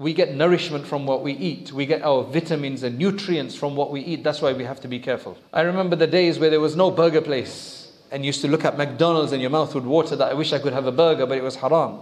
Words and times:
we 0.00 0.14
get 0.14 0.34
nourishment 0.34 0.86
from 0.86 1.04
what 1.04 1.22
we 1.22 1.34
eat. 1.34 1.72
We 1.72 1.84
get 1.84 2.00
our 2.00 2.24
vitamins 2.24 2.84
and 2.84 2.96
nutrients 2.96 3.54
from 3.54 3.76
what 3.76 3.90
we 3.90 4.00
eat. 4.00 4.24
That's 4.24 4.40
why 4.40 4.54
we 4.54 4.64
have 4.64 4.80
to 4.80 4.88
be 4.88 4.98
careful. 4.98 5.36
I 5.52 5.60
remember 5.60 5.94
the 5.94 6.06
days 6.06 6.38
where 6.38 6.48
there 6.48 6.58
was 6.58 6.74
no 6.74 6.90
burger 6.90 7.20
place 7.20 7.92
and 8.10 8.24
you 8.24 8.28
used 8.28 8.40
to 8.40 8.48
look 8.48 8.64
at 8.64 8.78
McDonald's 8.78 9.32
and 9.32 9.42
your 9.42 9.50
mouth 9.50 9.74
would 9.74 9.84
water 9.84 10.16
that 10.16 10.30
I 10.30 10.32
wish 10.32 10.54
I 10.54 10.58
could 10.58 10.72
have 10.72 10.86
a 10.86 10.92
burger, 10.92 11.26
but 11.26 11.36
it 11.36 11.42
was 11.42 11.56
haram. 11.56 11.98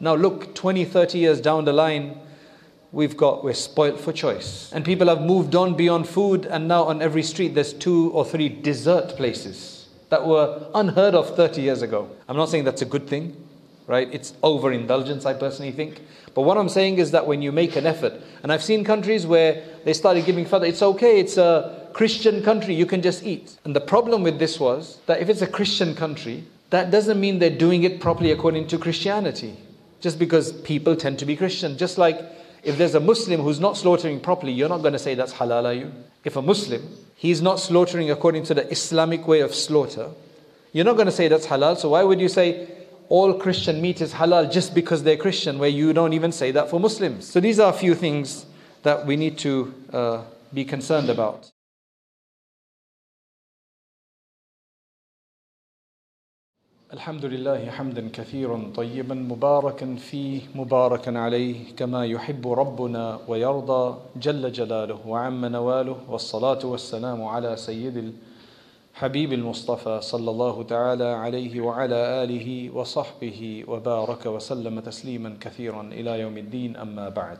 Now 0.00 0.16
look, 0.16 0.56
20, 0.56 0.84
30 0.86 1.18
years 1.18 1.40
down 1.40 1.64
the 1.64 1.72
line, 1.72 2.18
we've 2.90 3.16
got, 3.16 3.44
we're 3.44 3.54
spoilt 3.54 4.00
for 4.00 4.12
choice. 4.12 4.72
And 4.72 4.84
people 4.84 5.06
have 5.06 5.20
moved 5.20 5.54
on 5.54 5.76
beyond 5.76 6.08
food, 6.08 6.46
and 6.46 6.66
now 6.66 6.82
on 6.82 7.00
every 7.00 7.22
street 7.22 7.54
there's 7.54 7.72
two 7.72 8.10
or 8.10 8.24
three 8.24 8.48
dessert 8.48 9.16
places 9.16 9.86
that 10.08 10.26
were 10.26 10.68
unheard 10.74 11.14
of 11.14 11.36
30 11.36 11.62
years 11.62 11.82
ago. 11.82 12.10
I'm 12.28 12.36
not 12.36 12.48
saying 12.48 12.64
that's 12.64 12.82
a 12.82 12.86
good 12.86 13.06
thing, 13.06 13.45
right? 13.86 14.08
It's 14.12 14.34
overindulgence, 14.42 15.26
I 15.26 15.34
personally 15.34 15.72
think. 15.72 16.00
But 16.34 16.42
what 16.42 16.58
I'm 16.58 16.68
saying 16.68 16.98
is 16.98 17.12
that 17.12 17.26
when 17.26 17.40
you 17.40 17.52
make 17.52 17.76
an 17.76 17.86
effort, 17.86 18.14
and 18.42 18.52
I've 18.52 18.62
seen 18.62 18.84
countries 18.84 19.26
where 19.26 19.62
they 19.84 19.92
started 19.92 20.24
giving 20.24 20.44
fatwa, 20.44 20.68
it's 20.68 20.82
okay, 20.82 21.20
it's 21.20 21.36
a 21.36 21.88
Christian 21.92 22.42
country, 22.42 22.74
you 22.74 22.86
can 22.86 23.00
just 23.00 23.24
eat. 23.24 23.56
And 23.64 23.74
the 23.74 23.80
problem 23.80 24.22
with 24.22 24.38
this 24.38 24.60
was 24.60 24.98
that 25.06 25.20
if 25.20 25.28
it's 25.28 25.42
a 25.42 25.46
Christian 25.46 25.94
country, 25.94 26.44
that 26.70 26.90
doesn't 26.90 27.20
mean 27.20 27.38
they're 27.38 27.50
doing 27.50 27.84
it 27.84 28.00
properly 28.00 28.32
according 28.32 28.66
to 28.68 28.78
Christianity. 28.78 29.56
Just 30.00 30.18
because 30.18 30.52
people 30.52 30.94
tend 30.94 31.18
to 31.20 31.24
be 31.24 31.36
Christian. 31.36 31.78
Just 31.78 31.96
like 31.96 32.20
if 32.62 32.76
there's 32.76 32.94
a 32.94 33.00
Muslim 33.00 33.40
who's 33.40 33.60
not 33.60 33.76
slaughtering 33.76 34.20
properly, 34.20 34.52
you're 34.52 34.68
not 34.68 34.82
going 34.82 34.92
to 34.92 34.98
say 34.98 35.14
that's 35.14 35.32
halal, 35.32 35.64
are 35.64 35.72
you? 35.72 35.92
If 36.24 36.36
a 36.36 36.42
Muslim, 36.42 36.82
he's 37.14 37.40
not 37.40 37.60
slaughtering 37.60 38.10
according 38.10 38.42
to 38.44 38.54
the 38.54 38.70
Islamic 38.70 39.26
way 39.26 39.40
of 39.40 39.54
slaughter, 39.54 40.10
you're 40.72 40.84
not 40.84 40.96
going 40.96 41.06
to 41.06 41.12
say 41.12 41.28
that's 41.28 41.46
halal. 41.46 41.78
So 41.78 41.90
why 41.90 42.02
would 42.02 42.20
you 42.20 42.28
say 42.28 42.68
all 43.08 43.34
Christian 43.34 43.80
meat 43.80 44.00
is 44.00 44.12
halal 44.12 44.50
just 44.50 44.74
because 44.74 45.02
they're 45.02 45.16
Christian, 45.16 45.58
where 45.58 45.68
you 45.68 45.92
don't 45.92 46.12
even 46.12 46.32
say 46.32 46.50
that 46.52 46.70
for 46.70 46.80
Muslims. 46.80 47.26
So 47.28 47.40
these 47.40 47.58
are 47.58 47.70
a 47.70 47.76
few 47.76 47.94
things 47.94 48.46
that 48.82 49.06
we 49.06 49.16
need 49.16 49.38
to 49.38 49.74
uh, 49.92 50.22
be 50.52 50.64
concerned 50.64 51.10
about. 51.10 51.50
الحمد 56.92 57.24
لله 57.24 57.70
حمدا 57.70 58.08
كثيرا 58.12 58.72
طيبا 58.76 59.14
مباركا 59.14 59.94
فيه 59.94 60.40
مباركا 60.54 61.18
عليه 61.18 61.74
كما 61.76 62.06
يحب 62.06 62.52
ربنا 62.52 63.20
ويرضى 63.28 63.98
جل 64.16 64.52
جلاله 64.52 65.06
وعم 65.06 65.44
نواله 65.44 65.96
والصلاه 66.08 66.66
والسلام 66.66 67.24
على 67.24 67.56
سيد 67.56 68.14
حبيب 68.95 69.33
المصطفى 69.33 70.01
صلى 70.01 70.31
الله 70.31 70.63
تعالى 70.63 71.03
عليه 71.03 71.61
وعلى 71.61 71.95
آله 72.23 72.69
وصحبه 72.69 73.63
وبارك 73.67 74.25
وسلم 74.25 74.79
تسليما 74.79 75.37
كثيرا 75.41 75.81
إلى 75.81 76.19
يوم 76.19 76.37
الدين 76.37 76.75
أما 76.75 77.09
بعد 77.09 77.37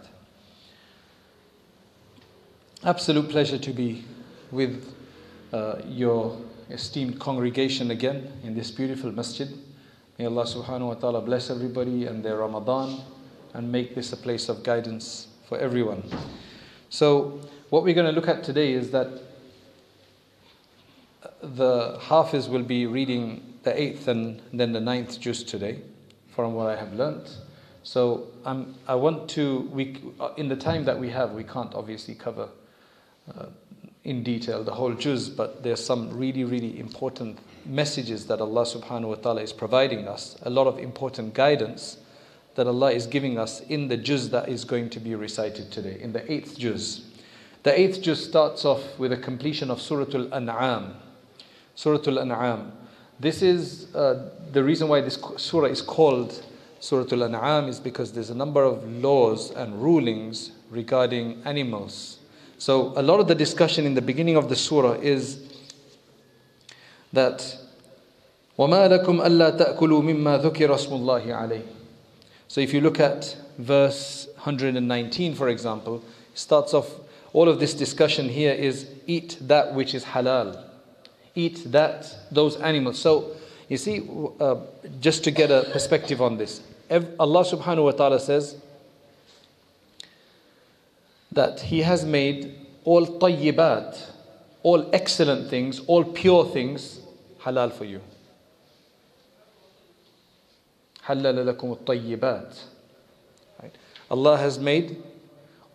Absolute 2.84 3.30
pleasure 3.30 3.59
to 3.59 3.72
be 3.72 4.04
with 4.52 4.92
uh, 5.54 5.76
your 5.86 6.36
esteemed 6.72 7.20
congregation 7.20 7.92
again 7.92 8.31
in 8.44 8.56
this 8.56 8.72
beautiful 8.72 9.12
masjid. 9.12 9.50
May 10.17 10.26
Allah 10.26 10.45
subhanahu 10.45 10.88
wa 10.88 10.94
ta'ala 10.95 11.22
bless 11.22 11.52
everybody 11.52 12.08
and 12.08 12.26
their 12.26 12.38
Ramadan 12.38 13.02
and 13.54 13.72
make 13.72 13.94
this 13.94 14.14
a 14.14 14.17
place 14.17 14.50
of 14.50 14.64
guidance 14.64 15.28
for 15.48 15.59
everyone. 15.59 16.04
So, 16.90 17.40
what 17.70 17.84
we're 17.84 17.94
going 17.94 18.08
to 18.08 18.12
look 18.12 18.28
at 18.28 18.44
today 18.44 18.73
is 18.73 18.90
that 18.92 19.09
the 21.43 21.99
Hafiz 22.01 22.49
will 22.49 22.63
be 22.63 22.87
reading 22.87 23.55
the 23.63 23.81
eighth 23.81 24.09
and 24.09 24.41
then 24.53 24.73
the 24.73 24.81
ninth 24.81 25.21
juz 25.21 25.43
today, 25.43 25.81
from 26.35 26.55
what 26.55 26.69
I 26.69 26.77
have 26.77 26.93
learnt. 26.93 27.39
So 27.83 28.29
I'm, 28.45 28.75
I 28.89 28.95
want 28.95 29.29
to, 29.31 29.69
we, 29.73 30.01
uh, 30.19 30.31
in 30.37 30.49
the 30.49 30.57
time 30.57 30.85
that 30.85 30.99
we 30.99 31.09
have, 31.11 31.33
we 31.33 31.45
can't 31.45 31.75
obviously 31.75 32.15
cover 32.15 32.49
uh, 33.37 33.47
in 34.05 34.23
detail 34.23 34.63
the 34.63 34.75
whole 34.75 34.95
juz, 34.95 35.29
but 35.29 35.63
there's 35.63 35.85
some 35.85 36.17
really, 36.17 36.45
really 36.45 36.79
important 36.79 37.39
messages 37.65 38.27
that 38.27 38.41
Allah 38.41 38.63
subhanahu 38.63 39.09
wa 39.09 39.15
ta'ala 39.17 39.42
is 39.42 39.53
providing 39.53 40.09
us, 40.09 40.36
a 40.42 40.51
lot 40.51 40.67
of 40.67 40.79
important 40.79 41.35
guidance 41.35 41.98
that 42.55 42.67
Allah 42.67 42.92
is 42.92 43.07
giving 43.07 43.39
us 43.39 43.61
in 43.61 43.89
the 43.89 43.97
juz 43.97 44.31
that 44.31 44.48
is 44.48 44.65
going 44.65 44.91
to 44.91 45.01
be 45.01 45.15
recited 45.15 45.70
today, 45.70 45.98
in 46.01 46.13
the 46.13 46.31
eighth 46.33 46.59
juz. 46.59 47.05
The 47.63 47.79
eighth 47.79 48.01
juz 48.01 48.25
starts 48.25 48.65
off 48.65 48.98
with 48.98 49.13
a 49.13 49.17
completion 49.17 49.70
of 49.70 49.81
Surah 49.81 50.07
Al 50.15 50.33
An'am. 50.33 50.95
Surah 51.76 51.99
Al 52.08 52.20
An'am. 52.20 52.72
This 53.20 53.42
is 53.42 53.94
uh, 53.95 54.30
the 54.52 54.64
reason 54.64 54.88
why 54.88 55.02
this 55.02 55.17
surah 55.38 55.67
is 55.67 55.82
called 55.82 56.44
Surah 56.80 57.05
Al 57.11 57.23
An'am 57.23 57.70
is 57.70 57.80
because 57.80 58.11
there's 58.11 58.30
a 58.30 58.36
number 58.36 58.64
of 58.64 58.88
laws 58.88 59.52
and 59.52 59.82
rulings 59.82 60.52
regarding 60.70 61.42
animals. 61.45 62.20
So, 62.58 62.94
a 62.95 63.02
lot 63.02 63.20
of 63.20 63.27
the 63.27 63.36
discussion 63.36 63.86
in 63.86 63.95
the 63.95 64.02
beginning 64.02 64.36
of 64.38 64.49
the 64.49 64.55
surah 64.55 64.94
is 64.94 65.39
that 67.14 67.58
وَمَا 68.58 69.04
لَكُمْ 69.04 69.26
أَلَّا 69.26 69.58
تَأْكُلُوا 69.58 70.04
مِمَّا 70.04 70.44
ذُكِرَ 70.44 70.70
اسْمُ 70.70 70.92
اللَّهِ 70.92 71.26
عَلَيْهِ 71.26 71.64
So 72.48 72.61
if 72.61 72.73
you 72.73 72.82
look 72.82 72.99
at 72.99 73.36
verse 73.58 74.27
119 74.36 75.33
for 75.33 75.49
example, 75.49 76.04
starts 76.36 76.73
off, 76.73 76.92
all 77.33 77.49
of 77.49 77.60
this 77.60 77.73
discussion 77.73 78.30
here 78.30 78.54
is 78.54 78.88
eat 79.08 79.38
that 79.42 79.73
which 79.73 79.95
is 79.95 80.04
halal 80.04 80.64
eat 81.36 81.72
that 81.72 82.14
those 82.32 82.58
animals. 82.58 82.99
So 82.99 83.36
you 83.70 83.77
see, 83.77 84.08
uh, 84.39 84.55
just 84.99 85.23
to 85.23 85.32
get 85.32 85.49
a 85.49 85.70
perspective 85.72 86.22
on 86.22 86.38
this, 86.38 86.61
Allah 86.92 87.45
subhanahu 87.45 87.86
wa 87.86 87.92
ta'ala 87.92 88.20
says 88.20 88.58
that 91.32 91.61
He 91.61 91.82
has 91.82 92.04
made 92.05 92.55
all 92.83 93.05
tayyibat, 93.08 93.98
all 94.64 94.89
excellent 94.94 95.49
things, 95.49 95.80
all 95.88 96.04
pure 96.04 96.45
things, 96.45 96.99
halal 97.44 97.72
for 97.72 97.86
you. 97.86 98.02
حلل 101.05 101.48
لكم 101.48 101.72
الطيبات. 101.72 102.55
Right? 103.61 103.76
Allah 104.10 104.38
has 104.38 104.60
made 104.60 105.02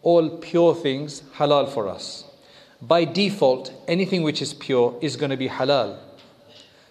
all 0.02 0.28
pure 0.30 0.74
things 0.74 1.22
halal 1.36 1.68
for 1.68 1.88
us 1.88 2.24
by 2.81 3.05
default, 3.05 3.73
anything 3.87 4.23
which 4.23 4.41
is 4.41 4.53
pure 4.53 4.97
is 5.01 5.15
going 5.15 5.29
to 5.29 5.37
be 5.37 5.47
halal. 5.47 5.97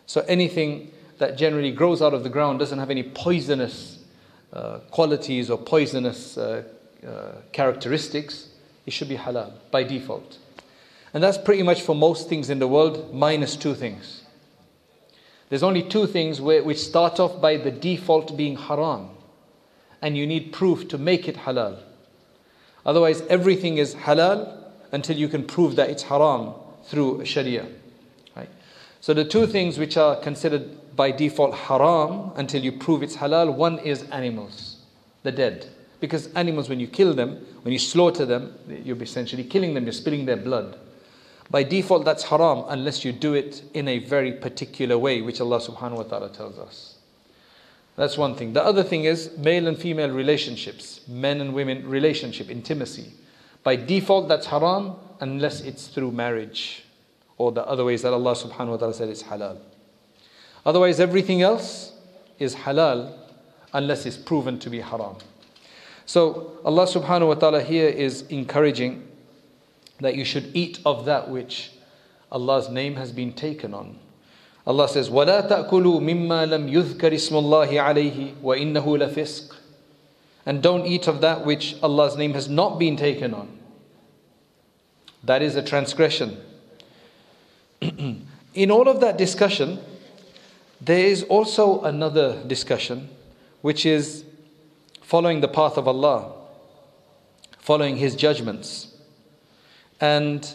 So 0.06 0.24
anything 0.28 0.92
that 1.18 1.36
generally 1.36 1.72
grows 1.72 2.00
out 2.00 2.14
of 2.14 2.22
the 2.22 2.28
ground 2.28 2.58
doesn't 2.58 2.78
have 2.78 2.90
any 2.90 3.02
poisonous 3.02 3.98
uh, 4.52 4.78
qualities 4.90 5.50
or 5.50 5.58
poisonous 5.58 6.38
uh, 6.38 6.64
uh, 7.06 7.32
characteristics, 7.52 8.48
it 8.86 8.92
should 8.92 9.08
be 9.08 9.16
halal 9.16 9.52
by 9.70 9.82
default. 9.82 10.38
And 11.12 11.22
that's 11.22 11.38
pretty 11.38 11.62
much 11.62 11.82
for 11.82 11.94
most 11.94 12.28
things 12.28 12.50
in 12.50 12.58
the 12.58 12.68
world, 12.68 13.12
minus 13.12 13.56
two 13.56 13.74
things. 13.74 14.22
There's 15.48 15.64
only 15.64 15.82
two 15.82 16.06
things 16.06 16.40
where, 16.40 16.62
which 16.62 16.78
start 16.78 17.18
off 17.18 17.40
by 17.40 17.56
the 17.56 17.72
default 17.72 18.36
being 18.36 18.56
haram, 18.56 19.10
and 20.00 20.16
you 20.16 20.26
need 20.26 20.52
proof 20.52 20.88
to 20.88 20.98
make 20.98 21.28
it 21.28 21.36
halal. 21.36 21.80
Otherwise, 22.86 23.22
everything 23.22 23.78
is 23.78 23.94
halal 23.94 24.59
until 24.92 25.16
you 25.16 25.28
can 25.28 25.44
prove 25.44 25.76
that 25.76 25.90
it's 25.90 26.02
haram 26.02 26.54
through 26.84 27.24
Sharia. 27.24 27.66
Right? 28.36 28.48
So 29.00 29.14
the 29.14 29.24
two 29.24 29.46
things 29.46 29.78
which 29.78 29.96
are 29.96 30.16
considered 30.16 30.96
by 30.96 31.10
default 31.10 31.54
haram 31.54 32.32
until 32.36 32.62
you 32.62 32.72
prove 32.72 33.02
it's 33.02 33.16
halal, 33.16 33.54
one 33.54 33.78
is 33.78 34.02
animals, 34.10 34.78
the 35.22 35.32
dead. 35.32 35.68
Because 36.00 36.32
animals, 36.34 36.68
when 36.68 36.80
you 36.80 36.86
kill 36.86 37.14
them, 37.14 37.44
when 37.62 37.72
you 37.72 37.78
slaughter 37.78 38.24
them, 38.24 38.54
you're 38.84 39.00
essentially 39.02 39.44
killing 39.44 39.74
them, 39.74 39.84
you're 39.84 39.92
spilling 39.92 40.24
their 40.26 40.36
blood. 40.36 40.78
By 41.50 41.62
default, 41.62 42.04
that's 42.04 42.22
haram 42.22 42.64
unless 42.68 43.04
you 43.04 43.12
do 43.12 43.34
it 43.34 43.62
in 43.74 43.88
a 43.88 43.98
very 43.98 44.32
particular 44.32 44.96
way, 44.96 45.20
which 45.20 45.40
Allah 45.40 45.60
subhanahu 45.60 45.96
wa 45.96 46.02
ta'ala 46.04 46.28
tells 46.30 46.58
us. 46.58 46.96
That's 47.96 48.16
one 48.16 48.34
thing. 48.34 48.52
The 48.52 48.64
other 48.64 48.82
thing 48.82 49.04
is 49.04 49.36
male 49.36 49.66
and 49.66 49.76
female 49.76 50.10
relationships, 50.10 51.06
men 51.08 51.40
and 51.40 51.52
women 51.52 51.86
relationship, 51.86 52.48
intimacy. 52.48 53.12
By 53.63 53.75
default, 53.75 54.27
that's 54.27 54.47
haram 54.47 54.95
unless 55.19 55.62
it's 55.62 55.88
through 55.88 56.12
marriage 56.12 56.86
or 57.38 57.51
the 57.51 57.65
other 57.65 57.83
ways 57.83 58.01
that 58.03 58.13
Allah 58.13 58.33
subhanahu 58.33 58.69
wa 58.69 58.77
ta'ala 58.77 58.94
said 58.94 59.09
is 59.09 59.24
halal. 59.24 59.57
Otherwise, 60.65 61.00
everything 61.00 61.42
else 61.42 61.94
is 62.39 62.56
halal 62.56 63.13
unless 63.74 64.06
it's 64.06 64.18
proven 64.18 64.59
to 64.59 64.69
be 64.69 64.80
haram. 64.80 65.15
So, 66.06 66.51
Allah 66.63 66.86
subhanahu 66.86 67.27
wa 67.27 67.33
ta'ala 67.36 67.63
here 67.63 67.88
is 67.88 68.24
encouraging 68.30 69.07
that 70.00 70.15
you 70.15 70.25
should 70.25 70.51
eat 70.56 70.80
of 70.86 71.06
that 71.06 71.30
which 71.30 71.71
Allah's 72.31 72.69
name 72.69 72.95
has 72.95 73.12
been 73.12 73.33
taken 73.33 73.74
on. 73.74 73.97
Allah 74.68 74.89
says, 74.89 75.09
وَلَا 75.09 75.47
تَأْكُلُوا 75.47 76.01
مِمَّا 76.01 76.47
لَمْ 76.50 76.71
يُذْكَرِ 76.71 77.13
اسْمُ 77.13 77.31
اللَّهِ 77.31 77.69
عَلَيْهِ 77.69 78.36
وَإِنَّهُ 78.42 78.83
لَفِسْقٌ 78.83 79.56
and 80.45 80.62
don't 80.62 80.86
eat 80.86 81.07
of 81.07 81.21
that 81.21 81.45
which 81.45 81.75
Allah's 81.81 82.15
name 82.18 82.33
has 82.33 82.47
not 82.47 82.77
been 82.77 82.95
taken 82.97 83.33
on. 83.33 83.59
That 85.24 85.42
is 85.42 85.56
a 85.56 85.63
transgression. 85.63 86.38
In 87.81 88.71
all 88.71 88.88
of 88.88 89.01
that 89.01 89.18
discussion, 89.18 89.80
there 90.80 91.06
is 91.06 91.24
also 91.24 91.81
another 91.81 92.44
discussion, 92.45 93.09
which 93.62 93.86
is 93.86 94.24
following 95.01 95.42
the 95.42 95.47
path 95.47 95.77
of 95.77 95.88
Allah. 95.88 96.36
following 97.65 97.97
his 97.97 98.15
judgments. 98.15 98.94
And 100.00 100.45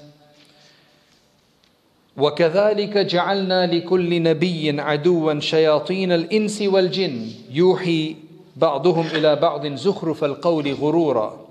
وكذلك 2.17 2.99
جعلنا 2.99 3.67
لكل 3.67 4.23
نبي 4.23 4.81
عدوا 4.81 5.41
شياطين 5.41 6.13
الإنس 6.13 6.63
والجن 6.63 7.31
يوحي 7.51 8.17
بعضهم 8.57 9.07
إلى 9.07 9.37
بعض 9.37 9.67
زخرف 9.67 10.25
القول 10.25 10.75
غرورا 10.75 11.47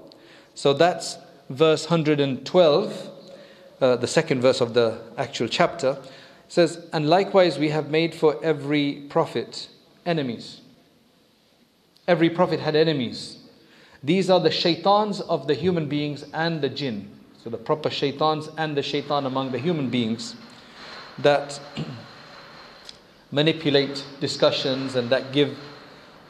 So 0.55 0.73
that's 0.73 1.17
verse 1.49 1.85
112, 1.89 3.09
uh, 3.81 3.95
the 3.95 4.07
second 4.07 4.41
verse 4.41 4.59
of 4.59 4.73
the 4.73 4.99
actual 5.17 5.47
chapter. 5.47 5.97
It 6.01 6.51
says, 6.51 6.85
And 6.91 7.09
likewise 7.09 7.57
we 7.57 7.69
have 7.69 7.89
made 7.89 8.13
for 8.13 8.43
every 8.43 9.03
prophet 9.09 9.69
enemies. 10.05 10.59
Every 12.07 12.29
prophet 12.29 12.59
had 12.59 12.75
enemies. 12.75 13.37
These 14.03 14.29
are 14.29 14.39
the 14.39 14.51
shaitans 14.51 15.21
of 15.21 15.47
the 15.47 15.53
human 15.53 15.87
beings 15.87 16.25
and 16.33 16.61
the 16.61 16.69
jinn. 16.69 17.09
So 17.43 17.49
the 17.49 17.57
proper 17.57 17.89
shaitans 17.89 18.49
and 18.57 18.75
the 18.75 18.83
shaitan 18.83 19.25
among 19.25 19.51
the 19.51 19.59
human 19.59 19.89
beings 19.89 20.35
that 21.19 21.59
manipulate 23.31 24.03
discussions 24.19 24.95
and 24.95 25.09
that 25.09 25.31
give 25.31 25.57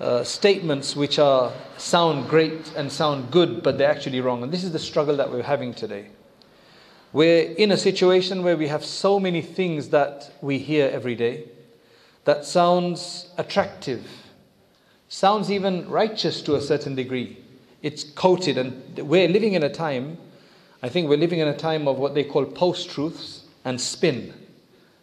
uh, 0.01 0.25
statements 0.25 0.97
which 0.97 1.19
are 1.19 1.53
sound 1.77 2.29
great 2.29 2.73
and 2.77 2.91
sound 2.91 3.31
good, 3.31 3.63
but 3.63 3.79
they're 3.79 3.91
actually 3.91 4.21
wrong. 4.21 4.43
And 4.43 4.53
this 4.53 4.65
is 4.65 4.73
the 4.73 4.79
struggle 4.79 5.17
that 5.17 5.31
we're 5.31 5.43
having 5.43 5.73
today. 5.73 6.09
We're 7.13 7.53
in 7.53 7.71
a 7.71 7.77
situation 7.77 8.43
where 8.43 8.57
we 8.57 8.67
have 8.67 8.85
so 8.85 9.21
many 9.21 9.41
things 9.41 9.91
that 9.91 10.33
we 10.41 10.59
hear 10.59 10.91
every 10.91 11.15
day 11.15 11.45
that 12.25 12.45
sounds 12.45 13.29
attractive, 13.39 14.05
sounds 15.09 15.51
even 15.51 15.89
righteous 15.89 16.43
to 16.43 16.57
a 16.57 16.61
certain 16.61 16.97
degree. 16.97 17.39
It's 17.83 18.03
coated, 18.03 18.59
and 18.59 18.99
we're 18.99 19.29
living 19.29 19.53
in 19.53 19.63
a 19.63 19.69
time, 19.69 20.19
I 20.83 20.89
think 20.89 21.09
we're 21.09 21.19
living 21.19 21.39
in 21.39 21.49
a 21.49 21.57
time 21.57 21.87
of 21.87 21.99
what 21.99 22.15
they 22.15 22.25
call 22.25 22.45
post 22.45 22.91
truths 22.91 23.45
and 23.65 23.81
spin. 23.81 24.35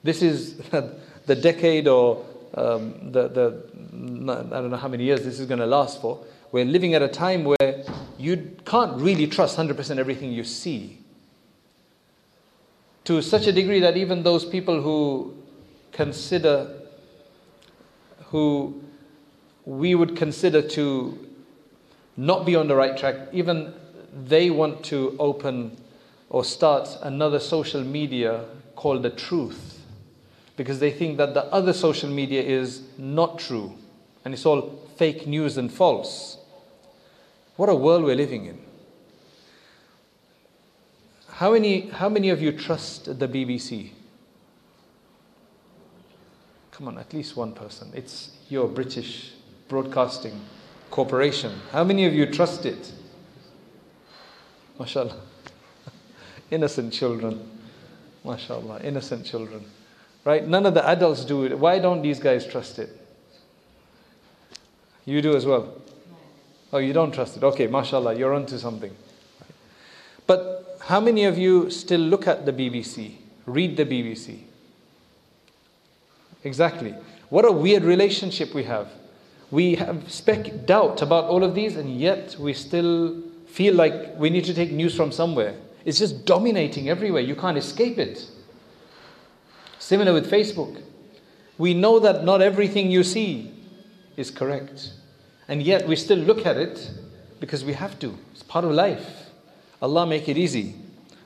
This 0.03 0.21
is 0.21 0.57
the 1.25 1.35
decade 1.35 1.87
or 1.87 2.25
um, 2.53 3.11
the, 3.11 3.27
the, 3.29 3.63
I 4.51 4.61
don't 4.61 4.71
know 4.71 4.77
how 4.77 4.87
many 4.87 5.03
years 5.05 5.23
this 5.23 5.39
is 5.39 5.45
going 5.47 5.59
to 5.59 5.65
last 5.65 6.01
for. 6.01 6.23
We're 6.51 6.65
living 6.65 6.93
at 6.93 7.01
a 7.01 7.07
time 7.07 7.45
where 7.45 7.83
you 8.17 8.57
can't 8.65 8.99
really 8.99 9.27
trust 9.27 9.57
100% 9.57 9.97
everything 9.97 10.31
you 10.31 10.43
see. 10.43 10.99
To 13.05 13.21
such 13.21 13.47
a 13.47 13.51
degree 13.51 13.79
that 13.79 13.95
even 13.95 14.23
those 14.23 14.43
people 14.45 14.81
who 14.81 15.33
consider, 15.91 16.81
who 18.25 18.81
we 19.65 19.95
would 19.95 20.17
consider 20.17 20.61
to 20.61 21.27
not 22.17 22.45
be 22.45 22.55
on 22.55 22.67
the 22.67 22.75
right 22.75 22.97
track, 22.97 23.15
even 23.31 23.73
they 24.27 24.49
want 24.49 24.83
to 24.85 25.15
open 25.19 25.77
or 26.29 26.43
start 26.43 26.89
another 27.01 27.39
social 27.39 27.81
media 27.81 28.43
called 28.75 29.03
the 29.03 29.09
truth 29.09 29.70
because 30.61 30.79
they 30.79 30.91
think 30.91 31.17
that 31.17 31.33
the 31.33 31.43
other 31.45 31.73
social 31.73 32.07
media 32.07 32.39
is 32.39 32.83
not 32.95 33.39
true 33.39 33.73
and 34.23 34.31
it's 34.31 34.45
all 34.45 34.79
fake 34.95 35.25
news 35.25 35.57
and 35.57 35.73
false. 35.73 36.37
What 37.55 37.67
a 37.67 37.73
world 37.73 38.03
we're 38.03 38.15
living 38.15 38.45
in. 38.45 38.59
How 41.31 41.53
many, 41.53 41.89
how 41.89 42.09
many 42.09 42.29
of 42.29 42.43
you 42.43 42.51
trust 42.51 43.05
the 43.17 43.27
BBC? 43.27 43.89
Come 46.69 46.89
on, 46.89 46.99
at 46.99 47.11
least 47.11 47.35
one 47.35 47.53
person. 47.53 47.91
It's 47.95 48.29
your 48.47 48.67
British 48.67 49.31
Broadcasting 49.67 50.39
Corporation. 50.91 51.53
How 51.71 51.83
many 51.83 52.05
of 52.05 52.13
you 52.13 52.27
trust 52.27 52.67
it? 52.67 52.91
MashaAllah. 54.79 55.17
innocent 56.51 56.93
children. 56.93 57.49
MashaAllah. 58.23 58.83
Innocent 58.83 59.25
children. 59.25 59.65
Right? 60.23 60.47
None 60.47 60.65
of 60.65 60.73
the 60.73 60.87
adults 60.87 61.25
do 61.25 61.45
it. 61.45 61.57
Why 61.57 61.79
don't 61.79 62.01
these 62.01 62.19
guys 62.19 62.45
trust 62.45 62.77
it? 62.79 62.89
You 65.05 65.21
do 65.21 65.35
as 65.35 65.45
well. 65.45 65.73
Oh, 66.71 66.77
you 66.77 66.93
don't 66.93 67.11
trust 67.11 67.37
it. 67.37 67.43
Okay, 67.43 67.67
mashallah, 67.67 68.15
you're 68.15 68.33
onto 68.33 68.57
something. 68.57 68.95
But 70.27 70.77
how 70.81 70.99
many 70.99 71.25
of 71.25 71.37
you 71.37 71.69
still 71.69 71.99
look 71.99 72.27
at 72.27 72.45
the 72.45 72.53
BBC, 72.53 73.15
read 73.45 73.77
the 73.77 73.85
BBC? 73.85 74.41
Exactly. 76.43 76.95
What 77.29 77.45
a 77.45 77.51
weird 77.51 77.83
relationship 77.83 78.53
we 78.53 78.63
have. 78.63 78.89
We 79.49 79.75
have 79.75 80.09
spec 80.11 80.65
doubt 80.65 81.01
about 81.01 81.25
all 81.25 81.43
of 81.43 81.55
these, 81.55 81.75
and 81.75 81.99
yet 81.99 82.37
we 82.39 82.53
still 82.53 83.21
feel 83.47 83.73
like 83.75 84.17
we 84.17 84.29
need 84.29 84.45
to 84.45 84.53
take 84.53 84.71
news 84.71 84.95
from 84.95 85.11
somewhere. 85.11 85.55
It's 85.83 85.99
just 85.99 86.25
dominating 86.25 86.89
everywhere. 86.89 87.21
You 87.21 87.35
can't 87.35 87.57
escape 87.57 87.97
it. 87.97 88.25
Similar 89.80 90.12
with 90.12 90.30
Facebook. 90.30 90.82
We 91.58 91.74
know 91.74 91.98
that 92.00 92.24
not 92.24 92.42
everything 92.42 92.90
you 92.90 93.02
see 93.02 93.52
is 94.16 94.30
correct. 94.30 94.92
And 95.48 95.62
yet 95.62 95.86
we 95.86 95.96
still 95.96 96.18
look 96.18 96.44
at 96.44 96.56
it 96.56 96.90
because 97.40 97.64
we 97.64 97.72
have 97.74 97.98
to. 98.00 98.16
It's 98.32 98.42
part 98.42 98.64
of 98.64 98.72
life. 98.72 99.30
Allah 99.80 100.06
make 100.06 100.28
it 100.28 100.36
easy. 100.36 100.74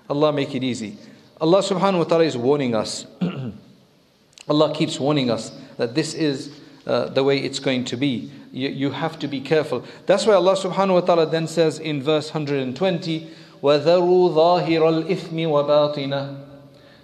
Allah 0.08 0.32
make 0.32 0.54
it 0.54 0.62
easy. 0.62 0.96
Allah 1.40 1.60
subhanahu 1.60 1.98
wa 1.98 2.04
ta'ala 2.04 2.24
is 2.24 2.36
warning 2.36 2.74
us. 2.74 3.06
Allah 4.48 4.74
keeps 4.74 5.00
warning 5.00 5.30
us 5.30 5.52
that 5.78 5.94
this 5.94 6.12
is 6.14 6.52
uh, 6.86 7.06
the 7.08 7.22
way 7.22 7.38
it's 7.38 7.60
going 7.60 7.84
to 7.84 7.96
be. 7.96 8.30
You, 8.52 8.68
you, 8.68 8.90
have 8.90 9.18
to 9.20 9.28
be 9.28 9.40
careful. 9.40 9.84
That's 10.06 10.26
why 10.26 10.34
Allah 10.34 10.56
subhanahu 10.56 10.94
wa 10.94 11.00
ta'ala 11.00 11.26
then 11.26 11.46
says 11.46 11.78
in 11.78 12.02
verse 12.02 12.34
120, 12.34 13.30
وَذَرُوا 13.62 14.34
ظَاهِرَ 14.34 15.06
الْإِثْمِ 15.06 15.46
وَبَاطِنَهُ 15.46 16.44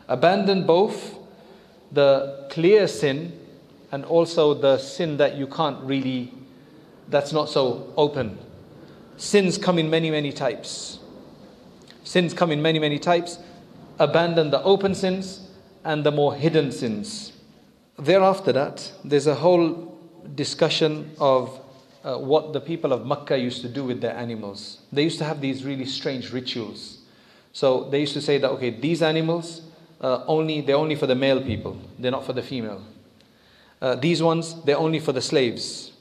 Abandon 0.08 0.66
both 0.66 1.16
the 1.91 2.47
clear 2.49 2.87
sin 2.87 3.37
and 3.91 4.05
also 4.05 4.53
the 4.53 4.77
sin 4.77 5.17
that 5.17 5.35
you 5.35 5.47
can't 5.47 5.81
really, 5.83 6.33
that's 7.09 7.33
not 7.33 7.49
so 7.49 7.93
open. 7.97 8.37
Sins 9.17 9.57
come 9.57 9.77
in 9.77 9.89
many, 9.89 10.09
many 10.09 10.31
types. 10.31 10.99
Sins 12.03 12.33
come 12.33 12.51
in 12.51 12.61
many, 12.61 12.79
many 12.79 12.97
types. 12.97 13.37
Abandon 13.99 14.49
the 14.49 14.63
open 14.63 14.95
sins 14.95 15.47
and 15.83 16.03
the 16.03 16.11
more 16.11 16.33
hidden 16.33 16.71
sins. 16.71 17.33
Thereafter 17.99 18.51
that, 18.53 18.91
there's 19.03 19.27
a 19.27 19.35
whole 19.35 19.97
discussion 20.35 21.11
of 21.19 21.59
uh, 22.03 22.17
what 22.17 22.53
the 22.53 22.59
people 22.59 22.93
of 22.93 23.05
Makkah 23.05 23.37
used 23.37 23.61
to 23.61 23.69
do 23.69 23.83
with 23.83 24.01
their 24.01 24.15
animals. 24.15 24.79
They 24.91 25.03
used 25.03 25.19
to 25.19 25.25
have 25.25 25.41
these 25.41 25.63
really 25.63 25.85
strange 25.85 26.31
rituals. 26.31 26.99
So 27.53 27.89
they 27.89 27.99
used 27.99 28.13
to 28.13 28.21
say 28.21 28.37
that, 28.39 28.49
okay, 28.51 28.69
these 28.71 29.01
animals, 29.01 29.61
uh, 30.01 30.23
only 30.27 30.61
they're 30.61 30.75
only 30.75 30.95
for 30.95 31.07
the 31.07 31.15
male 31.15 31.41
people. 31.41 31.77
They're 31.97 32.11
not 32.11 32.25
for 32.25 32.33
the 32.33 32.41
female. 32.41 32.83
Uh, 33.81 33.95
these 33.95 34.21
ones 34.21 34.61
they're 34.63 34.77
only 34.77 34.99
for 34.99 35.13
the 35.13 35.21
slaves. 35.21 35.91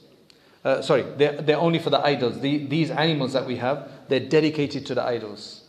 Uh, 0.63 0.81
sorry, 0.81 1.03
they're, 1.17 1.41
they're 1.41 1.57
only 1.57 1.79
for 1.79 1.89
the 1.89 1.99
idols. 1.99 2.39
The, 2.39 2.65
these 2.65 2.91
animals 2.91 3.33
that 3.33 3.47
we 3.47 3.55
have, 3.55 3.89
they're 4.09 4.19
dedicated 4.19 4.85
to 4.87 4.95
the 4.95 5.03
idols. 5.03 5.63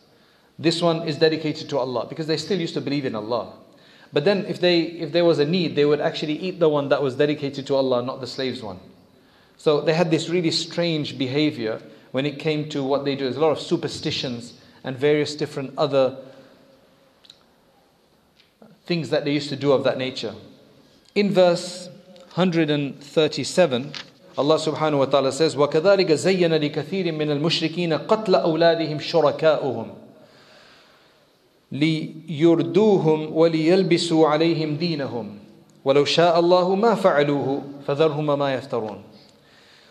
This 0.59 0.83
one 0.83 1.07
is 1.07 1.17
dedicated 1.17 1.67
to 1.69 1.79
Allah 1.79 2.05
because 2.07 2.27
they 2.27 2.37
still 2.37 2.59
used 2.59 2.75
to 2.75 2.81
believe 2.81 3.05
in 3.05 3.15
Allah. 3.15 3.53
But 4.11 4.25
then, 4.25 4.45
if 4.45 4.61
they 4.61 4.81
if 4.81 5.11
there 5.11 5.25
was 5.25 5.39
a 5.39 5.45
need, 5.45 5.75
they 5.75 5.85
would 5.85 5.99
actually 5.99 6.37
eat 6.37 6.59
the 6.59 6.69
one 6.69 6.89
that 6.89 7.01
was 7.01 7.15
dedicated 7.15 7.65
to 7.67 7.75
Allah, 7.75 8.03
not 8.03 8.21
the 8.21 8.27
slaves 8.27 8.61
one. 8.61 8.79
So 9.57 9.81
they 9.81 9.93
had 9.93 10.11
this 10.11 10.29
really 10.29 10.51
strange 10.51 11.17
behavior 11.17 11.81
when 12.11 12.25
it 12.27 12.37
came 12.37 12.69
to 12.69 12.83
what 12.83 13.05
they 13.05 13.15
do. 13.15 13.23
There's 13.23 13.37
a 13.37 13.41
lot 13.41 13.51
of 13.51 13.59
superstitions 13.59 14.53
and 14.83 14.95
various 14.95 15.35
different 15.35 15.73
other 15.77 16.17
things 18.86 19.10
that 19.10 19.24
they 19.24 19.32
used 19.32 19.48
to 19.50 19.56
do 19.56 19.72
of 19.72 19.84
that 19.84 19.98
nature. 19.98 20.34
In 21.14 21.30
verse 21.30 21.88
137, 22.34 23.92
Allah 24.38 24.54
subhanahu 24.54 24.98
wa 24.98 25.04
ta'ala 25.06 25.32
says, 25.32 25.56
وَكَذَلِكَ 25.56 26.06
زَيَّنَ 26.06 26.52
لِكَثِيرٍ 26.54 27.12
مِّنَ 27.12 27.30
الْمُشْرِكِينَ 27.40 28.06
قَتْلَ 28.06 28.34
أَوْلَادِهِمْ 28.34 29.00
شُرَكَاؤُهُمْ 29.00 29.88
لِيُرْدُوهُمْ 31.72 33.32
وَلِيَلْبِسُوا 33.32 34.28
عَلَيْهِمْ 34.28 34.76
دِينَهُمْ 34.76 35.38
وَلَوْ 35.84 36.04
شَاءَ 36.04 36.38
اللَّهُ 36.40 36.74
مَا 36.74 36.94
فَعَلُوهُ 36.94 37.62
فَذَرْهُمْ 37.86 38.38
مَا 38.38 38.54
يَفْتَرُونَ 38.54 39.02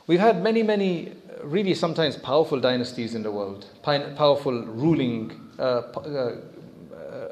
We've 0.07 0.21
had 0.21 0.41
many, 0.41 0.63
many 0.63 1.11
really 1.43 1.73
sometimes 1.73 2.15
powerful 2.15 2.61
dynasties 2.61 3.13
in 3.13 3.23
the 3.23 3.31
world, 3.31 3.65
powerful 3.83 4.63
ruling 4.63 5.49
uh, 5.59 5.61
uh, 5.61 6.35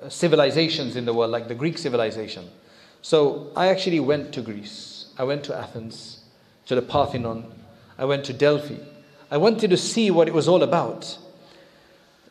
civilizations 0.09 0.97
in 0.97 1.05
the 1.05 1.13
world, 1.13 1.31
like 1.31 1.49
the 1.49 1.55
Greek 1.55 1.79
civilization. 1.79 2.49
So 3.03 3.51
I 3.57 3.69
actually 3.69 4.01
went 4.01 4.33
to 4.35 4.43
Greece. 4.43 5.13
I 5.19 5.25
went 5.25 5.45
to 5.45 5.57
Athens, 5.57 6.21
to 6.67 6.75
the 6.75 6.83
Parthenon. 6.83 7.53
I 7.99 8.05
went 8.05 8.25
to 8.27 8.33
Delphi. 8.33 8.77
I 9.31 9.37
wanted 9.37 9.71
to 9.71 9.77
see 9.77 10.11
what 10.11 10.29
it 10.29 10.35
was 10.35 10.49
all 10.49 10.63
about. 10.63 11.19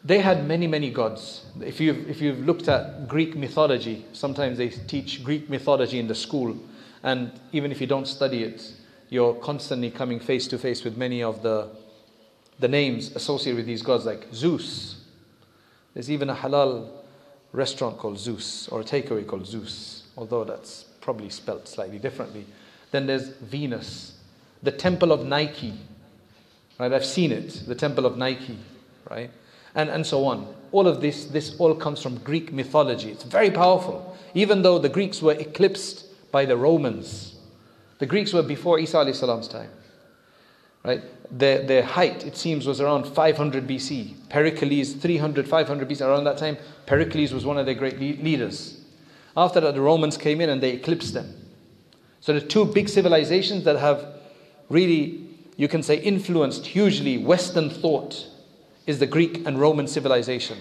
They 0.04 0.20
had 0.20 0.48
many, 0.48 0.68
many 0.68 0.90
gods. 0.92 1.46
If 1.62 1.80
you've, 1.80 2.10
if 2.10 2.22
you've 2.22 2.46
looked 2.46 2.68
at 2.68 3.08
Greek 3.08 3.36
mythology, 3.36 4.06
sometimes 4.14 4.58
they 4.58 4.70
teach 4.70 5.24
Greek 5.24 5.50
mythology 5.50 6.00
in 6.00 6.08
the 6.08 6.16
school. 6.16 6.58
And 7.04 7.32
even 7.52 7.72
if 7.72 7.82
you 7.82 7.88
don't 7.88 8.08
study 8.08 8.44
it, 8.44 8.74
you're 9.10 9.34
constantly 9.36 9.92
coming 9.92 10.20
face 10.20 10.48
to 10.48 10.58
face 10.58 10.84
with 10.84 10.98
many 10.98 11.24
of 11.24 11.42
the 11.42 11.70
the 12.60 12.68
names 12.68 13.16
associated 13.16 13.58
with 13.58 13.66
these 13.66 13.82
gods, 13.82 14.06
like 14.06 14.28
Zeus. 14.34 14.98
There's 15.94 16.12
even 16.12 16.30
a 16.30 16.36
halal 16.36 16.90
restaurant 17.52 17.98
called 17.98 18.20
Zeus, 18.20 18.68
or 18.70 18.82
a 18.82 18.84
takeaway 18.84 19.26
called 19.26 19.48
Zeus, 19.48 20.04
although 20.18 20.44
that's 20.44 20.84
probably 21.02 21.30
spelt 21.30 21.68
slightly 21.68 22.00
differently. 22.00 22.46
Then 22.92 23.08
there's 23.08 23.30
Venus, 23.30 24.18
the 24.64 24.72
temple 24.72 25.12
of 25.12 25.26
Nike. 25.26 25.74
Right? 26.80 26.92
I've 26.92 27.06
seen 27.06 27.32
it, 27.32 27.64
the 27.68 27.76
temple 27.76 28.06
of 28.06 28.18
Nike, 28.18 28.58
right? 29.10 29.32
And, 29.76 29.90
and 29.90 30.06
so 30.06 30.26
on. 30.26 30.54
All 30.72 30.88
of 30.88 31.02
this, 31.02 31.26
this 31.26 31.56
all 31.60 31.76
comes 31.76 32.02
from 32.02 32.18
Greek 32.20 32.54
mythology. 32.54 33.12
It's 33.12 33.24
very 33.24 33.52
powerful. 33.52 34.18
Even 34.34 34.62
though 34.62 34.80
the 34.80 34.90
Greeks 34.90 35.22
were 35.22 35.34
eclipsed 35.34 36.06
by 36.32 36.46
the 36.46 36.56
Romans. 36.56 37.36
The 37.98 38.06
Greeks 38.06 38.34
were 38.34 38.44
before 38.44 38.80
Isa 38.80 39.14
salam's 39.14 39.48
time. 39.48 39.70
Right? 40.84 41.04
Their, 41.32 41.62
their 41.64 41.84
height, 41.84 42.26
it 42.26 42.36
seems, 42.38 42.66
was 42.66 42.82
around 42.82 43.06
500 43.06 43.68
BC. 43.68 44.30
Pericles, 44.30 44.94
300, 44.94 45.48
500 45.48 45.90
BC, 45.90 46.06
around 46.06 46.24
that 46.24 46.38
time, 46.38 46.58
Pericles 46.86 47.34
was 47.34 47.46
one 47.46 47.58
of 47.58 47.66
their 47.66 47.76
great 47.76 48.00
leaders. 48.00 48.82
After 49.38 49.60
that, 49.60 49.76
the 49.76 49.82
Romans 49.82 50.18
came 50.18 50.42
in 50.42 50.50
and 50.50 50.62
they 50.62 50.72
eclipsed 50.72 51.14
them. 51.14 51.36
So 52.22 52.34
the 52.34 52.42
two 52.42 52.66
big 52.66 52.90
civilizations 52.90 53.64
that 53.64 53.78
have 53.78 54.06
really, 54.70 55.28
you 55.56 55.68
can 55.68 55.84
say, 55.84 55.98
influenced 55.98 56.66
hugely 56.66 57.18
Western 57.18 57.70
thought 57.70 58.28
is 58.88 59.00
the 59.00 59.08
Greek 59.08 59.46
and 59.46 59.60
Roman 59.60 59.88
civilization. 59.88 60.58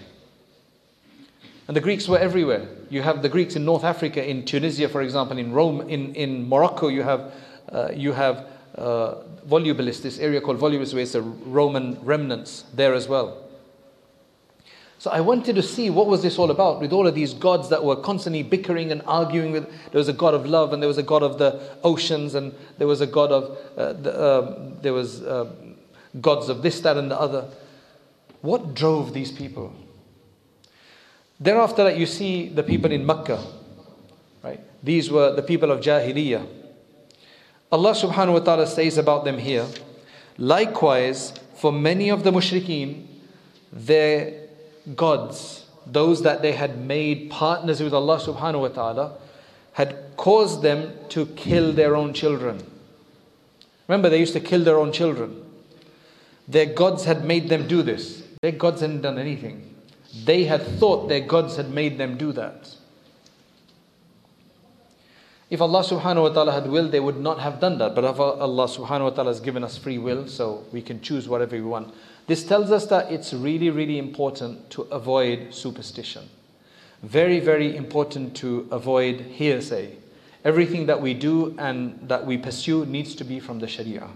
And 1.66 1.76
the 1.76 1.80
Greeks 1.80 2.08
were 2.08 2.18
everywhere. 2.18 2.66
You 2.88 3.02
have 3.02 3.22
the 3.22 3.28
Greeks 3.28 3.56
in 3.56 3.64
North 3.64 3.84
Africa, 3.84 4.26
in 4.26 4.44
Tunisia, 4.44 4.88
for 4.88 5.02
example, 5.02 5.38
in 5.38 5.52
Rome, 5.52 5.82
in, 5.82 6.14
in 6.14 6.48
Morocco, 6.48 6.88
you 6.88 7.02
have, 7.02 7.32
uh, 7.70 7.90
you 7.94 8.12
have 8.12 8.46
uh, 8.76 9.16
Volubilis, 9.46 10.02
this 10.02 10.18
area 10.18 10.40
called 10.40 10.58
Volubilis, 10.58 10.92
where 10.92 11.02
it's 11.02 11.12
the 11.12 11.22
Roman 11.22 11.98
remnants 12.02 12.64
there 12.74 12.94
as 12.94 13.08
well. 13.08 13.44
So 15.00 15.12
I 15.12 15.20
wanted 15.20 15.54
to 15.54 15.62
see 15.62 15.90
what 15.90 16.08
was 16.08 16.22
this 16.22 16.38
all 16.38 16.50
about 16.50 16.80
with 16.80 16.92
all 16.92 17.06
of 17.06 17.14
these 17.14 17.32
gods 17.32 17.68
that 17.68 17.84
were 17.84 17.94
constantly 17.94 18.42
bickering 18.42 18.90
and 18.90 19.00
arguing 19.06 19.52
with. 19.52 19.70
There 19.92 19.98
was 19.98 20.08
a 20.08 20.12
god 20.12 20.34
of 20.34 20.44
love, 20.44 20.72
and 20.72 20.82
there 20.82 20.88
was 20.88 20.98
a 20.98 21.04
god 21.04 21.22
of 21.22 21.38
the 21.38 21.60
oceans, 21.84 22.34
and 22.34 22.52
there 22.78 22.88
was 22.88 23.00
a 23.00 23.06
god 23.06 23.30
of 23.30 23.56
uh, 23.76 23.92
the, 23.92 24.24
um, 24.24 24.76
there 24.82 24.92
was 24.92 25.22
uh, 25.22 25.52
gods 26.20 26.48
of 26.48 26.62
this, 26.62 26.80
that, 26.80 26.96
and 26.96 27.12
the 27.12 27.18
other. 27.18 27.48
What 28.42 28.74
drove 28.74 29.14
these 29.14 29.30
people? 29.30 29.72
Thereafter, 31.38 31.84
that 31.84 31.96
you 31.96 32.06
see 32.06 32.48
the 32.48 32.64
people 32.64 32.90
in 32.90 33.06
Mecca, 33.06 33.40
right? 34.42 34.60
These 34.82 35.12
were 35.12 35.32
the 35.32 35.42
people 35.42 35.70
of 35.70 35.80
Jahiliyyah. 35.80 36.57
Allah 37.70 37.92
subhanahu 37.92 38.32
wa 38.32 38.38
ta'ala 38.38 38.66
says 38.66 38.96
about 38.96 39.24
them 39.24 39.38
here, 39.38 39.66
likewise, 40.38 41.34
for 41.54 41.70
many 41.70 42.08
of 42.08 42.24
the 42.24 42.30
mushrikeen, 42.30 43.06
their 43.72 44.48
gods, 44.96 45.66
those 45.86 46.22
that 46.22 46.40
they 46.40 46.52
had 46.52 46.78
made 46.78 47.30
partners 47.30 47.82
with 47.82 47.92
Allah 47.92 48.18
subhanahu 48.18 48.60
wa 48.60 48.68
ta'ala, 48.68 49.12
had 49.72 50.16
caused 50.16 50.62
them 50.62 50.92
to 51.10 51.26
kill 51.26 51.72
their 51.72 51.94
own 51.94 52.14
children. 52.14 52.64
Remember, 53.86 54.08
they 54.08 54.18
used 54.18 54.32
to 54.32 54.40
kill 54.40 54.64
their 54.64 54.78
own 54.78 54.90
children. 54.90 55.44
Their 56.48 56.66
gods 56.66 57.04
had 57.04 57.24
made 57.24 57.50
them 57.50 57.68
do 57.68 57.82
this. 57.82 58.26
Their 58.40 58.52
gods 58.52 58.80
hadn't 58.80 59.02
done 59.02 59.18
anything. 59.18 59.74
They 60.24 60.44
had 60.44 60.62
thought 60.62 61.08
their 61.08 61.20
gods 61.20 61.56
had 61.56 61.70
made 61.70 61.98
them 61.98 62.16
do 62.16 62.32
that. 62.32 62.74
If 65.49 65.61
Allah 65.61 65.83
subhanahu 65.83 66.21
wa 66.23 66.29
ta'ala 66.29 66.51
had 66.51 66.67
willed, 66.67 66.91
they 66.91 66.99
would 66.99 67.19
not 67.19 67.39
have 67.39 67.59
done 67.59 67.77
that. 67.77 67.93
But 67.93 68.05
Allah 68.05 68.67
subhanahu 68.67 69.03
wa 69.03 69.09
ta'ala 69.11 69.29
has 69.29 69.39
given 69.39 69.63
us 69.63 69.77
free 69.77 69.97
will, 69.97 70.27
so 70.27 70.63
we 70.71 70.81
can 70.81 70.99
choose 71.01 71.29
whatever 71.29 71.55
we 71.55 71.61
want. 71.61 71.93
This 72.25 72.43
tells 72.43 72.71
us 72.71 72.87
that 72.87 73.11
it's 73.11 73.33
really, 73.33 73.69
really 73.69 73.99
important 73.99 74.69
to 74.71 74.83
avoid 74.83 75.53
superstition. 75.53 76.29
Very, 77.03 77.39
very 77.39 77.75
important 77.75 78.35
to 78.37 78.67
avoid 78.71 79.19
hearsay. 79.19 79.97
Everything 80.45 80.87
that 80.87 81.01
we 81.01 81.13
do 81.13 81.55
and 81.59 81.99
that 82.07 82.25
we 82.25 82.37
pursue 82.37 82.85
needs 82.85 83.13
to 83.15 83.23
be 83.23 83.39
from 83.39 83.59
the 83.59 83.67
Sharia. 83.67 84.07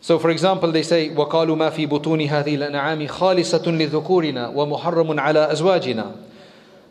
So, 0.00 0.18
for 0.18 0.30
example, 0.30 0.72
they 0.72 0.82
say, 0.82 1.10
وَقَالُوا 1.10 1.56
مَا 1.56 1.70
فِي 1.70 1.88
بُطُونِ 1.88 2.28
هَذِهِ 2.28 2.58
الْأَنْعَامِ 2.58 3.08
خَالِصَةٌ 3.08 3.64
لِذُكُورِنَا 3.64 4.52
وَمُحَرَّمٌ 4.52 5.20
عَلَى 5.20 5.52
أَزْوَاجِنَا 5.52 6.16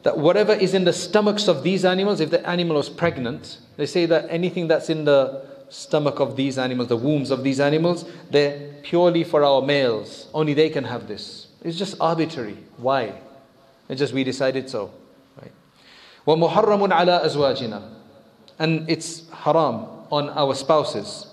That 0.05 0.17
whatever 0.17 0.53
is 0.53 0.73
in 0.73 0.83
the 0.83 0.93
stomachs 0.93 1.47
of 1.47 1.63
these 1.63 1.85
animals, 1.85 2.19
if 2.19 2.31
the 2.31 2.47
animal 2.47 2.77
was 2.77 2.89
pregnant, 2.89 3.59
they 3.77 3.85
say 3.85 4.05
that 4.07 4.25
anything 4.29 4.67
that's 4.67 4.89
in 4.89 5.05
the 5.05 5.45
stomach 5.69 6.19
of 6.19 6.35
these 6.35 6.57
animals, 6.57 6.89
the 6.89 6.97
wombs 6.97 7.31
of 7.31 7.43
these 7.43 7.59
animals, 7.59 8.05
they're 8.29 8.73
purely 8.83 9.23
for 9.23 9.43
our 9.43 9.61
males. 9.61 10.27
Only 10.33 10.53
they 10.53 10.69
can 10.69 10.83
have 10.83 11.07
this. 11.07 11.47
It's 11.63 11.77
just 11.77 11.95
arbitrary. 11.99 12.57
Why? 12.77 13.13
It's 13.87 13.99
just 13.99 14.13
we 14.13 14.23
decided 14.23 14.69
so. 14.69 14.91
Right? 15.41 15.51
وَمُحَرَّمٌ 16.27 16.91
عَلَى 16.91 17.25
أَزْوَاجِنَا 17.25 17.89
And 18.59 18.89
it's 18.89 19.29
haram 19.29 19.85
on 20.11 20.29
our 20.29 20.55
spouses. 20.55 21.27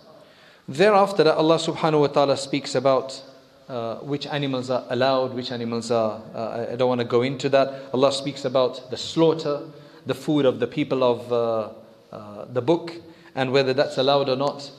Thereafter, 0.69 1.33
Allah 1.33 1.57
subhanahu 1.57 2.01
wa 2.01 2.07
ta'ala 2.09 2.37
speaks 2.37 2.75
about 2.75 3.23
uh, 3.70 3.96
which 3.98 4.28
animals 4.28 4.70
are 4.70 4.86
allowed, 4.90 5.34
which 5.34 5.52
animals 5.52 5.92
are, 5.92 6.22
uh, 6.36 6.68
I 6.72 6.76
don't 6.76 6.90
want 6.90 7.02
to 7.02 7.06
go 7.06 7.22
into 7.22 7.50
that. 7.50 7.90
Allah 7.94 8.12
speaks 8.12 8.46
about 8.46 8.90
the 8.92 8.98
slaughter, 8.98 9.62
the 10.06 10.14
food 10.14 10.46
of 10.46 10.60
the 10.60 10.68
people 10.68 11.04
of 11.04 11.32
uh, 11.32 11.70
uh 12.12 12.46
the 12.52 12.62
book, 12.62 12.94
and 13.36 13.52
whether 13.52 13.74
that's 13.74 13.98
allowed 13.98 14.30
or 14.30 14.36
not. 14.36 14.70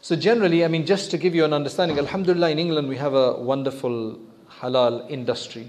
So, 0.00 0.14
generally, 0.14 0.64
I 0.64 0.68
mean, 0.68 0.86
just 0.86 1.10
to 1.10 1.18
give 1.18 1.34
you 1.34 1.44
an 1.44 1.52
understanding, 1.52 1.98
Alhamdulillah, 1.98 2.50
in 2.50 2.58
England 2.58 2.88
we 2.88 2.96
have 2.96 3.14
a 3.14 3.40
wonderful 3.40 4.20
halal 4.60 5.10
industry. 5.10 5.66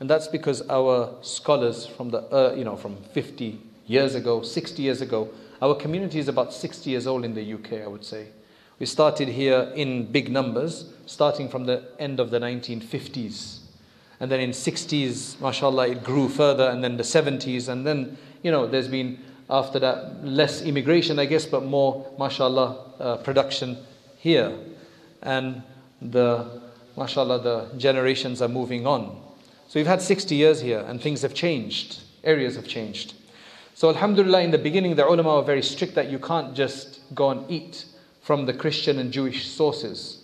And 0.00 0.08
that's 0.08 0.28
because 0.28 0.62
our 0.68 1.14
scholars 1.22 1.86
from 1.86 2.10
the, 2.10 2.18
uh, 2.32 2.54
you 2.54 2.64
know, 2.64 2.76
from 2.76 2.96
50 3.12 3.58
years 3.86 4.14
ago, 4.14 4.42
60 4.42 4.82
years 4.82 5.00
ago, 5.00 5.28
our 5.60 5.74
community 5.74 6.18
is 6.18 6.28
about 6.28 6.52
60 6.52 6.90
years 6.90 7.06
old 7.06 7.24
in 7.24 7.34
the 7.34 7.54
UK, 7.54 7.84
I 7.84 7.86
would 7.86 8.04
say. 8.04 8.28
We 8.78 8.86
started 8.86 9.28
here 9.28 9.72
in 9.74 10.04
big 10.12 10.30
numbers, 10.30 10.92
starting 11.06 11.48
from 11.48 11.64
the 11.64 11.82
end 11.98 12.20
of 12.20 12.30
the 12.30 12.38
1950s. 12.38 13.58
And 14.20 14.30
then 14.30 14.40
in 14.40 14.50
60s, 14.50 15.40
mashallah, 15.40 15.88
it 15.88 16.04
grew 16.04 16.28
further, 16.28 16.68
and 16.68 16.82
then 16.82 16.96
the 16.96 17.02
70s, 17.02 17.68
and 17.68 17.86
then, 17.86 18.16
you 18.42 18.50
know, 18.50 18.66
there's 18.66 18.88
been 18.88 19.18
after 19.50 19.78
that, 19.78 20.24
less 20.24 20.62
immigration, 20.62 21.18
I 21.18 21.24
guess, 21.24 21.46
but 21.46 21.64
more, 21.64 22.06
mashallah, 22.18 22.76
uh, 23.00 23.16
production 23.18 23.78
here. 24.18 24.52
And 25.22 25.62
the, 26.02 26.60
mashallah, 26.96 27.40
the 27.40 27.78
generations 27.78 28.42
are 28.42 28.48
moving 28.48 28.86
on. 28.86 29.20
So 29.68 29.80
we've 29.80 29.86
had 29.86 30.02
60 30.02 30.34
years 30.34 30.60
here, 30.60 30.80
and 30.80 31.00
things 31.00 31.22
have 31.22 31.34
changed. 31.34 32.02
Areas 32.24 32.56
have 32.56 32.68
changed. 32.68 33.14
So, 33.74 33.88
alhamdulillah, 33.88 34.42
in 34.42 34.50
the 34.50 34.58
beginning, 34.58 34.96
the 34.96 35.06
ulama 35.06 35.36
were 35.36 35.42
very 35.42 35.62
strict 35.62 35.94
that 35.94 36.10
you 36.10 36.18
can't 36.18 36.54
just 36.54 37.00
go 37.14 37.30
and 37.30 37.48
eat 37.50 37.84
from 38.28 38.44
the 38.44 38.52
Christian 38.52 38.98
and 38.98 39.10
Jewish 39.10 39.48
sources. 39.48 40.18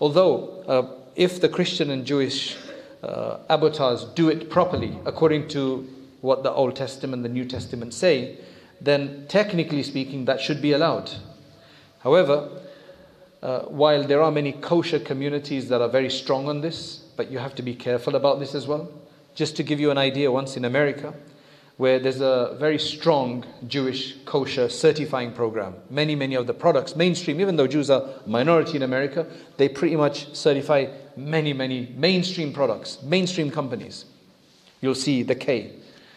Although, 0.00 0.62
uh, 0.68 0.94
if 1.16 1.40
the 1.40 1.48
Christian 1.48 1.90
and 1.90 2.06
Jewish 2.06 2.56
uh, 3.02 3.38
abattoirs 3.48 4.04
do 4.14 4.28
it 4.28 4.48
properly, 4.48 4.96
according 5.04 5.48
to 5.48 5.84
what 6.20 6.44
the 6.44 6.52
Old 6.52 6.76
Testament 6.76 7.14
and 7.14 7.24
the 7.24 7.28
New 7.28 7.44
Testament 7.44 7.94
say, 7.94 8.38
then 8.80 9.24
technically 9.26 9.82
speaking, 9.82 10.24
that 10.26 10.40
should 10.40 10.62
be 10.62 10.70
allowed. 10.70 11.10
However, 12.04 12.48
uh, 13.42 13.62
while 13.62 14.04
there 14.04 14.22
are 14.22 14.30
many 14.30 14.52
kosher 14.52 15.00
communities 15.00 15.68
that 15.68 15.80
are 15.80 15.88
very 15.88 16.10
strong 16.10 16.48
on 16.48 16.60
this, 16.60 16.98
but 17.16 17.28
you 17.28 17.38
have 17.38 17.56
to 17.56 17.62
be 17.62 17.74
careful 17.74 18.14
about 18.14 18.38
this 18.38 18.54
as 18.54 18.68
well. 18.68 18.88
Just 19.34 19.56
to 19.56 19.64
give 19.64 19.80
you 19.80 19.90
an 19.90 19.98
idea, 19.98 20.30
once 20.30 20.56
in 20.56 20.64
America, 20.64 21.12
where 21.78 22.00
there's 22.00 22.20
a 22.20 22.56
very 22.58 22.78
strong 22.78 23.44
Jewish 23.68 24.16
kosher 24.24 24.68
certifying 24.68 25.32
program. 25.32 25.76
Many, 25.88 26.16
many 26.16 26.34
of 26.34 26.48
the 26.48 26.52
products, 26.52 26.96
mainstream, 26.96 27.40
even 27.40 27.54
though 27.54 27.68
Jews 27.68 27.88
are 27.88 28.02
a 28.02 28.28
minority 28.28 28.76
in 28.76 28.82
America, 28.82 29.26
they 29.58 29.68
pretty 29.68 29.94
much 29.94 30.34
certify 30.34 30.86
many, 31.16 31.52
many 31.52 31.94
mainstream 31.96 32.52
products, 32.52 33.00
mainstream 33.04 33.48
companies. 33.48 34.06
You'll 34.80 34.96
see 34.96 35.22
the 35.22 35.36
K. 35.36 35.76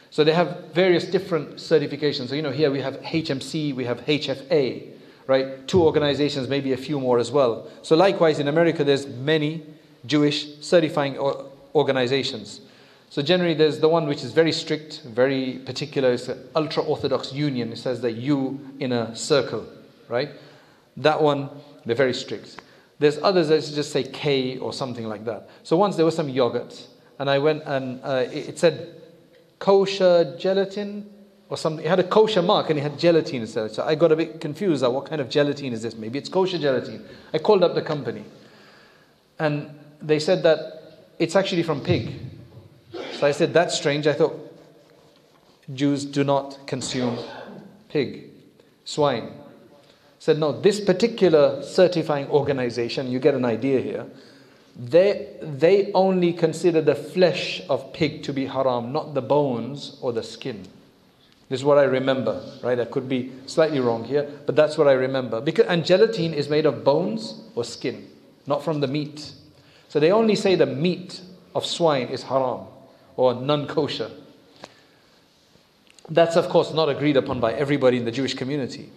So 0.10 0.24
they 0.24 0.34
have 0.34 0.72
various 0.74 1.06
different 1.06 1.58
certifications. 1.58 2.30
So, 2.30 2.36
you 2.36 2.42
know, 2.42 2.52
here 2.52 2.72
we 2.72 2.82
have 2.82 2.96
HMC, 3.02 3.76
we 3.76 3.86
have 3.86 4.00
HFA, 4.08 4.90
right? 5.28 5.68
Two 5.68 5.84
organizations, 5.84 6.48
maybe 6.50 6.74
a 6.74 6.78
few 6.78 7.00
more 7.00 7.20
as 7.20 7.32
well. 7.32 7.68
So, 7.84 7.96
likewise, 7.96 8.40
in 8.40 8.48
America, 8.48 8.84
there's 8.84 9.06
many 9.06 9.64
Jewish 10.08 10.60
certifying 10.60 11.20
organizations. 11.76 12.62
So, 13.12 13.22
generally, 13.22 13.54
there's 13.54 13.80
the 13.80 13.90
one 13.90 14.08
which 14.08 14.24
is 14.24 14.32
very 14.32 14.54
strict, 14.54 15.02
very 15.04 15.60
particular. 15.66 16.14
It's 16.14 16.28
the 16.28 16.38
Ultra 16.56 16.82
Orthodox 16.82 17.34
Union. 17.34 17.74
It 17.74 17.78
says 17.78 18.00
the 18.00 18.12
U 18.12 18.58
in 18.80 18.94
a 18.94 19.14
circle, 19.16 19.68
right? 20.08 20.30
That 20.96 21.22
one, 21.22 21.50
they're 21.86 21.94
very 21.94 22.14
strict. 22.14 22.62
There's 23.00 23.18
others 23.18 23.50
that 23.50 23.70
just 23.76 23.92
say 23.92 24.04
K 24.04 24.58
or 24.60 24.72
something 24.72 25.08
like 25.10 25.26
that. 25.26 25.50
So, 25.64 25.76
once 25.76 25.98
there 25.98 26.06
was 26.06 26.16
some 26.16 26.30
yogurt, 26.30 26.88
and 27.20 27.30
I 27.30 27.38
went 27.38 27.64
and 27.66 28.00
uh, 28.02 28.26
it 28.32 28.58
said 28.58 28.96
kosher 29.60 30.36
gelatin 30.40 31.08
or 31.50 31.58
something. 31.58 31.86
It 31.86 31.90
had 31.90 32.00
a 32.00 32.08
kosher 32.08 32.42
mark 32.42 32.70
and 32.70 32.80
it 32.80 32.82
had 32.82 32.98
gelatin 32.98 33.42
instead. 33.42 33.72
So 33.72 33.84
I 33.84 33.94
got 33.94 34.14
a 34.14 34.16
bit 34.16 34.40
confused. 34.40 34.84
Like, 34.84 34.94
What 34.94 35.06
kind 35.06 35.20
of 35.20 35.30
gelatin 35.30 35.74
is 35.74 35.82
this? 35.82 35.96
Maybe 35.96 36.18
it's 36.18 36.30
kosher 36.30 36.58
gelatin. 36.58 37.06
I 37.34 37.40
called 37.40 37.62
up 37.62 37.76
the 37.76 37.82
company. 37.82 38.24
And 39.38 39.78
they 40.02 40.18
said 40.18 40.44
that 40.44 40.82
it's 41.20 41.36
actually 41.36 41.64
from 41.64 41.82
pig. 41.82 42.31
So 43.22 43.28
I 43.28 43.34
said, 43.34 43.54
that's 43.54 43.76
strange. 43.76 44.08
I 44.08 44.14
thought 44.14 44.36
Jews 45.72 46.06
do 46.06 46.24
not 46.24 46.66
consume 46.66 47.20
pig, 47.88 48.32
swine. 48.84 49.34
Said, 50.18 50.40
no, 50.40 50.60
this 50.60 50.80
particular 50.80 51.62
certifying 51.62 52.28
organization, 52.30 53.12
you 53.12 53.20
get 53.20 53.36
an 53.36 53.46
idea 53.46 53.80
here, 53.80 54.08
they, 54.76 55.36
they 55.40 55.92
only 55.94 56.34
consider 56.34 56.82
the 56.82 56.96
flesh 56.96 57.62
of 57.70 57.94
pig 57.94 58.24
to 58.24 58.34
be 58.34 58.48
haram, 58.48 58.92
not 58.92 59.14
the 59.14 59.22
bones 59.22 60.00
or 60.02 60.12
the 60.12 60.24
skin. 60.24 60.64
This 61.48 61.60
is 61.60 61.64
what 61.64 61.78
I 61.78 61.84
remember, 61.84 62.44
right? 62.64 62.80
I 62.80 62.86
could 62.86 63.08
be 63.08 63.34
slightly 63.46 63.82
wrong 63.82 64.04
here, 64.04 64.28
but 64.48 64.56
that's 64.56 64.80
what 64.80 64.88
I 64.88 64.94
remember. 64.94 65.42
Because, 65.42 65.68
and 65.68 65.86
gelatin 65.86 66.34
is 66.34 66.50
made 66.50 66.66
of 66.66 66.84
bones 66.84 67.40
or 67.54 67.64
skin, 67.66 68.10
not 68.48 68.64
from 68.64 68.80
the 68.80 68.88
meat. 68.88 69.32
So 69.90 70.00
they 70.00 70.12
only 70.12 70.34
say 70.34 70.56
the 70.56 70.66
meat 70.66 71.22
of 71.54 71.68
swine 71.68 72.08
is 72.08 72.24
haram 72.24 72.66
or 73.22 73.36
non 73.36 73.68
kosher. 73.68 74.10
That's, 76.10 76.36
of 76.36 76.50
course, 76.50 76.74
not 76.74 76.90
agreed 76.90 77.18
upon 77.18 77.40
by 77.40 77.54
everybody 77.54 77.98
in 77.98 78.06
the 78.06 78.12
Jewish 78.12 78.34
community. 78.34 78.90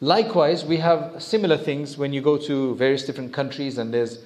Likewise, 0.00 0.64
we 0.64 0.78
have 0.78 1.22
similar 1.22 1.56
things 1.56 1.96
when 1.96 2.12
you 2.12 2.20
go 2.20 2.36
to 2.38 2.74
various 2.74 3.04
different 3.04 3.32
countries 3.32 3.78
and 3.78 3.94
there's 3.94 4.18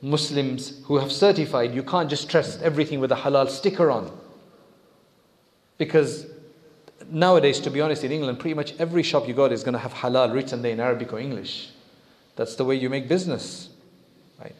Muslims 0.00 0.80
who 0.84 0.96
have 0.96 1.12
certified 1.12 1.74
you 1.74 1.82
can't 1.82 2.08
just 2.08 2.30
trust 2.30 2.62
everything 2.62 3.00
with 3.00 3.12
a 3.12 3.16
halal 3.16 3.48
sticker 3.48 3.90
on. 3.90 4.10
Because 5.76 6.26
nowadays, 7.10 7.58
to 7.60 7.70
be 7.70 7.80
honest, 7.80 8.04
in 8.04 8.12
England, 8.12 8.38
pretty 8.38 8.54
much 8.54 8.74
every 8.78 9.02
shop 9.02 9.26
you 9.26 9.34
go 9.34 9.48
to 9.48 9.54
is 9.54 9.64
going 9.64 9.74
to 9.74 9.78
have 9.78 9.92
halal 9.92 10.32
written 10.32 10.62
there 10.62 10.72
in 10.72 10.80
Arabic 10.80 11.12
or 11.12 11.18
English. 11.18 11.70
That's 12.36 12.54
the 12.54 12.64
way 12.64 12.76
you 12.76 12.88
make 12.88 13.08
business. 13.08 13.70
Right? 14.40 14.54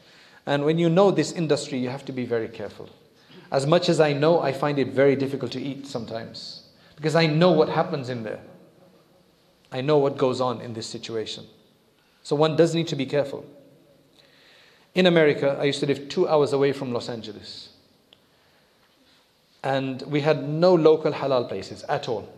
And 0.44 0.64
when 0.64 0.78
you 0.78 0.88
know 0.88 1.10
this 1.12 1.32
industry, 1.32 1.78
you 1.78 1.88
have 1.88 2.04
to 2.06 2.12
be 2.12 2.24
very 2.26 2.48
careful. 2.48 2.88
As 3.50 3.66
much 3.66 3.88
as 3.88 4.00
I 4.00 4.12
know, 4.12 4.40
I 4.40 4.52
find 4.52 4.78
it 4.78 4.88
very 4.88 5.16
difficult 5.16 5.52
to 5.52 5.60
eat 5.60 5.86
sometimes 5.86 6.68
because 6.94 7.16
I 7.16 7.26
know 7.26 7.50
what 7.50 7.68
happens 7.68 8.08
in 8.08 8.22
there. 8.22 8.40
I 9.72 9.80
know 9.80 9.98
what 9.98 10.16
goes 10.16 10.40
on 10.40 10.60
in 10.60 10.74
this 10.74 10.86
situation. 10.86 11.46
So 12.22 12.36
one 12.36 12.56
does 12.56 12.74
need 12.74 12.88
to 12.88 12.96
be 12.96 13.06
careful. 13.06 13.44
In 14.94 15.06
America, 15.06 15.56
I 15.60 15.64
used 15.64 15.80
to 15.80 15.86
live 15.86 16.08
two 16.08 16.28
hours 16.28 16.52
away 16.52 16.72
from 16.72 16.92
Los 16.92 17.08
Angeles. 17.08 17.70
And 19.62 20.02
we 20.02 20.20
had 20.20 20.48
no 20.48 20.74
local 20.74 21.12
halal 21.12 21.48
places 21.48 21.82
at 21.84 22.08
all. 22.08 22.28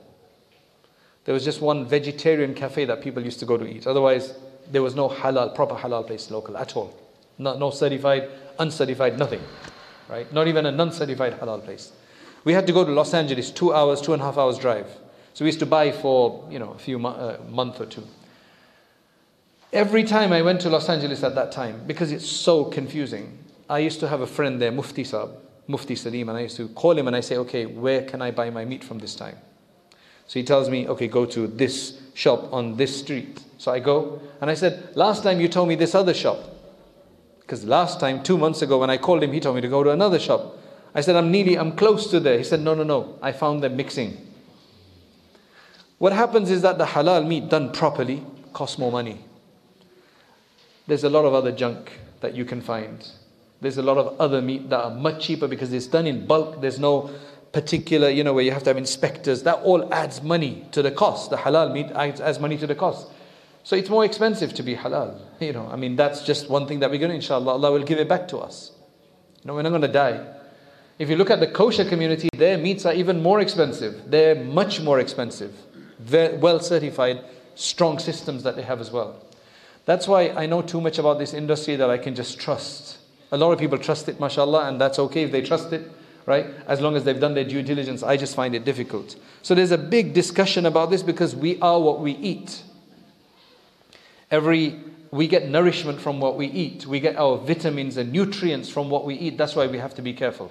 There 1.24 1.34
was 1.34 1.44
just 1.44 1.60
one 1.60 1.86
vegetarian 1.86 2.54
cafe 2.54 2.84
that 2.86 3.02
people 3.02 3.22
used 3.22 3.38
to 3.40 3.46
go 3.46 3.56
to 3.56 3.66
eat. 3.66 3.86
Otherwise, 3.86 4.34
there 4.70 4.82
was 4.82 4.94
no 4.94 5.08
halal, 5.08 5.54
proper 5.54 5.74
halal 5.74 6.06
place 6.06 6.30
local 6.30 6.56
at 6.56 6.76
all. 6.76 6.94
No, 7.38 7.56
no 7.56 7.70
certified, 7.70 8.28
uncertified, 8.58 9.18
nothing 9.18 9.40
right? 10.08 10.30
Not 10.32 10.48
even 10.48 10.66
a 10.66 10.72
non-certified 10.72 11.40
halal 11.40 11.64
place. 11.64 11.92
We 12.44 12.52
had 12.52 12.66
to 12.66 12.72
go 12.72 12.84
to 12.84 12.90
Los 12.90 13.14
Angeles, 13.14 13.50
two 13.50 13.72
hours, 13.72 14.00
two 14.00 14.12
and 14.12 14.22
a 14.22 14.24
half 14.24 14.38
hours 14.38 14.58
drive. 14.58 14.86
So 15.34 15.44
we 15.44 15.48
used 15.48 15.60
to 15.60 15.66
buy 15.66 15.92
for, 15.92 16.46
you 16.50 16.58
know, 16.58 16.72
a 16.72 16.78
few 16.78 17.04
uh, 17.06 17.38
month 17.48 17.80
or 17.80 17.86
two. 17.86 18.06
Every 19.72 20.04
time 20.04 20.32
I 20.32 20.42
went 20.42 20.60
to 20.62 20.68
Los 20.68 20.88
Angeles 20.88 21.22
at 21.22 21.34
that 21.34 21.52
time, 21.52 21.84
because 21.86 22.12
it's 22.12 22.28
so 22.28 22.64
confusing, 22.64 23.38
I 23.70 23.78
used 23.78 24.00
to 24.00 24.08
have 24.08 24.20
a 24.20 24.26
friend 24.26 24.60
there, 24.60 24.70
Mufti 24.70 25.04
Saab, 25.04 25.30
Mufti 25.66 25.94
Salim, 25.94 26.28
and 26.28 26.36
I 26.36 26.42
used 26.42 26.56
to 26.58 26.68
call 26.68 26.98
him 26.98 27.06
and 27.06 27.16
I 27.16 27.20
say, 27.20 27.38
okay, 27.38 27.64
where 27.64 28.02
can 28.02 28.20
I 28.20 28.32
buy 28.32 28.50
my 28.50 28.66
meat 28.66 28.84
from 28.84 28.98
this 28.98 29.14
time? 29.14 29.38
So 30.26 30.38
he 30.38 30.44
tells 30.44 30.68
me, 30.68 30.88
okay, 30.88 31.08
go 31.08 31.24
to 31.26 31.46
this 31.46 32.00
shop 32.14 32.52
on 32.52 32.76
this 32.76 32.98
street. 33.00 33.42
So 33.56 33.72
I 33.72 33.78
go, 33.78 34.20
and 34.40 34.50
I 34.50 34.54
said, 34.54 34.94
last 34.94 35.22
time 35.22 35.40
you 35.40 35.48
told 35.48 35.68
me 35.68 35.74
this 35.74 35.94
other 35.94 36.12
shop. 36.12 36.38
Because 37.52 37.66
last 37.66 38.00
time, 38.00 38.22
two 38.22 38.38
months 38.38 38.62
ago, 38.62 38.78
when 38.78 38.88
I 38.88 38.96
called 38.96 39.22
him, 39.22 39.30
he 39.30 39.38
told 39.38 39.56
me 39.56 39.60
to 39.60 39.68
go 39.68 39.84
to 39.84 39.90
another 39.90 40.18
shop. 40.18 40.56
I 40.94 41.02
said, 41.02 41.16
I'm 41.16 41.30
nearly, 41.30 41.58
I'm 41.58 41.76
close 41.76 42.10
to 42.10 42.18
there. 42.18 42.38
He 42.38 42.44
said, 42.44 42.62
No, 42.62 42.72
no, 42.72 42.82
no. 42.82 43.18
I 43.20 43.32
found 43.32 43.62
them 43.62 43.76
mixing. 43.76 44.16
What 45.98 46.14
happens 46.14 46.50
is 46.50 46.62
that 46.62 46.78
the 46.78 46.86
halal 46.86 47.26
meat 47.26 47.50
done 47.50 47.70
properly 47.70 48.24
costs 48.54 48.78
more 48.78 48.90
money. 48.90 49.22
There's 50.86 51.04
a 51.04 51.10
lot 51.10 51.26
of 51.26 51.34
other 51.34 51.52
junk 51.52 51.92
that 52.22 52.34
you 52.34 52.46
can 52.46 52.62
find. 52.62 53.06
There's 53.60 53.76
a 53.76 53.82
lot 53.82 53.98
of 53.98 54.18
other 54.18 54.40
meat 54.40 54.70
that 54.70 54.84
are 54.84 54.94
much 54.94 55.22
cheaper 55.22 55.46
because 55.46 55.74
it's 55.74 55.86
done 55.86 56.06
in 56.06 56.26
bulk. 56.26 56.62
There's 56.62 56.78
no 56.78 57.10
particular, 57.52 58.08
you 58.08 58.24
know, 58.24 58.32
where 58.32 58.44
you 58.44 58.52
have 58.52 58.62
to 58.62 58.70
have 58.70 58.78
inspectors. 58.78 59.42
That 59.42 59.56
all 59.56 59.92
adds 59.92 60.22
money 60.22 60.66
to 60.72 60.80
the 60.80 60.90
cost. 60.90 61.28
The 61.28 61.36
halal 61.36 61.70
meat 61.70 61.90
adds, 61.94 62.18
adds 62.18 62.38
money 62.38 62.56
to 62.56 62.66
the 62.66 62.74
cost. 62.74 63.08
So 63.64 63.76
it's 63.76 63.88
more 63.88 64.04
expensive 64.04 64.54
to 64.54 64.62
be 64.62 64.74
halal. 64.74 65.20
You 65.40 65.52
know, 65.52 65.68
I 65.70 65.76
mean, 65.76 65.96
that's 65.96 66.22
just 66.24 66.48
one 66.48 66.66
thing 66.66 66.80
that 66.80 66.90
we're 66.90 66.98
going 66.98 67.10
to, 67.10 67.16
inshallah, 67.16 67.52
Allah 67.52 67.72
will 67.72 67.84
give 67.84 67.98
it 67.98 68.08
back 68.08 68.28
to 68.28 68.38
us. 68.38 68.72
You 69.42 69.48
know, 69.48 69.54
we're 69.54 69.62
not 69.62 69.70
going 69.70 69.82
to 69.82 69.88
die. 69.88 70.24
If 70.98 71.08
you 71.08 71.16
look 71.16 71.30
at 71.30 71.40
the 71.40 71.46
kosher 71.46 71.84
community, 71.84 72.28
their 72.36 72.58
meats 72.58 72.86
are 72.86 72.92
even 72.92 73.22
more 73.22 73.40
expensive. 73.40 74.10
They're 74.10 74.36
much 74.36 74.80
more 74.80 75.00
expensive. 75.00 75.54
Very 75.98 76.36
well 76.36 76.60
certified, 76.60 77.24
strong 77.54 77.98
systems 77.98 78.42
that 78.42 78.56
they 78.56 78.62
have 78.62 78.80
as 78.80 78.90
well. 78.90 79.24
That's 79.84 80.06
why 80.06 80.30
I 80.30 80.46
know 80.46 80.62
too 80.62 80.80
much 80.80 80.98
about 80.98 81.18
this 81.18 81.34
industry 81.34 81.76
that 81.76 81.90
I 81.90 81.98
can 81.98 82.14
just 82.14 82.38
trust. 82.38 82.98
A 83.32 83.36
lot 83.36 83.52
of 83.52 83.58
people 83.58 83.78
trust 83.78 84.08
it, 84.08 84.20
mashallah, 84.20 84.68
and 84.68 84.80
that's 84.80 84.98
okay 84.98 85.22
if 85.22 85.32
they 85.32 85.42
trust 85.42 85.72
it, 85.72 85.90
right? 86.26 86.46
As 86.66 86.80
long 86.80 86.94
as 86.94 87.04
they've 87.04 87.18
done 87.18 87.34
their 87.34 87.44
due 87.44 87.62
diligence. 87.62 88.02
I 88.02 88.16
just 88.16 88.36
find 88.36 88.54
it 88.54 88.64
difficult. 88.64 89.16
So 89.42 89.54
there's 89.54 89.72
a 89.72 89.78
big 89.78 90.12
discussion 90.14 90.66
about 90.66 90.90
this 90.90 91.02
because 91.02 91.34
we 91.34 91.58
are 91.60 91.80
what 91.80 92.00
we 92.00 92.12
eat. 92.12 92.62
Every 94.32 94.80
we 95.12 95.28
get 95.28 95.48
nourishment 95.48 96.00
from 96.00 96.20
what 96.20 96.36
we 96.36 96.46
eat. 96.46 96.86
We 96.86 96.98
get 96.98 97.16
our 97.16 97.36
vitamins 97.36 97.98
and 97.98 98.10
nutrients 98.10 98.70
from 98.70 98.88
what 98.88 99.04
we 99.04 99.14
eat. 99.14 99.36
That's 99.36 99.54
why 99.54 99.66
we 99.66 99.76
have 99.78 99.94
to 99.96 100.02
be 100.02 100.14
careful. 100.14 100.50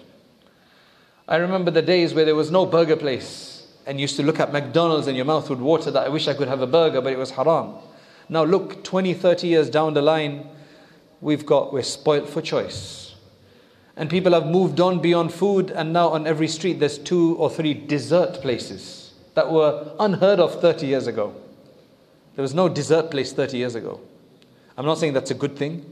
I 1.27 1.37
remember 1.37 1.71
the 1.71 1.81
days 1.81 2.13
where 2.13 2.25
there 2.25 2.35
was 2.35 2.51
no 2.51 2.67
burger 2.67 2.95
place 2.95 3.67
and 3.87 3.99
you 3.99 4.03
used 4.03 4.17
to 4.17 4.23
look 4.23 4.39
at 4.39 4.53
McDonald's 4.53 5.07
and 5.07 5.15
your 5.15 5.25
mouth 5.25 5.49
would 5.49 5.59
water 5.59 5.89
that 5.89 6.05
I 6.05 6.09
wish 6.09 6.27
I 6.27 6.35
could 6.35 6.47
have 6.47 6.61
a 6.61 6.67
burger, 6.67 7.01
but 7.01 7.11
it 7.11 7.17
was 7.17 7.31
haram. 7.31 7.73
Now 8.29 8.43
look, 8.43 8.83
20, 8.83 9.15
30 9.15 9.47
years 9.47 9.69
down 9.69 9.95
the 9.95 10.01
line, 10.01 10.47
we've 11.19 11.45
got, 11.45 11.73
we're 11.73 11.81
spoilt 11.81 12.29
for 12.29 12.41
choice. 12.41 13.15
And 13.97 14.09
people 14.09 14.33
have 14.33 14.45
moved 14.45 14.79
on 14.79 14.99
beyond 14.99 15.33
food, 15.33 15.71
and 15.71 15.91
now 15.91 16.09
on 16.09 16.25
every 16.27 16.47
street 16.47 16.79
there's 16.79 16.97
two 16.97 17.35
or 17.37 17.49
three 17.49 17.73
dessert 17.73 18.41
places 18.41 19.13
that 19.33 19.51
were 19.51 19.91
unheard 19.99 20.39
of 20.39 20.61
30 20.61 20.85
years 20.85 21.07
ago. 21.07 21.33
There 22.35 22.41
was 22.41 22.53
no 22.53 22.69
dessert 22.69 23.11
place 23.11 23.33
30 23.33 23.57
years 23.57 23.75
ago. 23.75 23.99
I'm 24.77 24.85
not 24.85 24.97
saying 24.97 25.13
that's 25.13 25.31
a 25.31 25.35
good 25.35 25.57
thing, 25.57 25.85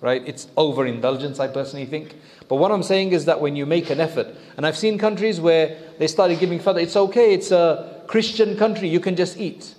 right? 0.00 0.22
It's 0.26 0.48
overindulgence, 0.56 1.40
I 1.40 1.48
personally 1.48 1.86
think. 1.86 2.14
But 2.48 2.56
what 2.56 2.70
I'm 2.70 2.82
saying 2.82 3.12
is 3.12 3.24
that 3.24 3.40
when 3.40 3.56
you 3.56 3.66
make 3.66 3.90
an 3.90 3.98
effort, 3.98 4.28
and 4.56 4.66
I've 4.66 4.76
seen 4.76 4.98
countries 4.98 5.40
where 5.40 5.76
they 5.98 6.06
started 6.06 6.38
giving 6.38 6.60
fatwa, 6.60 6.82
it's 6.82 6.96
okay, 6.96 7.32
it's 7.34 7.50
a 7.50 8.02
Christian 8.06 8.56
country, 8.56 8.88
you 8.88 9.00
can 9.00 9.16
just 9.16 9.38
eat. 9.38 9.74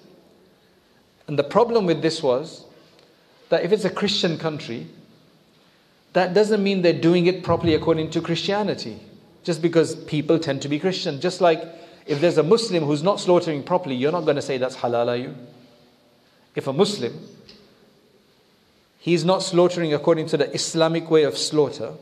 And 1.28 1.38
the 1.38 1.44
problem 1.44 1.86
with 1.86 2.02
this 2.02 2.24
was 2.24 2.66
that 3.50 3.64
if 3.64 3.72
it's 3.72 3.86
a 3.86 3.90
Christian 3.90 4.38
country, 4.38 4.88
that 6.14 6.34
doesn't 6.34 6.64
mean 6.64 6.82
they're 6.82 6.94
doing 6.94 7.28
it 7.28 7.44
properly 7.44 7.76
according 7.76 8.10
to 8.12 8.22
Christianity. 8.22 9.00
Just 9.44 9.62
because 9.62 9.96
people 9.96 10.40
tend 10.40 10.62
to 10.64 10.68
be 10.68 10.80
Christian. 10.80 11.22
Just 11.22 11.42
like 11.42 11.64
if 12.06 12.20
there's 12.20 12.38
a 12.38 12.44
Muslim 12.44 12.84
who's 12.84 13.04
not 13.04 13.20
slaughtering 13.20 13.64
properly, 13.64 13.96
you're 13.96 14.12
not 14.12 14.22
going 14.22 14.36
to 14.36 14.42
say 14.42 14.58
that's 14.58 14.76
halal, 14.76 15.08
are 15.08 15.16
you? 15.16 15.36
If 16.58 16.66
a 16.66 16.74
Muslim, 16.74 17.14
he's 18.98 19.24
not 19.24 19.44
slaughtering 19.44 19.94
according 19.94 20.26
to 20.26 20.38
the 20.38 20.52
Islamic 20.54 21.10
way 21.10 21.24
of 21.24 21.38
slaughter, 21.38 21.94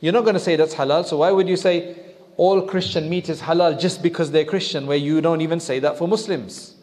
you're 0.00 0.12
not 0.12 0.22
going 0.22 0.34
to 0.34 0.40
say 0.40 0.56
that's 0.56 0.74
halal. 0.74 1.06
So 1.06 1.18
why 1.18 1.30
would 1.30 1.48
you 1.48 1.56
say 1.56 1.96
all 2.36 2.62
Christian 2.62 3.08
meat 3.08 3.28
is 3.28 3.40
halal 3.40 3.78
just 3.78 4.02
because 4.02 4.32
they're 4.32 4.44
Christian, 4.44 4.88
where 4.88 4.96
you 4.96 5.20
don't 5.20 5.40
even 5.40 5.60
say 5.60 5.78
that 5.78 5.96
for 5.98 6.08
Muslims? 6.08 6.74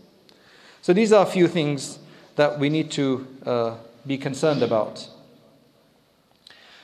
So 0.82 0.93
these 0.93 1.12
are 1.12 1.21
a 1.23 1.29
few 1.29 1.49
things 1.49 1.99
that 2.38 2.58
we 2.58 2.69
need 2.69 2.89
to 2.91 3.27
uh, 3.45 3.75
be 4.08 4.17
concerned 4.17 4.63
about. 4.63 5.05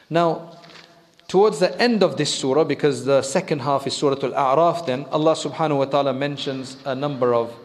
Now, 0.09 0.59
towards 1.29 1.59
the 1.59 1.81
end 1.81 2.03
of 2.03 2.17
this 2.17 2.33
surah, 2.33 2.65
because 2.65 3.05
the 3.05 3.21
second 3.21 3.59
half 3.59 3.87
is 3.87 3.93
Surah 3.93 4.17
Al 4.21 4.33
A'raf, 4.33 4.85
then 4.85 5.05
Allah 5.11 5.33
subhanahu 5.33 5.77
wa 5.77 5.85
ta'ala 5.85 6.13
mentions 6.13 6.75
a 6.83 6.93
number 6.93 7.33
of 7.33 7.55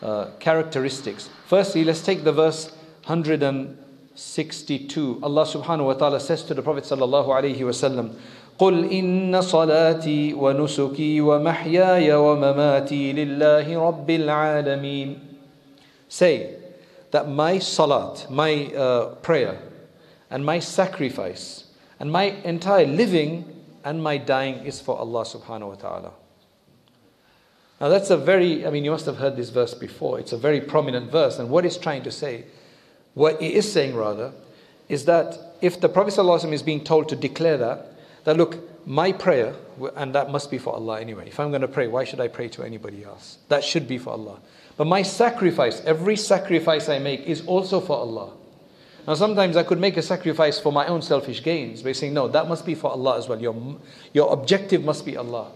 uh, 0.00 0.26
characteristics. 0.38 1.28
Firstly, 1.49 1.83
let's 1.83 2.01
take 2.01 2.23
the 2.23 2.31
verse 2.31 2.71
162. 3.05 5.19
Allah 5.21 5.45
subhanahu 5.45 5.85
wa 5.85 5.93
ta'ala 5.93 6.19
says 6.19 6.43
to 6.43 6.53
the 6.53 6.61
Prophet 6.61 6.83
sallallahu 6.83 7.27
alayhi 7.27 7.59
wasallam, 7.59 8.15
قل 8.57 8.91
إن 8.91 9.41
صلاتي 9.41 10.33
ونسكي 10.33 11.21
ومحياي 11.21 12.13
ومماتي 12.13 13.13
لله 13.13 13.87
رب 13.87 14.09
العالمين 14.09 15.19
Say 16.07 16.55
that 17.11 17.27
my 17.27 17.59
salat, 17.59 18.27
my 18.29 18.67
uh, 18.67 19.15
prayer, 19.15 19.59
and 20.29 20.45
my 20.45 20.59
sacrifice, 20.59 21.65
and 21.99 22.11
my 22.11 22.23
entire 22.43 22.85
living 22.85 23.45
and 23.83 24.01
my 24.01 24.17
dying 24.17 24.65
is 24.65 24.79
for 24.79 24.97
Allah 24.97 25.23
subhanahu 25.23 25.69
wa 25.69 25.75
ta'ala. 25.75 26.11
Now, 27.80 27.88
that's 27.88 28.10
a 28.10 28.16
very, 28.16 28.66
I 28.66 28.70
mean, 28.70 28.84
you 28.84 28.90
must 28.90 29.06
have 29.06 29.16
heard 29.16 29.36
this 29.36 29.48
verse 29.48 29.72
before. 29.72 30.20
It's 30.20 30.32
a 30.32 30.36
very 30.36 30.60
prominent 30.60 31.10
verse. 31.10 31.38
And 31.38 31.48
what 31.48 31.64
it's 31.64 31.78
trying 31.78 32.02
to 32.02 32.10
say, 32.10 32.44
what 33.14 33.40
it 33.40 33.52
is 33.52 33.70
saying 33.70 33.94
rather, 33.94 34.32
is 34.88 35.06
that 35.06 35.38
if 35.62 35.80
the 35.80 35.88
Prophet 35.88 36.14
ﷺ 36.14 36.52
is 36.52 36.62
being 36.62 36.84
told 36.84 37.08
to 37.08 37.16
declare 37.16 37.56
that, 37.56 37.86
that 38.24 38.36
look, 38.36 38.86
my 38.86 39.12
prayer, 39.12 39.54
and 39.96 40.14
that 40.14 40.30
must 40.30 40.50
be 40.50 40.58
for 40.58 40.74
Allah 40.74 41.00
anyway. 41.00 41.28
If 41.28 41.40
I'm 41.40 41.50
going 41.50 41.62
to 41.62 41.68
pray, 41.68 41.86
why 41.86 42.04
should 42.04 42.20
I 42.20 42.28
pray 42.28 42.48
to 42.48 42.62
anybody 42.62 43.04
else? 43.04 43.38
That 43.48 43.64
should 43.64 43.88
be 43.88 43.98
for 43.98 44.10
Allah. 44.10 44.40
But 44.76 44.86
my 44.86 45.02
sacrifice, 45.02 45.80
every 45.84 46.16
sacrifice 46.16 46.88
I 46.88 46.98
make, 46.98 47.22
is 47.22 47.46
also 47.46 47.80
for 47.80 47.96
Allah. 47.96 48.32
Now, 49.06 49.14
sometimes 49.14 49.56
I 49.56 49.62
could 49.62 49.80
make 49.80 49.96
a 49.96 50.02
sacrifice 50.02 50.58
for 50.58 50.72
my 50.72 50.86
own 50.86 51.00
selfish 51.00 51.42
gains 51.42 51.82
by 51.82 51.92
saying, 51.92 52.12
no, 52.12 52.28
that 52.28 52.48
must 52.48 52.66
be 52.66 52.74
for 52.74 52.90
Allah 52.90 53.16
as 53.16 53.28
well. 53.28 53.40
Your, 53.40 53.76
your 54.12 54.32
objective 54.32 54.84
must 54.84 55.06
be 55.06 55.16
Allah. 55.16 55.50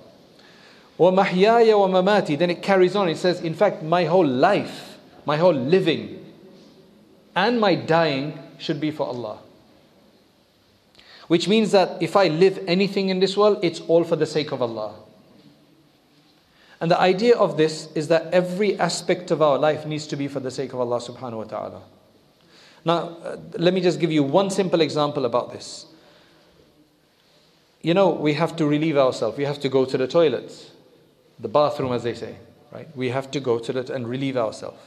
Or 0.96 1.12
mahyaya 1.12 1.76
or 1.76 1.88
mamati. 1.88 2.38
Then 2.38 2.50
it 2.50 2.62
carries 2.62 2.94
on. 2.94 3.08
It 3.08 3.16
says, 3.16 3.40
in 3.40 3.54
fact, 3.54 3.82
my 3.82 4.04
whole 4.04 4.26
life, 4.26 4.98
my 5.26 5.36
whole 5.36 5.52
living, 5.54 6.24
and 7.34 7.60
my 7.60 7.74
dying 7.74 8.38
should 8.58 8.80
be 8.80 8.90
for 8.90 9.06
Allah. 9.06 9.38
Which 11.26 11.48
means 11.48 11.72
that 11.72 12.02
if 12.02 12.16
I 12.16 12.28
live 12.28 12.62
anything 12.66 13.08
in 13.08 13.18
this 13.18 13.36
world, 13.36 13.58
it's 13.62 13.80
all 13.80 14.04
for 14.04 14.16
the 14.16 14.26
sake 14.26 14.52
of 14.52 14.62
Allah. 14.62 14.94
And 16.80 16.90
the 16.90 17.00
idea 17.00 17.36
of 17.36 17.56
this 17.56 17.88
is 17.94 18.08
that 18.08 18.32
every 18.32 18.78
aspect 18.78 19.30
of 19.30 19.40
our 19.40 19.58
life 19.58 19.86
needs 19.86 20.06
to 20.08 20.16
be 20.16 20.28
for 20.28 20.40
the 20.40 20.50
sake 20.50 20.72
of 20.74 20.80
Allah 20.80 20.98
subhanahu 20.98 21.38
wa 21.38 21.44
ta'ala. 21.44 21.82
Now, 22.84 23.16
uh, 23.24 23.36
let 23.54 23.72
me 23.72 23.80
just 23.80 23.98
give 23.98 24.12
you 24.12 24.22
one 24.22 24.50
simple 24.50 24.82
example 24.82 25.24
about 25.24 25.52
this. 25.52 25.86
You 27.80 27.94
know, 27.94 28.10
we 28.10 28.34
have 28.34 28.54
to 28.56 28.66
relieve 28.66 28.98
ourselves, 28.98 29.38
we 29.38 29.44
have 29.44 29.60
to 29.60 29.68
go 29.68 29.84
to 29.86 29.96
the 29.96 30.06
toilet 30.06 30.72
the 31.38 31.48
bathroom, 31.48 31.92
as 31.92 32.02
they 32.02 32.14
say, 32.14 32.36
right? 32.72 32.88
We 32.96 33.10
have 33.10 33.30
to 33.32 33.40
go 33.40 33.58
to 33.58 33.78
it 33.78 33.90
and 33.90 34.08
relieve 34.08 34.36
ourselves. 34.36 34.80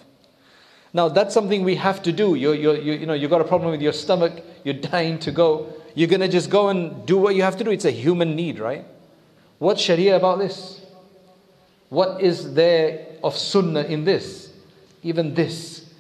Now, 0.94 1.10
that's 1.10 1.34
something 1.34 1.64
we 1.64 1.76
have 1.76 2.02
to 2.04 2.12
do. 2.12 2.36
You, 2.36 2.54
you, 2.54 2.74
you, 2.74 2.94
you 2.94 3.06
know, 3.06 3.14
you've 3.14 3.30
got 3.30 3.42
a 3.42 3.46
problem 3.46 3.72
with 3.72 3.82
your 3.82 3.94
stomach, 3.94 4.42
you're 4.64 4.74
dying 4.74 5.20
to 5.20 5.32
go. 5.32 5.74
You're 5.96 6.08
going 6.08 6.22
to 6.22 6.28
just 6.28 6.50
go 6.50 6.70
and 6.70 7.06
do 7.06 7.18
what 7.18 7.36
you 7.36 7.44
have 7.44 7.58
to 7.58 7.64
do. 7.64 7.72
It's 7.72 7.86
a 7.86 7.92
human 7.92 8.36
need, 8.36 8.60
right? 8.60 8.86
What's 9.60 9.82
Sharia 9.82 10.16
about 10.16 10.40
this? 10.40 10.82
What 11.90 12.22
is 12.22 12.54
there 12.54 13.08
of 13.24 13.36
Sunnah 13.36 13.84
in 13.84 14.06
this? 14.06 14.54
Even 15.04 15.34
this 15.34 15.92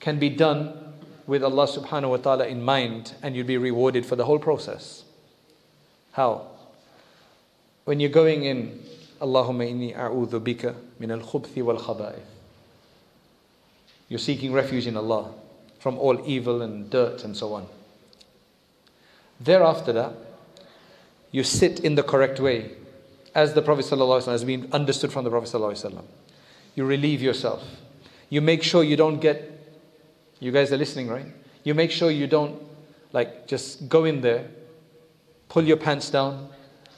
can 0.00 0.18
be 0.18 0.30
done 0.30 0.72
with 1.26 1.42
Allah 1.42 1.66
subhanahu 1.66 2.10
wa 2.10 2.16
ta'ala 2.16 2.46
in 2.46 2.62
mind 2.62 3.14
and 3.22 3.34
you'll 3.34 3.46
be 3.46 3.58
rewarded 3.58 4.06
for 4.06 4.16
the 4.16 4.24
whole 4.24 4.38
process. 4.38 5.04
How? 6.12 6.46
When 7.84 8.00
you're 8.00 8.10
going 8.10 8.44
in, 8.44 8.82
Allahumma 9.20 9.68
inni 9.68 9.94
a'udhu 9.94 10.40
bika 10.40 10.74
min 10.98 11.10
al-khubthi 11.10 11.62
wal 11.62 11.78
khaba'ith. 11.78 12.20
You're 14.08 14.18
seeking 14.18 14.52
refuge 14.52 14.86
in 14.86 14.96
Allah 14.96 15.32
from 15.78 15.98
all 15.98 16.22
evil 16.26 16.62
and 16.62 16.88
dirt 16.90 17.24
and 17.24 17.36
so 17.36 17.54
on. 17.54 17.66
Thereafter 19.40 19.92
that, 19.92 20.12
you 21.30 21.42
sit 21.42 21.80
in 21.80 21.94
the 21.94 22.02
correct 22.02 22.40
way, 22.40 22.70
as 23.34 23.52
the 23.52 23.62
Prophet 23.62 23.86
has 24.26 24.44
been 24.44 24.68
understood 24.72 25.12
from 25.12 25.24
the 25.24 25.30
Prophet. 25.30 25.92
You 26.74 26.86
relieve 26.86 27.20
yourself. 27.20 27.62
You 28.30 28.40
make 28.40 28.62
sure 28.62 28.82
you 28.82 28.96
don't 28.96 29.20
get, 29.20 29.50
you 30.40 30.52
guys 30.52 30.72
are 30.72 30.76
listening, 30.76 31.08
right? 31.08 31.26
You 31.64 31.74
make 31.74 31.90
sure 31.90 32.10
you 32.10 32.26
don't 32.26 32.62
like 33.12 33.46
just 33.46 33.88
go 33.88 34.04
in 34.04 34.20
there, 34.20 34.46
pull 35.48 35.64
your 35.64 35.76
pants 35.76 36.10
down, 36.10 36.48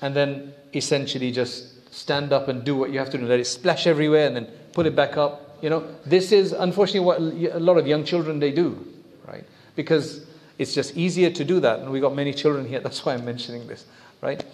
and 0.00 0.14
then 0.14 0.54
essentially 0.74 1.30
just 1.32 1.77
stand 1.90 2.32
up 2.32 2.48
and 2.48 2.64
do 2.64 2.76
what 2.76 2.90
you 2.90 2.98
have 2.98 3.10
to 3.10 3.18
do. 3.18 3.26
Let 3.26 3.40
it 3.40 3.46
splash 3.46 3.86
everywhere 3.86 4.26
and 4.26 4.36
then 4.36 4.46
pull 4.72 4.86
it 4.86 4.94
back 4.94 5.16
up. 5.16 5.58
You 5.62 5.70
know, 5.70 5.94
this 6.06 6.32
is 6.32 6.52
unfortunately 6.52 7.00
what 7.00 7.20
a 7.20 7.58
lot 7.58 7.78
of 7.78 7.86
young 7.86 8.04
children 8.04 8.38
they 8.38 8.52
do, 8.52 8.86
right? 9.26 9.44
Because 9.74 10.26
it's 10.58 10.74
just 10.74 10.96
easier 10.96 11.30
to 11.30 11.44
do 11.44 11.60
that. 11.60 11.80
And 11.80 11.90
we've 11.90 12.02
got 12.02 12.14
many 12.14 12.32
children 12.32 12.66
here, 12.66 12.80
that's 12.84 13.04
why 13.04 13.14
I'm 13.14 13.24
mentioning 13.24 13.66
this, 13.66 13.84
right? 14.20 14.44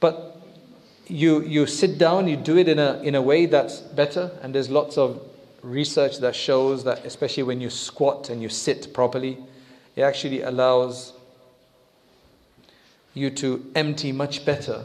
But 0.00 0.40
you, 1.06 1.42
you 1.42 1.66
sit 1.66 1.98
down, 1.98 2.28
you 2.28 2.36
do 2.36 2.56
it 2.58 2.68
in 2.68 2.78
a, 2.78 3.00
in 3.02 3.14
a 3.14 3.22
way 3.22 3.46
that's 3.46 3.78
better, 3.78 4.30
and 4.42 4.54
there's 4.54 4.70
lots 4.70 4.98
of 4.98 5.22
research 5.62 6.18
that 6.18 6.34
shows 6.34 6.84
that, 6.84 7.04
especially 7.04 7.44
when 7.44 7.60
you 7.60 7.70
squat 7.70 8.30
and 8.30 8.42
you 8.42 8.48
sit 8.48 8.92
properly, 8.92 9.38
it 9.94 10.02
actually 10.02 10.42
allows 10.42 11.12
you 13.14 13.30
to 13.30 13.64
empty 13.74 14.10
much 14.10 14.44
better 14.44 14.84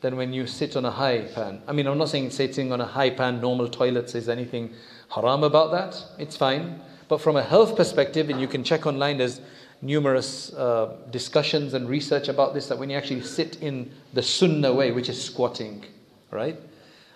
than 0.00 0.16
when 0.16 0.32
you 0.32 0.46
sit 0.46 0.76
on 0.76 0.84
a 0.84 0.90
high 0.90 1.20
pan. 1.20 1.62
I 1.66 1.72
mean, 1.72 1.86
I'm 1.86 1.98
not 1.98 2.08
saying 2.08 2.30
sitting 2.30 2.72
on 2.72 2.80
a 2.80 2.86
high 2.86 3.10
pan, 3.10 3.40
normal 3.40 3.68
toilets, 3.68 4.14
is 4.14 4.28
anything 4.28 4.72
haram 5.10 5.44
about 5.44 5.72
that. 5.72 6.02
It's 6.18 6.36
fine. 6.36 6.80
But 7.08 7.20
from 7.20 7.36
a 7.36 7.42
health 7.42 7.76
perspective, 7.76 8.30
and 8.30 8.40
you 8.40 8.48
can 8.48 8.64
check 8.64 8.86
online, 8.86 9.18
there's 9.18 9.40
numerous 9.82 10.52
uh, 10.54 10.96
discussions 11.10 11.74
and 11.74 11.88
research 11.88 12.28
about 12.28 12.54
this 12.54 12.68
that 12.68 12.78
when 12.78 12.90
you 12.90 12.96
actually 12.96 13.22
sit 13.22 13.56
in 13.62 13.90
the 14.12 14.22
sunnah 14.22 14.72
way, 14.72 14.92
which 14.92 15.08
is 15.08 15.22
squatting, 15.22 15.84
right, 16.30 16.58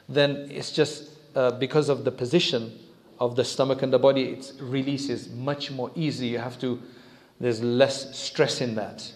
then 0.08 0.48
it's 0.50 0.72
just 0.72 1.10
uh, 1.34 1.52
because 1.52 1.88
of 1.88 2.04
the 2.04 2.10
position 2.10 2.78
of 3.20 3.36
the 3.36 3.44
stomach 3.44 3.82
and 3.82 3.92
the 3.92 3.98
body, 3.98 4.30
it 4.30 4.52
releases 4.60 5.30
much 5.30 5.70
more 5.70 5.90
easy. 5.94 6.26
You 6.26 6.38
have 6.38 6.58
to, 6.60 6.82
there's 7.40 7.62
less 7.62 8.18
stress 8.18 8.60
in 8.60 8.74
that. 8.74 9.10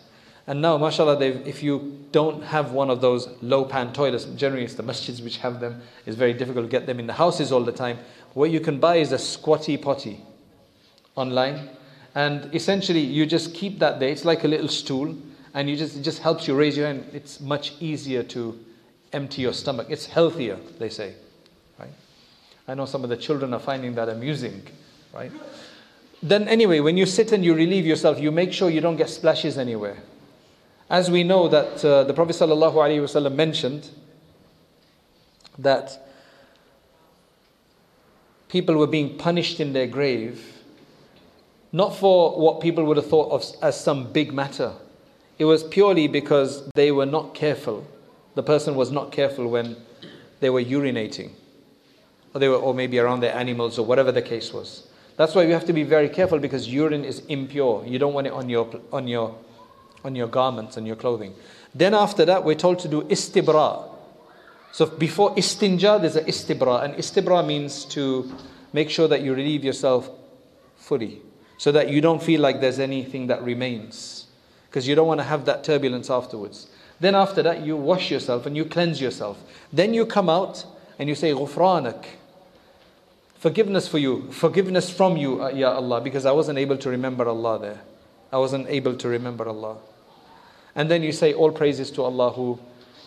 And 0.49 0.61
now, 0.61 0.77
mashallah, 0.79 1.21
if 1.21 1.63
you 1.63 2.05
don't 2.11 2.43
have 2.43 2.73
one 2.73 2.91
of 2.91 3.01
those 3.01 3.29
low 3.41 3.65
pan 3.65 3.93
toilets, 3.93 4.25
generally 4.25 4.65
it's 4.65 4.75
the 4.75 4.83
masjids 4.83 5.23
which 5.23 5.37
have 5.37 5.61
them, 5.61 5.83
it's 6.07 6.17
very 6.17 6.33
difficult 6.33 6.65
to 6.65 6.71
get 6.71 6.87
them 6.87 6.99
in 6.99 7.07
the 7.07 7.13
houses 7.13 7.53
all 7.53 7.63
the 7.63 7.71
time. 7.71 7.99
What 8.35 8.51
you 8.51 8.59
can 8.59 8.81
buy 8.81 8.97
is 8.97 9.13
a 9.13 9.19
squatty 9.19 9.77
potty 9.77 10.21
online 11.15 11.69
and 12.15 12.53
essentially, 12.53 12.99
you 13.01 13.27
just 13.27 13.55
keep 13.55 13.79
that 13.79 14.01
there. 14.01 14.09
It's 14.09 14.25
like 14.25 14.43
a 14.43 14.49
little 14.49 14.67
stool, 14.67 15.17
and 15.55 15.71
you 15.71 15.77
just 15.77 15.97
it 15.97 16.03
just 16.03 16.21
helps 16.21 16.49
you 16.49 16.57
raise 16.57 16.77
your 16.77 16.87
hand. 16.87 17.09
It's 17.13 17.41
much 17.41 17.75
easier 17.81 18.25
to 18.25 18.59
empty 19.13 19.43
your 19.43 19.53
stomach. 19.53 19.87
It's 19.89 20.07
healthier, 20.07 20.59
they 20.81 20.89
say. 20.89 21.15
Right? 21.79 21.93
I 22.67 22.75
know 22.75 22.87
some 22.87 23.05
of 23.05 23.11
the 23.11 23.17
children 23.17 23.55
are 23.55 23.61
finding 23.61 23.95
that 23.95 24.09
amusing, 24.09 24.63
right? 25.15 25.31
Then 26.21 26.49
anyway, 26.49 26.81
when 26.81 26.97
you 26.97 27.07
sit 27.07 27.31
and 27.31 27.45
you 27.45 27.55
relieve 27.55 27.87
yourself, 27.87 28.19
you 28.19 28.33
make 28.33 28.53
sure 28.53 28.69
you 28.69 28.81
don't 28.81 28.97
get 28.97 29.09
splashes 29.09 29.57
anywhere. 29.57 29.99
As 30.91 31.11
we 31.11 31.23
know 31.23 31.49
that 31.49 31.85
uh, 31.85 32.05
the 32.05 32.15
Prophet 32.15 32.37
ﷺ 32.37 33.35
mentioned 33.35 33.91
that 35.59 35.99
people 38.49 38.77
were 38.77 38.87
being 38.87 39.19
punished 39.19 39.61
in 39.61 39.73
their 39.73 39.87
grave 39.87 40.59
not 41.73 41.95
for 41.95 42.39
what 42.41 42.61
people 42.61 42.85
would 42.85 42.97
have 42.97 43.07
thought 43.07 43.31
of 43.31 43.45
as 43.63 43.79
some 43.79 44.11
big 44.13 44.33
matter. 44.33 44.73
It 45.39 45.45
was 45.45 45.63
purely 45.63 46.09
because 46.09 46.69
they 46.75 46.91
were 46.91 47.07
not 47.07 47.35
careful. 47.35 47.87
The 48.35 48.43
person 48.43 48.75
was 48.75 48.91
not 48.91 49.13
careful 49.13 49.49
when 49.49 49.77
they 50.41 50.51
were 50.51 50.63
urinating, 50.63 51.31
or 52.35 52.41
they 52.41 52.49
were, 52.49 52.57
or 52.57 52.73
maybe 52.75 52.99
around 52.99 53.21
their 53.21 53.35
animals, 53.35 53.79
or 53.79 53.85
whatever 53.85 54.13
the 54.13 54.23
case 54.23 54.53
was. 54.53 54.89
That's 55.17 55.35
why 55.35 55.45
we 55.45 55.53
have 55.53 55.65
to 55.67 55.73
be 55.73 55.83
very 55.83 56.09
careful 56.09 56.39
because 56.39 56.69
urine 56.69 57.05
is 57.05 57.21
impure. 57.27 57.85
You 57.85 57.99
don't 57.99 58.15
want 58.15 58.27
it 58.27 58.33
on 58.33 58.49
your 58.49 58.71
on 58.93 59.09
your 59.09 59.37
on 60.09 60.17
your 60.17 60.27
garments 60.27 60.77
and 60.77 60.87
your 60.87 60.97
clothing. 60.97 61.35
Then 61.75 61.95
after 61.95 62.25
that, 62.25 62.45
we're 62.45 62.57
told 62.57 62.81
to 62.81 62.89
do 62.89 63.03
istibra. 63.03 63.89
So 64.73 64.87
before 64.87 65.35
istinja, 65.37 66.01
there's 66.01 66.17
an 66.17 66.25
istibra, 66.25 66.83
and 66.83 66.95
istibra 66.95 67.47
means 67.47 67.85
to 67.87 68.33
make 68.73 68.91
sure 68.91 69.07
that 69.07 69.23
you 69.23 69.35
relieve 69.35 69.65
yourself 69.65 70.11
fully 70.77 71.23
so 71.59 71.73
that 71.73 71.89
you 71.91 72.01
don't 72.01 72.23
feel 72.23 72.41
like 72.41 72.61
there's 72.61 72.79
anything 72.79 73.27
that 73.29 73.43
remains 73.43 74.27
because 74.69 74.89
you 74.89 74.95
don't 74.95 75.07
want 75.07 75.21
to 75.21 75.25
have 75.25 75.45
that 75.45 75.63
turbulence 75.65 76.11
afterwards. 76.11 76.69
Then 77.01 77.15
after 77.15 77.43
that, 77.43 77.65
you 77.65 77.77
wash 77.77 78.11
yourself 78.11 78.47
and 78.47 78.57
you 78.57 78.65
cleanse 78.65 79.01
yourself. 79.01 79.39
Then 79.73 79.95
you 79.95 80.05
come 80.05 80.29
out 80.29 80.65
and 80.99 81.09
you 81.09 81.15
say, 81.15 81.33
Ghufranak. 81.33 82.05
Forgiveness 83.39 83.87
for 83.87 83.99
you, 83.99 84.33
forgiveness 84.33 84.91
from 84.91 85.17
you, 85.17 85.41
uh, 85.41 85.51
Ya 85.51 85.73
Allah, 85.73 86.01
because 86.01 86.27
I 86.27 86.33
wasn't 86.33 86.59
able 86.59 86.77
to 86.79 86.91
remember 86.91 87.29
Allah 87.29 87.59
there. 87.61 87.81
I 88.33 88.39
wasn't 88.39 88.69
able 88.69 88.97
to 88.97 89.09
remember 89.09 89.49
Allah. 89.49 89.77
And 90.79 90.89
then 90.89 91.03
you 91.03 91.11
say, 91.11 91.35
All 91.35 91.51
praises 91.51 91.91
to 91.91 92.05
Allah 92.05 92.31
who. 92.31 92.59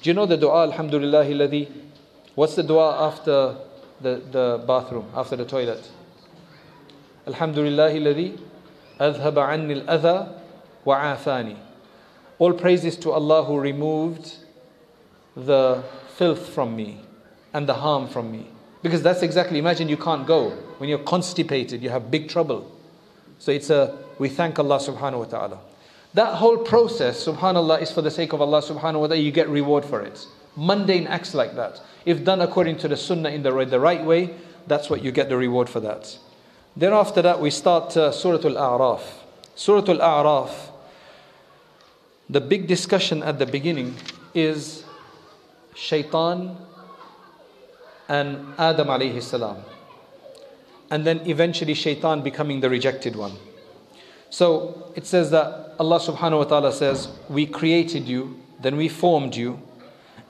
Do 0.01 0.09
you 0.09 0.13
know 0.13 0.25
the 0.25 0.35
dua, 0.35 0.63
Alhamdulillah, 0.63 1.25
ladhi? 1.25 1.71
What's 2.35 2.55
the 2.55 2.63
dua 2.63 3.07
after 3.07 3.55
the, 4.01 4.21
the 4.29 4.63
bathroom, 4.67 5.05
after 5.15 5.37
the 5.37 5.45
toilet? 5.45 5.89
Alhamdulillah, 7.27 7.91
ladhi 7.91 8.37
adhaba 8.99 9.47
anni 9.47 9.79
al-adha 9.79 10.37
wa'afani. 10.83 11.55
All 12.39 12.51
praises 12.51 12.97
to 12.97 13.11
Allah 13.11 13.45
who 13.45 13.57
removed 13.57 14.35
the 15.37 15.81
filth 16.17 16.49
from 16.49 16.75
me 16.75 16.99
and 17.53 17.69
the 17.69 17.75
harm 17.75 18.09
from 18.09 18.33
me. 18.33 18.49
Because 18.83 19.01
that's 19.01 19.21
exactly, 19.21 19.59
imagine 19.59 19.87
you 19.87 19.95
can't 19.95 20.27
go. 20.27 20.49
When 20.77 20.89
you're 20.89 20.99
constipated, 20.99 21.81
you 21.81 21.89
have 21.89 22.11
big 22.11 22.27
trouble. 22.27 22.69
So 23.39 23.53
it's 23.53 23.69
a, 23.69 23.97
we 24.19 24.27
thank 24.27 24.59
Allah 24.59 24.79
subhanahu 24.79 25.19
wa 25.19 25.25
ta'ala. 25.25 25.59
That 26.13 26.35
whole 26.35 26.57
process, 26.57 27.25
subhanAllah, 27.25 27.81
is 27.81 27.91
for 27.91 28.01
the 28.01 28.11
sake 28.11 28.33
of 28.33 28.41
Allah 28.41 28.61
subhanahu 28.61 28.99
wa 28.99 29.07
ta'ala. 29.07 29.15
You 29.15 29.31
get 29.31 29.47
reward 29.47 29.85
for 29.85 30.01
it. 30.01 30.25
Mundane 30.57 31.07
acts 31.07 31.33
like 31.33 31.55
that. 31.55 31.79
If 32.05 32.25
done 32.25 32.41
according 32.41 32.77
to 32.79 32.87
the 32.87 32.97
sunnah 32.97 33.29
in 33.29 33.43
the, 33.43 33.65
the 33.65 33.79
right 33.79 34.03
way, 34.03 34.33
that's 34.67 34.89
what 34.89 35.03
you 35.03 35.11
get 35.11 35.29
the 35.29 35.37
reward 35.37 35.69
for 35.69 35.79
that. 35.79 36.17
Then 36.75 36.91
after 36.91 37.21
that, 37.21 37.39
we 37.39 37.49
start 37.49 37.95
uh, 37.95 38.11
Surah 38.11 38.43
Al-A'raf. 38.43 39.01
Surah 39.55 39.89
Al-A'raf 39.89 40.71
the 42.31 42.39
big 42.39 42.65
discussion 42.65 43.21
at 43.23 43.39
the 43.39 43.45
beginning 43.45 43.93
is 44.33 44.85
shaitan 45.75 46.55
and 48.07 48.53
Adam 48.57 48.87
alayhi 48.87 49.21
salam. 49.21 49.57
And 50.89 51.05
then 51.05 51.19
eventually 51.25 51.73
shaitan 51.73 52.21
becoming 52.21 52.61
the 52.61 52.69
rejected 52.69 53.17
one. 53.17 53.33
So 54.31 54.91
it 54.95 55.05
says 55.05 55.29
that 55.31 55.75
Allah 55.77 55.99
subhanahu 55.99 56.37
wa 56.37 56.43
ta'ala 56.45 56.71
says, 56.71 57.09
We 57.29 57.45
created 57.45 58.07
you, 58.07 58.39
then 58.59 58.77
we 58.77 58.87
formed 58.87 59.35
you, 59.35 59.61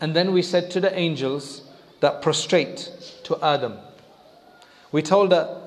and 0.01 0.15
then 0.15 0.33
we 0.33 0.41
said 0.41 0.71
to 0.71 0.79
the 0.79 0.93
angels 0.97 1.61
that 1.99 2.21
prostrate 2.21 2.91
to 3.23 3.37
Adam. 3.43 3.77
We 4.91 5.03
told 5.03 5.29
the 5.29 5.61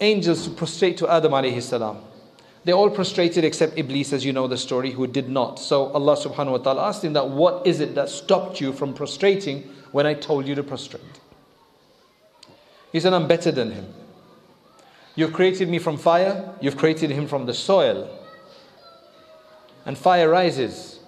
angels 0.00 0.44
to 0.44 0.50
prostrate 0.50 0.98
to 0.98 1.08
Adam 1.08 1.32
alayhi 1.32 1.62
salam. 1.62 2.02
They 2.64 2.72
all 2.72 2.90
prostrated 2.90 3.44
except 3.44 3.78
Iblis, 3.78 4.12
as 4.12 4.24
you 4.24 4.32
know 4.32 4.48
the 4.48 4.58
story, 4.58 4.90
who 4.90 5.06
did 5.06 5.28
not. 5.28 5.60
So 5.60 5.86
Allah 5.92 6.16
subhanahu 6.16 6.50
wa 6.50 6.58
ta'ala 6.58 6.88
asked 6.88 7.04
him 7.04 7.12
that 7.12 7.30
what 7.30 7.64
is 7.64 7.78
it 7.78 7.94
that 7.94 8.08
stopped 8.08 8.60
you 8.60 8.72
from 8.72 8.92
prostrating 8.92 9.62
when 9.92 10.04
I 10.04 10.14
told 10.14 10.48
you 10.48 10.56
to 10.56 10.64
prostrate? 10.64 11.20
He 12.90 12.98
said, 12.98 13.12
I'm 13.12 13.28
better 13.28 13.52
than 13.52 13.70
him. 13.70 13.86
You've 15.15 15.33
created 15.33 15.67
me 15.69 15.79
from 15.79 15.97
fire, 15.97 16.53
you've 16.61 16.77
created 16.77 17.09
him 17.09 17.27
from 17.27 17.45
the 17.45 17.53
soil. 17.53 18.09
And 19.85 19.97
fire 19.97 20.29
rises. 20.29 20.99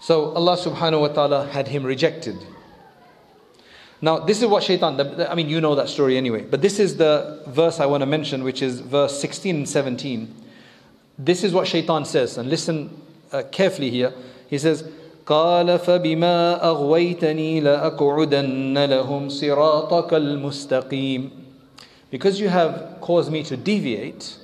So 0.00 0.32
Allah 0.32 0.56
subhanahu 0.56 1.00
wa 1.00 1.08
ta'ala 1.08 1.46
had 1.48 1.68
him 1.68 1.84
rejected. 1.84 2.36
Now, 4.02 4.18
this 4.18 4.40
is 4.40 4.46
what 4.46 4.62
shaitan, 4.62 4.98
I 5.20 5.34
mean, 5.34 5.48
you 5.48 5.60
know 5.60 5.74
that 5.74 5.88
story 5.88 6.16
anyway, 6.16 6.42
but 6.42 6.62
this 6.62 6.78
is 6.78 6.96
the 6.96 7.42
verse 7.46 7.80
I 7.80 7.86
want 7.86 8.00
to 8.00 8.06
mention, 8.06 8.42
which 8.42 8.62
is 8.62 8.80
verse 8.80 9.20
16 9.20 9.56
and 9.56 9.68
17. 9.68 10.34
This 11.18 11.44
is 11.44 11.52
what 11.52 11.68
shaitan 11.68 12.06
says, 12.06 12.38
and 12.38 12.48
listen 12.48 12.98
uh, 13.30 13.42
carefully 13.52 13.90
here. 13.90 14.14
He 14.48 14.56
says, 14.58 14.84
قال 15.26 15.78
فبما 15.78 16.64
أغويتني 16.64 17.60
لأقعدن 17.60 18.84
لهم 18.84 19.28
صراطك 19.28 20.14
المستقيم 20.14 21.30
Because 22.14 22.40
you 22.40 22.48
have 22.48 22.98
caused 23.00 23.30
me 23.30 23.42
to 23.44 23.56
deviate, 23.56 24.36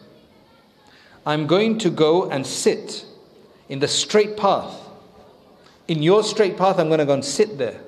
I'm 1.25 1.47
going 1.47 1.79
to 1.79 1.91
go 1.91 2.31
and 2.31 2.47
sit 2.47 3.05
in 3.69 3.81
the 3.81 3.89
straight 3.89 4.37
path. 4.37 4.73
In 5.89 6.03
your 6.03 6.23
straight 6.23 6.57
path, 6.57 6.79
I'm 6.79 6.89
going 6.89 7.01
to 7.01 7.05
go 7.05 7.15
and 7.15 7.25
sit 7.25 7.59
there, 7.59 7.81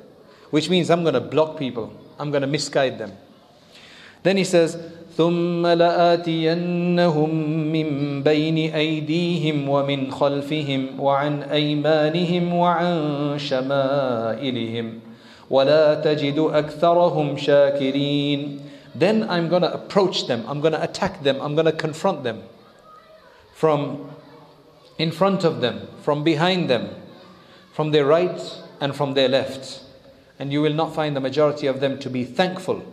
which 0.50 0.68
means 0.68 0.90
I'm 0.90 1.02
going 1.02 1.14
to 1.14 1.20
block 1.20 1.58
people, 1.58 1.92
I'm 2.18 2.30
going 2.30 2.42
to 2.42 2.48
misguide 2.48 2.98
them. 2.98 3.12
Then 4.24 4.36
he 4.36 4.44
says, 4.44 4.76
ثم 5.18 5.66
لآتينهم 5.66 7.30
من 7.72 8.22
بين 8.22 8.74
أيديهم 8.74 9.68
ومن 9.68 10.10
خلفهم 10.10 11.00
وعن 11.00 11.42
أيمانهم 11.42 12.54
وعن 12.54 13.34
شمائلهم 13.38 15.00
ولا 15.50 15.94
تجد 15.94 16.38
أكثرهم 16.38 17.36
شاكرين 17.36 18.60
then 18.95 19.29
I'm 19.29 19.49
going 19.49 19.63
to 19.63 19.73
approach 19.73 20.27
them, 20.27 20.43
I'm 20.47 20.61
going 20.61 20.73
to 20.73 20.83
attack 20.83 21.23
them, 21.23 21.41
I'm 21.41 21.55
going 21.55 21.65
to 21.65 21.71
confront 21.71 22.23
them 22.23 22.43
from 23.55 24.11
in 24.97 25.11
front 25.11 25.43
of 25.43 25.61
them, 25.61 25.87
from 26.01 26.23
behind 26.23 26.69
them, 26.69 26.89
from 27.73 27.91
their 27.91 28.05
right 28.05 28.39
and 28.79 28.95
from 28.95 29.15
their 29.15 29.27
left. 29.27 29.81
And 30.37 30.51
you 30.53 30.61
will 30.61 30.73
not 30.73 30.93
find 30.93 31.15
the 31.15 31.19
majority 31.19 31.67
of 31.67 31.79
them 31.79 31.99
to 31.99 32.09
be 32.09 32.23
thankful 32.23 32.85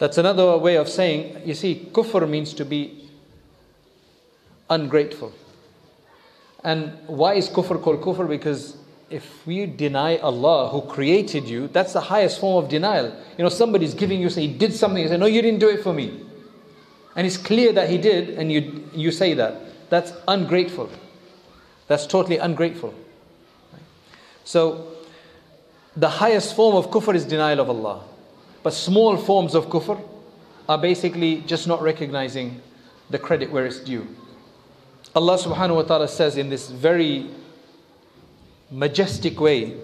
that's 0.00 0.16
another 0.16 0.56
way 0.56 0.76
of 0.76 0.88
saying, 0.88 1.42
you 1.44 1.52
see, 1.52 1.90
kufr 1.92 2.26
means 2.26 2.54
to 2.54 2.64
be 2.64 3.06
ungrateful. 4.70 5.30
And 6.64 6.96
why 7.06 7.34
is 7.34 7.50
kufr 7.50 7.82
called 7.82 8.00
kufr? 8.00 8.26
Because 8.26 8.78
if 9.10 9.42
you 9.44 9.66
deny 9.66 10.18
Allah 10.18 10.68
who 10.68 10.82
created 10.82 11.48
you, 11.48 11.66
that's 11.68 11.92
the 11.92 12.00
highest 12.00 12.40
form 12.40 12.62
of 12.64 12.70
denial. 12.70 13.12
You 13.36 13.42
know, 13.42 13.48
somebody's 13.48 13.92
giving 13.92 14.20
you, 14.20 14.30
say, 14.30 14.46
he 14.46 14.54
did 14.54 14.72
something, 14.72 15.02
you 15.02 15.08
say, 15.08 15.16
no, 15.16 15.26
you 15.26 15.42
didn't 15.42 15.58
do 15.58 15.68
it 15.68 15.82
for 15.82 15.92
me. 15.92 16.20
And 17.16 17.26
it's 17.26 17.36
clear 17.36 17.72
that 17.72 17.90
he 17.90 17.98
did, 17.98 18.30
and 18.30 18.52
you, 18.52 18.88
you 18.94 19.10
say 19.10 19.34
that. 19.34 19.90
That's 19.90 20.12
ungrateful. 20.28 20.88
That's 21.88 22.06
totally 22.06 22.38
ungrateful. 22.38 22.94
So, 24.44 24.86
the 25.96 26.08
highest 26.08 26.54
form 26.54 26.76
of 26.76 26.90
kufr 26.90 27.14
is 27.16 27.24
denial 27.24 27.58
of 27.58 27.68
Allah. 27.68 28.04
But 28.62 28.74
small 28.74 29.16
forms 29.16 29.56
of 29.56 29.66
kufr 29.66 30.00
are 30.68 30.78
basically 30.78 31.40
just 31.40 31.66
not 31.66 31.82
recognizing 31.82 32.62
the 33.10 33.18
credit 33.18 33.50
where 33.50 33.66
it's 33.66 33.80
due. 33.80 34.06
Allah 35.16 35.36
subhanahu 35.36 35.74
wa 35.74 35.82
ta'ala 35.82 36.06
says 36.06 36.36
in 36.36 36.48
this 36.48 36.70
very 36.70 37.28
majestic 38.71 39.39
way, 39.39 39.75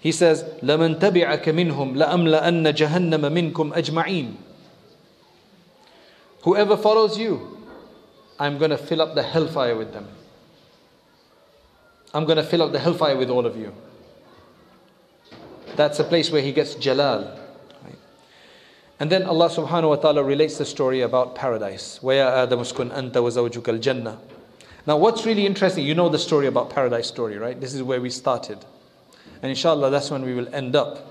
He 0.00 0.12
says, 0.12 0.44
لَمَن 0.62 0.98
تَبِعَكَ 0.98 1.44
مِنْهُمْ 1.44 1.96
لَأَمْلَأَنَّ 1.96 2.72
جَهَنَّمَ 2.72 3.20
مِنْكُمْ 3.20 3.74
أَجْمَعِينَ 3.74 4.34
Whoever 6.42 6.76
follows 6.78 7.18
you, 7.18 7.58
I'm 8.38 8.56
going 8.56 8.70
to 8.70 8.78
fill 8.78 9.02
up 9.02 9.14
the 9.14 9.22
hellfire 9.22 9.76
with 9.76 9.92
them. 9.92 10.08
I'm 12.14 12.24
going 12.24 12.38
to 12.38 12.42
fill 12.42 12.62
up 12.62 12.72
the 12.72 12.78
hellfire 12.78 13.16
with 13.16 13.28
all 13.28 13.44
of 13.44 13.56
you. 13.56 13.74
That's 15.76 15.98
a 16.00 16.04
place 16.04 16.30
where 16.30 16.40
he 16.42 16.52
gets 16.52 16.74
jalal. 16.76 17.38
And 18.98 19.10
then 19.10 19.24
Allah 19.24 19.48
subhanahu 19.48 19.88
wa 19.88 19.96
ta'ala 19.96 20.22
relates 20.22 20.58
the 20.58 20.64
story 20.64 21.02
about 21.02 21.34
paradise. 21.34 22.00
وَيَا 22.02 22.46
آدَمُ 22.48 22.60
اسْكُنْ 22.60 22.90
أَنْتَ 22.92 23.12
وَزَوْجُكَ 23.12 23.80
الْجَنَّةِ 23.80 24.18
Now 24.86 24.96
what's 24.96 25.26
really 25.26 25.46
interesting, 25.46 25.84
you 25.84 25.94
know 25.94 26.08
the 26.08 26.18
story 26.18 26.46
about 26.46 26.70
paradise 26.70 27.06
story, 27.06 27.38
right? 27.38 27.60
This 27.60 27.74
is 27.74 27.82
where 27.82 28.00
we 28.00 28.10
started. 28.10 28.58
And 29.42 29.50
inshallah 29.50 29.90
that's 29.90 30.10
when 30.10 30.22
we 30.24 30.34
will 30.34 30.52
end 30.54 30.74
up. 30.76 31.06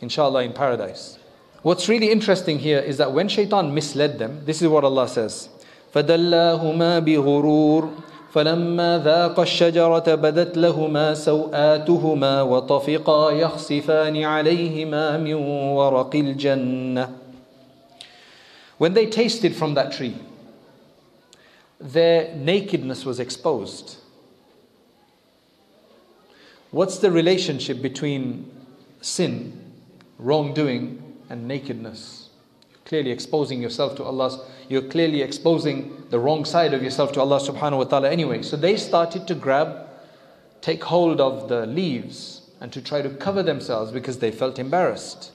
Inshallah 0.00 0.42
in 0.42 0.52
paradise. 0.52 1.18
What's 1.62 1.88
really 1.88 2.10
interesting 2.10 2.58
here 2.58 2.78
is 2.78 2.98
that 2.98 3.12
when 3.12 3.28
shaitan 3.28 3.72
misled 3.72 4.18
them, 4.18 4.44
this 4.44 4.60
is 4.60 4.68
what 4.68 4.84
Allah 4.84 5.08
says. 5.08 5.48
فَدَلَّاهُمَا 5.94 7.00
بِغُرُورٍ 7.06 8.04
فلما 8.34 8.98
ذاق 8.98 9.40
الشجرة 9.40 10.14
بدت 10.14 10.58
لهما 10.58 11.14
سوآتهما 11.14 12.42
وطفقا 12.42 13.30
يخصفان 13.30 14.24
عليهما 14.24 15.16
من 15.18 15.34
ورق 15.78 16.14
الجنة 16.14 17.08
When 18.78 18.94
they 18.94 19.06
tasted 19.06 19.54
from 19.54 19.74
that 19.74 19.92
tree, 19.92 20.16
their 21.79 22.35
nakedness 22.35 23.05
was 23.05 23.19
exposed. 23.19 23.97
What's 26.71 26.99
the 26.99 27.09
relationship 27.09 27.81
between 27.81 28.51
sin, 29.01 29.73
wrongdoing, 30.17 31.17
and 31.29 31.47
nakedness? 31.47 32.29
You're 32.69 32.79
clearly 32.85 33.11
exposing 33.11 33.61
yourself 33.61 33.95
to 33.95 34.03
Allah's, 34.03 34.37
you're 34.67 34.83
clearly 34.83 35.21
exposing 35.21 36.05
the 36.09 36.19
wrong 36.19 36.45
side 36.45 36.73
of 36.73 36.83
yourself 36.83 37.11
to 37.13 37.21
Allah 37.21 37.39
subhanahu 37.39 37.77
wa 37.77 37.83
ta'ala 37.85 38.11
anyway. 38.11 38.43
So 38.43 38.55
they 38.55 38.75
started 38.77 39.27
to 39.27 39.35
grab, 39.35 39.87
take 40.61 40.83
hold 40.83 41.19
of 41.19 41.49
the 41.49 41.65
leaves 41.65 42.51
and 42.61 42.71
to 42.73 42.81
try 42.81 43.01
to 43.01 43.09
cover 43.09 43.41
themselves 43.41 43.91
because 43.91 44.19
they 44.19 44.31
felt 44.31 44.59
embarrassed. 44.59 45.31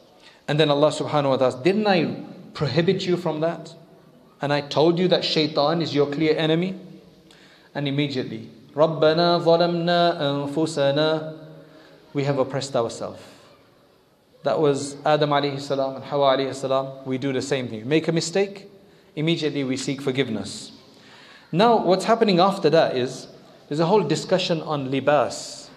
And 0.47 0.61
then 0.61 0.71
Allah 0.71 0.91
subhanahu 0.91 1.31
wa 1.31 1.37
ta'ala, 1.37 1.65
didn't 1.65 1.87
I 1.87 2.23
prohibit 2.53 3.07
you 3.07 3.17
from 3.17 3.41
that? 3.41 3.75
And 4.42 4.54
I 4.54 4.62
told 4.62 5.00
you 5.00 5.08
that 5.10 5.24
shaitan 5.24 5.82
is 5.82 5.94
your 5.94 6.10
clear 6.12 6.36
enemy? 6.38 6.80
And 7.76 7.88
immediately, 7.88 8.50
رَبَّنَا 8.74 9.44
ظَلَمْنَا 9.44 10.54
أَنفُسَنَا 10.54 11.38
We 12.14 12.24
have 12.24 12.40
oppressed 12.40 12.76
ourselves. 12.76 13.22
That 14.44 14.60
was 14.60 14.96
Adam 15.06 15.32
alayhi 15.32 15.60
salam 15.60 15.98
and 15.98 16.06
Hawa 16.06 16.38
alayhi 16.38 16.56
salam. 16.56 17.06
We 17.06 17.18
do 17.18 17.34
the 17.34 17.42
same 17.42 17.68
thing. 17.68 17.88
Make 17.88 18.08
a 18.08 18.12
mistake, 18.12 18.70
immediately 19.16 19.64
we 19.66 19.76
seek 19.76 20.02
forgiveness. 20.02 20.72
Now, 21.52 21.84
what's 21.84 22.06
happening 22.06 22.40
after 22.40 22.70
that 22.70 22.96
is 22.96 23.28
there's 23.68 23.80
a 23.82 23.86
whole 23.86 24.04
discussion 24.04 24.62
on 24.62 24.90
libas 24.90 25.70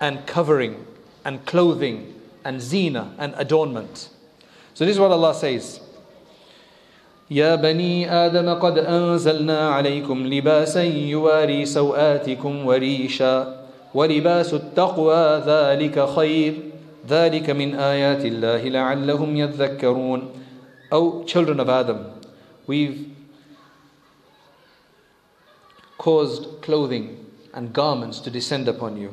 and 0.00 0.26
covering 0.26 0.86
and 1.24 1.44
clothing 1.46 2.14
and 2.44 2.60
zina 2.60 3.14
and 3.18 3.34
adornment. 3.38 4.10
So, 4.74 4.84
this 4.84 4.94
is 4.96 5.00
what 5.00 5.10
Allah 5.10 5.34
says. 5.34 5.80
يا 7.33 7.55
بني 7.55 8.11
آدم 8.25 8.53
قد 8.53 8.77
أنزلنا 8.77 9.69
عليكم 9.69 10.27
لباسا 10.27 10.83
يواري 10.83 11.65
سوآتكم 11.65 12.65
وريشا 12.65 13.65
ولباس 13.93 14.53
التقوى 14.53 15.41
ذلك 15.45 16.09
خير 16.09 16.53
ذلك 17.09 17.49
من 17.49 17.75
آيات 17.75 18.25
الله 18.25 18.61
لعلهم 18.69 19.37
يذكرون 19.37 20.21
O 20.91 21.23
children 21.23 21.59
of 21.59 21.69
Adam, 21.69 22.05
we've 22.67 23.09
caused 25.97 26.61
clothing 26.61 27.25
and 27.51 27.73
garments 27.73 28.19
to 28.19 28.29
descend 28.29 28.67
upon 28.67 28.95
you 28.97 29.11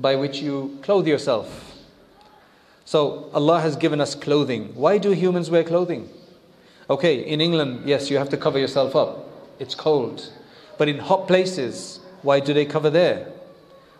by 0.00 0.16
which 0.16 0.42
you 0.42 0.80
clothe 0.82 1.06
yourself. 1.06 1.78
So 2.84 3.30
Allah 3.32 3.60
has 3.60 3.76
given 3.76 4.00
us 4.00 4.16
clothing. 4.16 4.72
Why 4.74 4.98
do 4.98 5.12
humans 5.12 5.48
wear 5.48 5.62
clothing? 5.62 6.08
Okay, 6.92 7.26
in 7.26 7.40
England, 7.40 7.88
yes, 7.88 8.10
you 8.10 8.18
have 8.18 8.28
to 8.28 8.36
cover 8.36 8.58
yourself 8.58 8.94
up. 8.94 9.10
It's 9.58 9.74
cold. 9.74 10.30
But 10.76 10.90
in 10.90 10.98
hot 10.98 11.26
places, 11.26 12.00
Why 12.22 12.38
do 12.38 12.54
they 12.54 12.64
cover 12.64 12.88
there? 12.88 13.26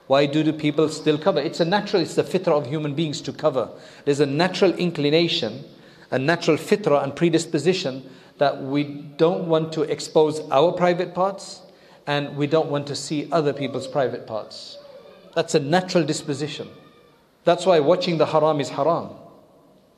Why 0.06 0.26
do 0.26 0.42
the 0.42 0.52
people 0.52 0.88
still 0.88 1.18
cover? 1.18 1.40
It's 1.40 1.60
a 1.60 1.64
natural, 1.64 2.02
it's 2.02 2.14
the 2.14 2.24
fitrah 2.24 2.52
of 2.52 2.66
human 2.66 2.94
beings 2.94 3.20
to 3.22 3.32
cover. 3.32 3.68
There's 4.04 4.20
a 4.20 4.26
natural 4.26 4.72
inclination, 4.74 5.64
a 6.10 6.18
natural 6.18 6.56
fitrah 6.56 7.02
and 7.02 7.14
predisposition 7.14 8.08
that 8.38 8.62
we 8.62 8.84
don't 9.16 9.48
want 9.48 9.72
to 9.74 9.82
expose 9.82 10.40
our 10.50 10.72
private 10.72 11.14
parts 11.14 11.62
and 12.06 12.36
we 12.36 12.46
don't 12.46 12.68
want 12.68 12.86
to 12.88 12.96
see 12.96 13.28
other 13.30 13.52
people's 13.52 13.86
private 13.86 14.26
parts. 14.26 14.78
That's 15.34 15.54
a 15.54 15.60
natural 15.60 16.04
disposition. 16.04 16.68
That's 17.44 17.66
why 17.66 17.80
watching 17.80 18.18
the 18.18 18.26
haram 18.26 18.60
is 18.60 18.68
haram, 18.70 19.10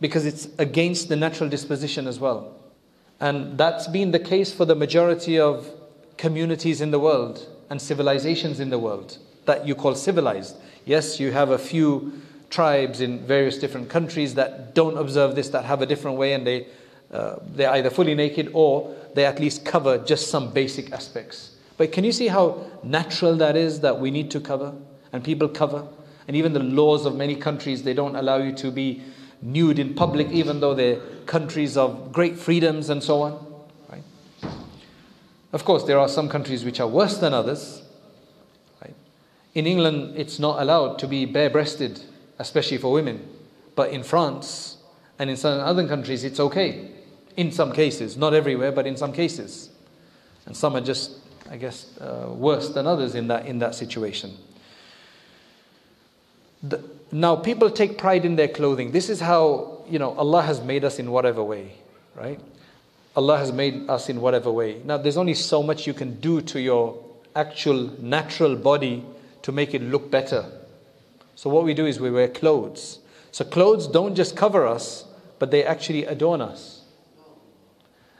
because 0.00 0.24
it's 0.24 0.48
against 0.58 1.08
the 1.08 1.16
natural 1.16 1.50
disposition 1.50 2.06
as 2.06 2.18
well. 2.18 2.54
And 3.20 3.56
that's 3.56 3.86
been 3.88 4.10
the 4.10 4.18
case 4.18 4.52
for 4.52 4.64
the 4.64 4.74
majority 4.74 5.38
of 5.38 5.70
communities 6.16 6.80
in 6.80 6.90
the 6.90 6.98
world 6.98 7.48
and 7.70 7.80
civilizations 7.80 8.60
in 8.60 8.70
the 8.70 8.78
world 8.78 9.18
that 9.46 9.66
you 9.66 9.74
call 9.74 9.94
civilized. 9.94 10.56
Yes, 10.84 11.18
you 11.20 11.32
have 11.32 11.50
a 11.50 11.58
few 11.58 12.20
tribes 12.50 13.00
in 13.00 13.26
various 13.26 13.58
different 13.58 13.88
countries 13.88 14.34
that 14.34 14.74
don't 14.74 14.96
observe 14.96 15.34
this, 15.34 15.48
that 15.50 15.64
have 15.64 15.82
a 15.82 15.86
different 15.86 16.16
way, 16.16 16.34
and 16.34 16.46
they, 16.46 16.66
uh, 17.12 17.36
they're 17.54 17.70
either 17.70 17.90
fully 17.90 18.14
naked 18.14 18.50
or 18.52 18.94
they 19.14 19.24
at 19.24 19.40
least 19.40 19.64
cover 19.64 19.98
just 19.98 20.28
some 20.28 20.52
basic 20.52 20.92
aspects. 20.92 21.56
But 21.76 21.92
can 21.92 22.04
you 22.04 22.12
see 22.12 22.28
how 22.28 22.64
natural 22.82 23.36
that 23.36 23.56
is 23.56 23.80
that 23.80 23.98
we 23.98 24.10
need 24.10 24.30
to 24.32 24.40
cover 24.40 24.74
and 25.12 25.24
people 25.24 25.48
cover? 25.48 25.86
And 26.28 26.36
even 26.36 26.52
the 26.52 26.60
laws 26.60 27.06
of 27.06 27.16
many 27.16 27.36
countries, 27.36 27.82
they 27.82 27.94
don't 27.94 28.16
allow 28.16 28.38
you 28.38 28.52
to 28.52 28.70
be 28.70 29.02
nude 29.42 29.78
in 29.78 29.94
public, 29.94 30.30
even 30.30 30.60
though 30.60 30.74
they're 30.74 31.00
countries 31.26 31.76
of 31.76 32.12
great 32.12 32.38
freedoms 32.38 32.90
and 32.90 33.02
so 33.02 33.22
on. 33.22 33.64
Right? 33.90 34.02
Of 35.52 35.64
course, 35.64 35.84
there 35.84 35.98
are 35.98 36.08
some 36.08 36.28
countries 36.28 36.64
which 36.64 36.80
are 36.80 36.88
worse 36.88 37.18
than 37.18 37.34
others. 37.34 37.82
Right? 38.82 38.94
In 39.54 39.66
England, 39.66 40.14
it's 40.16 40.38
not 40.38 40.60
allowed 40.60 40.98
to 41.00 41.06
be 41.06 41.24
bare 41.24 41.50
breasted, 41.50 42.00
especially 42.38 42.78
for 42.78 42.92
women. 42.92 43.28
But 43.74 43.90
in 43.90 44.02
France 44.02 44.76
and 45.18 45.30
in 45.30 45.36
some 45.36 45.60
other 45.60 45.86
countries, 45.86 46.24
it's 46.24 46.40
okay. 46.40 46.90
In 47.36 47.50
some 47.50 47.72
cases, 47.72 48.16
not 48.16 48.34
everywhere, 48.34 48.72
but 48.72 48.86
in 48.86 48.96
some 48.96 49.12
cases. 49.12 49.70
And 50.46 50.56
some 50.56 50.76
are 50.76 50.80
just, 50.80 51.12
I 51.50 51.56
guess, 51.56 51.96
uh, 51.98 52.26
worse 52.28 52.68
than 52.68 52.86
others 52.86 53.14
in 53.14 53.28
that, 53.28 53.46
in 53.46 53.58
that 53.58 53.74
situation. 53.74 54.36
The, 56.62 56.82
now, 57.14 57.36
people 57.36 57.70
take 57.70 57.96
pride 57.96 58.24
in 58.24 58.34
their 58.34 58.48
clothing. 58.48 58.90
This 58.90 59.08
is 59.08 59.20
how, 59.20 59.84
you 59.88 60.00
know, 60.00 60.14
Allah 60.14 60.42
has 60.42 60.60
made 60.60 60.84
us 60.84 60.98
in 60.98 61.12
whatever 61.12 61.44
way, 61.44 61.74
right? 62.16 62.40
Allah 63.14 63.38
has 63.38 63.52
made 63.52 63.88
us 63.88 64.08
in 64.08 64.20
whatever 64.20 64.50
way. 64.50 64.82
Now, 64.84 64.96
there's 64.96 65.16
only 65.16 65.34
so 65.34 65.62
much 65.62 65.86
you 65.86 65.94
can 65.94 66.18
do 66.18 66.40
to 66.40 66.60
your 66.60 66.98
actual 67.36 67.92
natural 68.02 68.56
body 68.56 69.04
to 69.42 69.52
make 69.52 69.74
it 69.74 69.82
look 69.82 70.10
better. 70.10 70.44
So, 71.36 71.50
what 71.50 71.62
we 71.62 71.72
do 71.72 71.86
is 71.86 72.00
we 72.00 72.10
wear 72.10 72.26
clothes. 72.26 72.98
So, 73.30 73.44
clothes 73.44 73.86
don't 73.86 74.16
just 74.16 74.36
cover 74.36 74.66
us, 74.66 75.04
but 75.38 75.52
they 75.52 75.62
actually 75.62 76.06
adorn 76.06 76.40
us. 76.40 76.82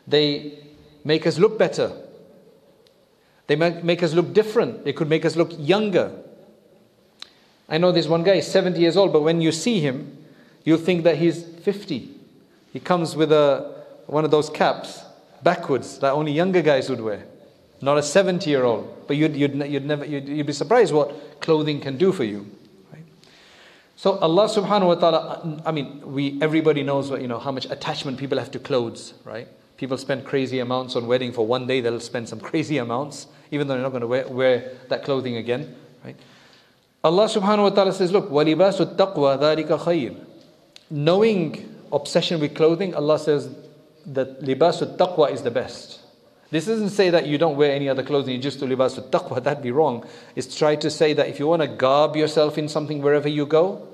They 0.07 0.57
make 1.03 1.27
us 1.27 1.37
look 1.37 1.59
better. 1.59 1.91
They 3.49 3.57
make 3.57 4.05
us 4.05 4.15
look 4.15 4.33
different. 4.33 4.85
They 4.85 4.93
could 4.93 5.09
make 5.09 5.25
us 5.25 5.35
look 5.35 5.51
younger. 5.59 6.13
I 7.69 7.79
know 7.79 7.93
this 7.93 8.07
one 8.07 8.23
guy 8.23 8.35
is 8.35 8.47
70 8.47 8.79
years 8.79 8.97
old, 8.97 9.13
but 9.13 9.23
when 9.23 9.41
you 9.41 9.53
see 9.53 9.81
him, 9.81 10.25
you'll 10.65 10.79
think 10.79 11.05
that 11.05 11.17
he's 11.17 11.43
50. 11.43 12.11
He 12.73 12.81
comes 12.81 13.17
with 13.17 13.33
a, 13.33 13.85
one 14.07 14.25
of 14.25 14.31
those 14.31 14.51
caps 14.51 15.03
backwards 15.43 15.99
that 15.99 16.13
only 16.13 16.33
younger 16.33 16.63
guys 16.63 16.91
would 16.91 17.01
wear. 17.01 17.25
Not 17.81 17.99
a 17.99 18.03
70 18.03 18.49
year 18.49 18.65
old. 18.65 19.07
But 19.07 19.17
you'd, 19.17 19.37
you'd, 19.37 19.55
you'd, 19.55 19.85
never, 19.85 20.05
you'd, 20.05 20.29
you'd 20.29 20.47
be 20.47 20.53
surprised 20.53 20.93
what 20.93 21.41
clothing 21.41 21.81
can 21.81 21.99
do 21.99 22.13
for 22.13 22.25
you. 22.25 22.47
So 23.97 24.19
Allah 24.19 24.49
subhanahu 24.49 24.87
wa 24.87 24.95
ta'ala, 24.97 25.63
I 25.65 25.73
mean, 25.73 26.03
we, 26.05 26.39
everybody 26.43 26.83
knows 26.83 27.11
what, 27.11 27.23
you 27.23 27.29
know, 27.29 27.39
how 27.39 27.53
much 27.53 27.65
attachment 27.67 28.19
people 28.19 28.39
have 28.39 28.51
to 28.51 28.59
clothes, 28.59 29.15
right? 29.25 29.49
People 29.77 29.97
spend 29.97 30.25
crazy 30.25 30.59
amounts 30.59 30.97
on 30.97 31.07
wedding 31.07 31.33
for 31.33 31.47
one 31.47 31.67
day, 31.67 31.81
they'll 31.81 32.01
spend 32.01 32.29
some 32.29 32.41
crazy 32.51 32.79
amounts, 32.79 33.29
even 33.51 33.67
though 33.67 33.75
they're 33.75 33.83
not 33.83 33.91
going 33.91 34.03
to 34.03 34.07
wear, 34.07 34.29
wear 34.29 34.73
that 34.89 35.05
clothing 35.05 35.37
again, 35.37 35.75
right? 36.05 36.17
Allah 37.05 37.27
subhanahu 37.27 37.63
wa 37.65 37.69
ta'ala 37.69 37.93
says, 37.93 38.11
Look, 38.11 38.31
walibasu 38.31 38.97
taqwa 38.97 39.39
dharika 39.39 39.79
khayr. 39.79 40.17
Knowing 40.89 41.77
obsession 41.93 42.41
with 42.41 42.55
clothing, 42.55 42.95
Allah 42.95 43.19
says 43.19 43.55
that 44.07 44.41
libasu 44.41 44.97
taqwa 44.97 45.31
is 45.31 45.43
the 45.43 45.51
best. 45.51 46.01
This 46.51 46.65
doesn't 46.65 46.91
say 46.91 47.11
that 47.11 47.27
you 47.27 47.37
don't 47.37 47.57
wear 47.57 47.73
any 47.73 47.91
other 47.91 48.03
clothing, 48.03 48.35
you 48.35 48.41
just 48.41 48.59
do 48.59 48.67
libasu 48.67 49.11
taqwa, 49.11 49.43
that'd 49.43 49.63
be 49.63 49.71
wrong. 49.71 50.07
It's 50.35 50.57
try 50.57 50.77
to 50.77 50.91
say 50.91 51.13
that 51.13 51.29
if 51.29 51.39
you 51.39 51.47
want 51.47 51.61
to 51.61 51.69
garb 51.69 52.17
yourself 52.17 52.57
in 52.57 52.69
something 52.69 53.03
wherever 53.03 53.29
you 53.29 53.45
go, 53.45 53.87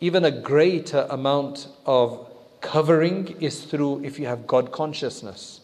even 0.00 0.24
a 0.24 0.32
greater 0.32 1.06
amount 1.10 1.68
of 1.86 2.28
covering 2.60 3.36
is 3.40 3.62
through 3.64 4.04
if 4.04 4.18
you 4.18 4.26
have 4.26 4.44
God 4.46 4.72
consciousness. 4.72 5.60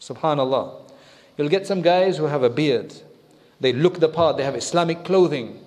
Subhanallah. 0.00 0.90
You'll 1.36 1.50
get 1.50 1.66
some 1.66 1.82
guys 1.82 2.16
who 2.16 2.24
have 2.24 2.42
a 2.42 2.50
beard. 2.50 2.94
They 3.60 3.74
look 3.74 4.00
the 4.00 4.08
part, 4.08 4.38
they 4.38 4.44
have 4.44 4.54
Islamic 4.54 5.04
clothing 5.04 5.64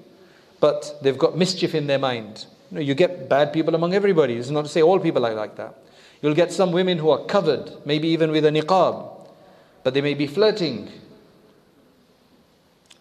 but 0.62 0.97
they've 1.02 1.17
got 1.17 1.38
mischief 1.38 1.76
in 1.76 1.88
their 1.88 2.00
mind. 2.00 2.45
You, 2.69 2.76
know, 2.76 2.82
you 2.82 2.93
get 2.93 3.28
bad 3.28 3.52
people 3.52 3.76
among 3.76 3.93
everybody. 3.93 4.36
It's 4.36 4.50
not 4.50 4.63
to 4.63 4.69
say 4.69 4.82
all 4.82 5.00
people 5.00 5.26
are 5.26 5.34
like 5.34 5.58
that. 5.58 5.76
You'll 6.21 6.36
get 6.36 6.54
some 6.54 6.71
women 6.71 7.00
who 7.00 7.10
are 7.10 7.26
covered, 7.26 7.74
maybe 7.84 8.08
even 8.10 8.32
with 8.32 8.45
a 8.45 8.50
niqab, 8.50 9.28
but 9.84 9.93
they 9.93 10.02
may 10.02 10.13
be 10.13 10.28
flirting. 10.28 10.89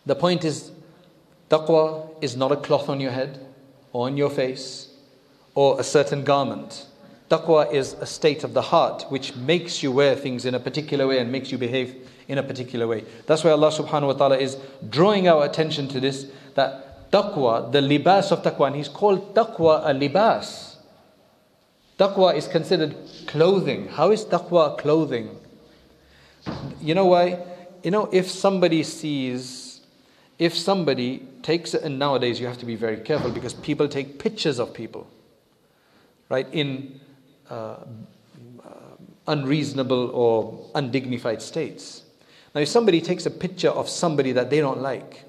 The 0.07 0.17
point 0.17 0.45
is, 0.45 0.73
taqwa 1.51 2.09
is 2.23 2.35
not 2.35 2.51
a 2.51 2.57
cloth 2.57 2.89
on 2.89 2.99
your 2.99 3.13
head 3.13 3.39
or 3.93 4.07
on 4.07 4.17
your 4.17 4.31
face 4.31 4.89
or 5.55 5.79
a 5.79 5.85
certain 5.85 6.25
garment. 6.25 6.87
Taqwa 7.29 7.71
is 7.73 7.93
a 8.01 8.07
state 8.07 8.43
of 8.43 8.55
the 8.55 8.63
heart 8.63 9.05
which 9.11 9.37
makes 9.37 9.83
you 9.83 9.93
wear 9.93 10.17
things 10.17 10.47
in 10.47 10.55
a 10.55 10.61
particular 10.61 11.07
way 11.07 11.19
and 11.19 11.31
makes 11.31 11.53
you 11.53 11.59
behave 11.59 12.09
in 12.27 12.39
a 12.39 12.43
particular 12.43 12.89
way. 12.89 13.05
That's 13.27 13.45
why 13.45 13.51
Allah 13.51 13.71
subhanahu 13.71 14.07
wa 14.07 14.13
ta'ala 14.15 14.39
is 14.39 14.57
drawing 14.89 15.29
our 15.29 15.45
attention 15.45 15.89
to 15.89 16.01
this 16.01 16.27
that 16.55 16.90
taqwa, 17.11 17.71
the 17.73 17.81
libas 17.81 18.31
of 18.33 18.43
taqwa, 18.43 18.69
and 18.69 18.77
he's 18.77 18.89
called 18.89 19.35
taqwa 19.35 19.83
a 19.85 19.95
libas. 19.95 20.77
Taqwa 21.99 22.35
is 22.35 22.49
considered 22.49 22.97
clothing. 23.27 23.89
How 23.89 24.11
is 24.11 24.25
taqwa 24.25 24.79
clothing? 24.79 25.37
You 26.81 26.95
know 26.95 27.07
why? 27.07 27.39
You 27.83 27.91
know, 27.91 28.09
if 28.13 28.31
somebody 28.31 28.83
sees, 28.83 29.81
if 30.39 30.57
somebody 30.57 31.27
takes, 31.43 31.75
and 31.75 31.99
nowadays 31.99 32.41
you 32.41 32.47
have 32.47 32.59
to 32.59 32.67
be 32.67 32.77
very 32.77 32.99
careful 32.99 33.31
because 33.31 33.55
people 33.55 33.89
take 33.89 34.19
pictures 34.19 34.59
of 34.59 34.73
people, 34.73 35.07
right, 36.29 36.47
in 36.53 37.01
uh, 37.51 37.77
unreasonable 39.27 40.11
or 40.11 40.71
undignified 40.75 41.41
states. 41.41 42.03
Now, 42.55 42.61
if 42.63 42.69
somebody 42.69 43.01
takes 43.01 43.27
a 43.27 43.31
picture 43.31 43.71
of 43.71 43.89
somebody 43.89 44.33
that 44.33 44.51
they 44.51 44.61
don't 44.61 44.81
like, 44.81 45.25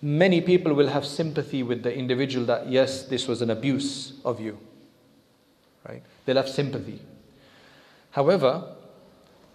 many 0.00 0.40
people 0.40 0.74
will 0.74 0.88
have 0.88 1.04
sympathy 1.04 1.62
with 1.62 1.82
the 1.82 1.94
individual 1.94 2.46
that, 2.46 2.68
yes, 2.68 3.04
this 3.04 3.26
was 3.26 3.42
an 3.42 3.50
abuse 3.50 4.12
of 4.24 4.40
you. 4.40 4.58
Right? 5.88 6.02
They'll 6.24 6.36
have 6.36 6.48
sympathy. 6.48 7.00
However, 8.12 8.74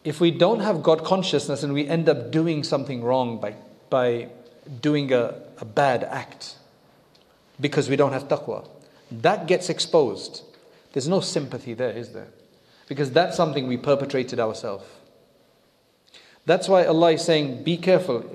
if 0.03 0.19
we 0.19 0.31
don't 0.31 0.59
have 0.59 0.83
God 0.83 1.03
consciousness 1.03 1.63
and 1.63 1.73
we 1.73 1.87
end 1.87 2.09
up 2.09 2.31
doing 2.31 2.63
something 2.63 3.03
wrong 3.03 3.39
by, 3.39 3.55
by 3.89 4.29
doing 4.81 5.13
a, 5.13 5.41
a 5.59 5.65
bad 5.65 6.03
act 6.03 6.55
because 7.59 7.89
we 7.89 7.95
don't 7.95 8.11
have 8.11 8.27
taqwa, 8.27 8.67
that 9.11 9.47
gets 9.47 9.69
exposed. 9.69 10.43
There's 10.91 11.07
no 11.07 11.21
sympathy 11.21 11.73
there, 11.73 11.91
is 11.91 12.11
there? 12.11 12.27
Because 12.87 13.11
that's 13.11 13.37
something 13.37 13.67
we 13.67 13.77
perpetrated 13.77 14.39
ourselves. 14.39 14.85
That's 16.45 16.67
why 16.67 16.85
Allah 16.85 17.13
is 17.13 17.23
saying, 17.23 17.63
be 17.63 17.77
careful 17.77 18.25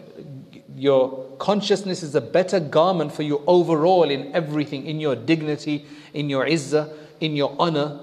your 0.78 1.26
consciousness 1.38 2.02
is 2.02 2.14
a 2.14 2.20
better 2.20 2.60
garment 2.60 3.12
for 3.12 3.22
you 3.22 3.42
overall 3.46 4.10
in 4.10 4.34
everything, 4.34 4.86
in 4.86 5.00
your 5.00 5.16
dignity, 5.16 5.86
in 6.14 6.30
your 6.30 6.46
izzah, 6.46 6.92
in 7.20 7.34
your 7.36 7.54
honor, 7.58 8.00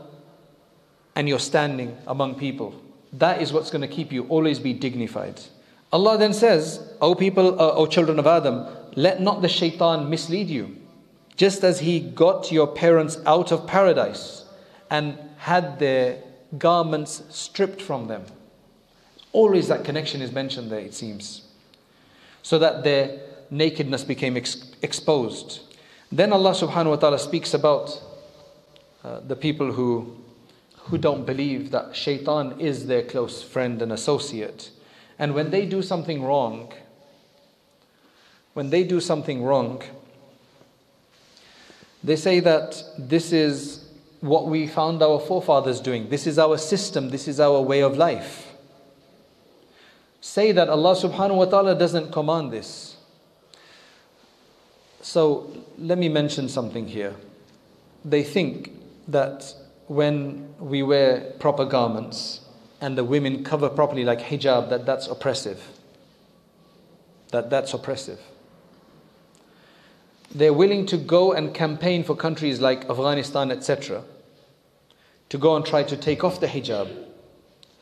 and 1.16 1.30
your 1.30 1.40
standing 1.40 1.98
among 2.08 2.36
people. 2.36 2.76
That 3.14 3.42
is 3.42 3.54
what's 3.54 3.72
going 3.72 3.82
to 3.82 3.88
keep 3.88 4.12
you 4.12 4.26
always 4.28 4.60
be 4.60 4.74
dignified. 4.74 5.40
Allah 5.94 6.18
then 6.18 6.34
says, 6.34 6.94
O 7.02 7.16
people, 7.16 7.60
uh, 7.62 7.74
O 7.74 7.86
children 7.86 8.20
of 8.20 8.28
Adam, 8.28 8.66
let 8.96 9.22
not 9.22 9.42
the 9.42 9.48
shaitan 9.48 10.10
mislead 10.10 10.50
you. 10.50 10.76
Just 11.38 11.64
as 11.64 11.80
he 11.80 12.00
got 12.00 12.52
your 12.52 12.68
parents 12.68 13.18
out 13.26 13.52
of 13.52 13.68
paradise 13.68 14.46
and 14.90 15.18
had 15.38 15.80
their 15.80 16.22
garments 16.58 17.24
stripped 17.30 17.82
from 17.82 18.08
them. 18.08 18.24
Always 19.32 19.68
that 19.70 19.84
connection 19.84 20.22
is 20.22 20.32
mentioned 20.32 20.72
there, 20.72 20.80
it 20.80 20.94
seems 20.94 21.45
so 22.46 22.60
that 22.60 22.84
their 22.84 23.20
nakedness 23.50 24.04
became 24.04 24.38
ex- 24.38 24.72
exposed. 24.84 25.62
Then 26.12 26.32
Allah 26.32 26.52
subhanahu 26.52 26.92
wa 26.92 26.96
ta'ala 26.98 27.18
speaks 27.18 27.56
about 27.56 28.00
uh, 29.04 29.22
the 29.22 29.36
people 29.36 29.72
who, 29.72 30.16
who 30.78 31.00
don't 31.00 31.26
believe 31.26 31.72
that 31.72 31.96
shaitan 31.96 32.60
is 32.60 32.86
their 32.86 33.02
close 33.02 33.42
friend 33.42 33.82
and 33.82 33.92
associate. 33.92 34.70
And 35.18 35.34
when 35.34 35.50
they 35.50 35.66
do 35.66 35.82
something 35.82 36.22
wrong, 36.22 36.72
when 38.54 38.70
they 38.70 38.84
do 38.84 39.00
something 39.00 39.42
wrong, 39.42 39.82
they 42.04 42.16
say 42.16 42.42
that 42.42 42.80
this 43.00 43.34
is 43.34 43.90
what 44.20 44.46
we 44.46 44.68
found 44.68 45.02
our 45.02 45.20
forefathers 45.20 45.82
doing. 45.82 46.10
This 46.10 46.28
is 46.28 46.38
our 46.38 46.60
system, 46.60 47.10
this 47.10 47.28
is 47.28 47.40
our 47.40 47.60
way 47.60 47.82
of 47.82 47.98
life. 47.98 48.45
Say 50.26 50.52
that 50.54 50.70
Allah 50.70 50.96
subhanahu 50.96 51.36
wa 51.36 51.46
ta'ala 51.46 51.76
doesn't 51.76 52.12
command 52.12 52.52
this. 52.52 52.98
So 55.02 55.54
let 55.78 56.00
me 56.00 56.10
mention 56.10 56.50
something 56.50 56.88
here. 56.88 57.14
They 58.04 58.24
think 58.24 58.72
that 59.08 59.54
when 59.86 60.50
we 60.60 60.82
wear 60.82 61.32
proper 61.40 61.64
garments 61.64 62.42
and 62.82 62.98
the 62.98 63.04
women 63.04 63.44
cover 63.44 63.70
properly 63.70 64.04
like 64.04 64.20
hijab 64.20 64.72
that 64.72 64.88
that's 64.88 65.06
oppressive. 65.06 65.62
That 67.30 67.52
that's 67.52 67.76
oppressive 67.76 68.20
they're 70.34 70.54
willing 70.54 70.86
to 70.88 70.98
go 70.98 71.34
and 71.34 71.54
campaign 71.54 72.04
for 72.04 72.16
countries 72.16 72.60
like 72.60 72.90
Afghanistan, 72.90 73.52
etc., 73.52 74.04
to 75.30 75.38
go 75.38 75.56
and 75.56 75.66
try 75.66 75.84
to 75.84 75.96
take 75.96 76.24
off 76.24 76.42
the 76.42 76.48
hijab 76.48 76.90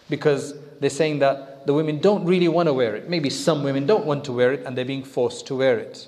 because 0.10 0.54
they're 0.80 0.90
saying 0.90 1.18
that 1.20 1.53
the 1.66 1.74
women 1.74 2.00
don't 2.00 2.26
really 2.26 2.48
want 2.48 2.68
to 2.68 2.74
wear 2.74 2.96
it. 2.96 3.10
Maybe 3.10 3.30
some 3.30 3.64
women 3.64 3.86
don't 3.86 4.06
want 4.06 4.26
to 4.26 4.34
wear 4.34 4.54
it 4.54 4.66
and 4.66 4.78
they're 4.78 4.86
being 4.86 5.04
forced 5.04 5.48
to 5.48 5.56
wear 5.56 5.78
it. 5.78 6.08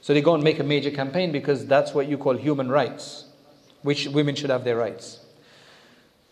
So 0.00 0.12
they 0.12 0.20
go 0.20 0.34
and 0.34 0.42
make 0.42 0.58
a 0.58 0.64
major 0.64 0.90
campaign 0.90 1.32
because 1.32 1.66
that's 1.66 1.94
what 1.94 2.08
you 2.08 2.18
call 2.18 2.36
human 2.36 2.68
rights, 2.68 3.26
which 3.82 4.08
women 4.08 4.34
should 4.34 4.50
have 4.50 4.64
their 4.64 4.76
rights. 4.76 5.20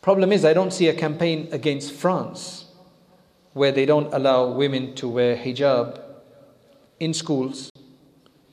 Problem 0.02 0.32
is, 0.32 0.44
I 0.44 0.54
don't 0.54 0.72
see 0.72 0.88
a 0.88 0.94
campaign 0.94 1.48
against 1.52 1.92
France 1.92 2.64
where 3.52 3.72
they 3.72 3.86
don't 3.86 4.12
allow 4.14 4.50
women 4.50 4.94
to 4.96 5.08
wear 5.08 5.36
hijab 5.36 6.00
in 6.98 7.12
schools 7.14 7.70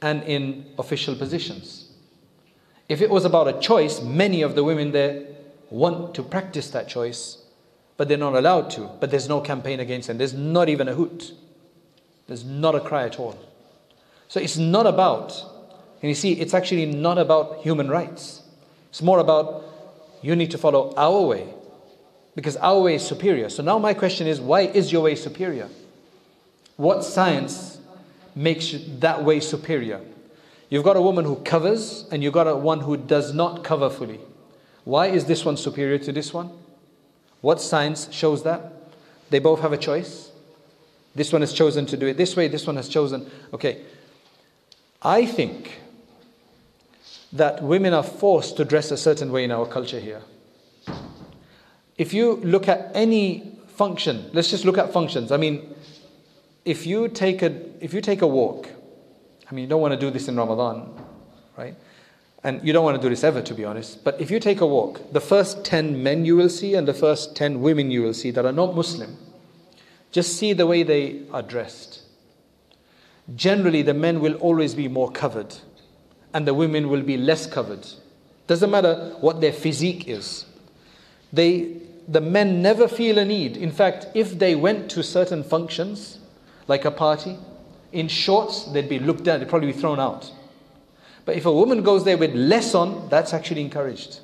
and 0.01 0.23
in 0.23 0.65
official 0.77 1.15
positions. 1.15 1.91
If 2.89 3.01
it 3.01 3.09
was 3.09 3.25
about 3.25 3.47
a 3.47 3.59
choice, 3.59 4.01
many 4.01 4.41
of 4.41 4.55
the 4.55 4.63
women 4.63 4.91
there 4.91 5.25
want 5.69 6.15
to 6.15 6.23
practice 6.23 6.69
that 6.71 6.87
choice, 6.87 7.43
but 7.97 8.07
they're 8.07 8.17
not 8.17 8.35
allowed 8.35 8.69
to. 8.71 8.89
But 8.99 9.11
there's 9.11 9.27
no 9.27 9.41
campaign 9.41 9.79
against 9.79 10.07
them. 10.07 10.17
There's 10.17 10.33
not 10.33 10.69
even 10.69 10.87
a 10.87 10.93
hoot. 10.93 11.33
There's 12.27 12.45
not 12.45 12.75
a 12.75 12.79
cry 12.79 13.05
at 13.05 13.19
all. 13.19 13.37
So 14.27 14.39
it's 14.39 14.57
not 14.57 14.85
about, 14.85 15.41
and 16.01 16.09
you 16.09 16.15
see, 16.15 16.33
it's 16.33 16.53
actually 16.53 16.85
not 16.85 17.17
about 17.17 17.61
human 17.61 17.89
rights. 17.89 18.41
It's 18.89 19.01
more 19.01 19.19
about 19.19 19.63
you 20.21 20.35
need 20.35 20.51
to 20.51 20.57
follow 20.57 20.93
our 20.95 21.21
way 21.21 21.47
because 22.35 22.57
our 22.57 22.79
way 22.79 22.95
is 22.95 23.05
superior. 23.05 23.49
So 23.49 23.63
now 23.63 23.79
my 23.79 23.93
question 23.93 24.27
is 24.27 24.39
why 24.39 24.61
is 24.61 24.91
your 24.91 25.03
way 25.03 25.15
superior? 25.15 25.69
What 26.75 27.03
science 27.03 27.77
makes 28.37 28.75
that 28.99 29.23
way 29.23 29.39
superior. 29.39 29.99
You've 30.69 30.83
got 30.83 30.95
a 30.95 31.01
woman 31.01 31.25
who 31.25 31.37
covers, 31.37 32.05
and 32.11 32.23
you've 32.23 32.33
got 32.33 32.47
a 32.47 32.55
one 32.55 32.81
who 32.81 32.95
does 32.95 33.33
not 33.33 33.63
cover 33.63 33.89
fully. 33.89 34.19
Why 34.83 35.07
is 35.07 35.25
this 35.25 35.43
one 35.43 35.57
superior 35.57 35.97
to 35.97 36.11
this 36.11 36.33
one? 36.33 36.51
What 37.41 37.61
science 37.61 38.11
shows 38.11 38.43
that? 38.43 38.73
They 39.29 39.39
both 39.39 39.61
have 39.61 39.73
a 39.73 39.77
choice. 39.77 40.31
This 41.15 41.31
one 41.31 41.41
has 41.41 41.53
chosen 41.53 41.85
to 41.87 41.97
do 41.97 42.07
it 42.07 42.17
this 42.17 42.35
way, 42.35 42.47
this 42.47 42.67
one 42.67 42.75
has 42.75 42.87
chosen. 42.87 43.29
Okay. 43.53 43.81
I 45.01 45.25
think 45.25 45.79
that 47.33 47.61
women 47.61 47.93
are 47.93 48.03
forced 48.03 48.57
to 48.57 48.65
dress 48.65 48.91
a 48.91 48.97
certain 48.97 49.31
way 49.31 49.43
in 49.43 49.51
our 49.51 49.65
culture 49.65 49.99
here. 49.99 50.21
If 51.97 52.13
you 52.13 52.35
look 52.37 52.67
at 52.67 52.91
any 52.93 53.57
function, 53.67 54.29
let's 54.33 54.49
just 54.49 54.65
look 54.65 54.77
at 54.77 54.93
functions. 54.93 55.31
I 55.31 55.37
mean, 55.37 55.75
if 56.65 56.85
you 56.85 57.07
take 57.07 57.41
a 57.41 57.61
if 57.83 57.93
you 57.93 58.01
take 58.01 58.21
a 58.21 58.27
walk, 58.27 58.67
I 59.49 59.53
mean 59.53 59.63
you 59.63 59.69
don't 59.69 59.81
want 59.81 59.93
to 59.93 59.99
do 59.99 60.11
this 60.11 60.27
in 60.27 60.35
Ramadan, 60.35 60.93
right? 61.57 61.75
And 62.43 62.65
you 62.65 62.71
don't 62.71 62.83
want 62.83 62.95
to 62.95 63.01
do 63.01 63.09
this 63.09 63.23
ever 63.23 63.41
to 63.41 63.53
be 63.53 63.65
honest, 63.65 64.03
but 64.03 64.19
if 64.21 64.29
you 64.29 64.39
take 64.39 64.61
a 64.61 64.67
walk, 64.67 65.11
the 65.11 65.19
first 65.19 65.65
10 65.65 66.01
men 66.01 66.23
you 66.23 66.35
will 66.35 66.49
see 66.49 66.75
and 66.75 66.87
the 66.87 66.93
first 66.93 67.35
10 67.35 67.61
women 67.61 67.91
you 67.91 68.03
will 68.03 68.13
see 68.13 68.31
that 68.31 68.45
are 68.45 68.51
not 68.51 68.75
Muslim, 68.75 69.17
just 70.11 70.37
see 70.37 70.53
the 70.53 70.67
way 70.67 70.83
they 70.83 71.23
are 71.33 71.41
dressed. 71.41 72.03
Generally 73.35 73.81
the 73.81 73.93
men 73.93 74.19
will 74.19 74.35
always 74.35 74.75
be 74.75 74.87
more 74.87 75.11
covered 75.11 75.55
and 76.33 76.47
the 76.47 76.53
women 76.53 76.89
will 76.89 77.01
be 77.01 77.17
less 77.17 77.47
covered. 77.47 77.85
Doesn't 78.45 78.71
matter 78.71 79.15
what 79.19 79.41
their 79.41 79.51
physique 79.51 80.07
is. 80.07 80.45
They 81.33 81.81
the 82.07 82.21
men 82.21 82.61
never 82.61 82.87
feel 82.87 83.17
a 83.17 83.25
need. 83.25 83.57
In 83.57 83.71
fact, 83.71 84.07
if 84.13 84.39
they 84.39 84.55
went 84.55 84.89
to 84.91 85.03
certain 85.03 85.43
functions, 85.43 86.19
like 86.67 86.85
a 86.85 86.91
party. 86.91 87.37
In 87.91 88.07
shorts, 88.07 88.65
they'd 88.65 88.89
be 88.89 88.99
looked 88.99 89.27
at, 89.27 89.39
they'd 89.39 89.49
probably 89.49 89.71
be 89.71 89.77
thrown 89.77 89.99
out. 89.99 90.31
But 91.27 91.35
if 91.35 91.45
a 91.45 91.51
woman 91.51 91.83
goes 91.83 92.05
there 92.05 92.17
with 92.17 92.33
less 92.33 92.73
on, 92.73 93.09
that's 93.09 93.33
actually 93.33 93.59
encouraged. 93.59 94.21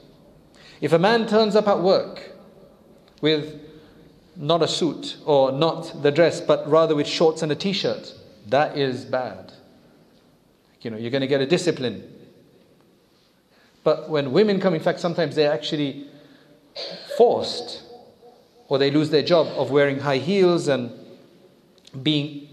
If 0.80 0.93
a 0.93 0.97
man 0.97 1.28
turns 1.28 1.54
up 1.54 1.68
at 1.68 1.82
work 1.82 2.32
with 3.20 3.60
not 4.38 4.64
a 4.64 4.70
suit 4.70 5.18
or 5.26 5.51
not 5.51 6.01
the 6.01 6.12
dress, 6.12 6.39
but 6.39 6.66
rather 6.66 6.95
with 6.95 7.06
shorts 7.06 7.41
and 7.41 7.51
a 7.51 7.56
t 7.56 7.74
shirt, 7.74 8.14
that 8.47 8.78
is 8.78 9.04
bad. 9.04 9.51
You 10.80 10.91
know, 10.91 10.97
you're 10.97 11.12
going 11.12 11.20
to 11.20 11.28
get 11.28 11.41
a 11.41 11.45
discipline. 11.45 12.10
But 13.84 14.10
when 14.10 14.32
women 14.32 14.62
come, 14.62 14.74
in 14.74 14.82
fact, 14.82 15.01
sometimes 15.01 15.36
they're 15.36 15.51
actually 15.51 16.08
forced 17.18 17.84
or 18.70 18.78
they 18.78 18.91
lose 18.91 19.10
their 19.10 19.24
job 19.24 19.47
of 19.58 19.72
wearing 19.72 19.99
high 19.99 20.20
heels 20.20 20.70
and 20.70 20.89
being 22.01 22.47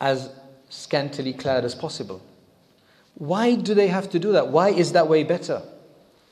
as 0.00 0.30
scantily 0.68 1.32
clad 1.32 1.64
as 1.64 1.74
possible. 1.74 2.22
Why 3.18 3.56
do 3.56 3.74
they 3.74 3.88
have 3.88 4.10
to 4.10 4.18
do 4.18 4.32
that? 4.32 4.48
Why 4.48 4.70
is 4.70 4.92
that 4.92 5.08
way 5.08 5.24
better? 5.24 5.62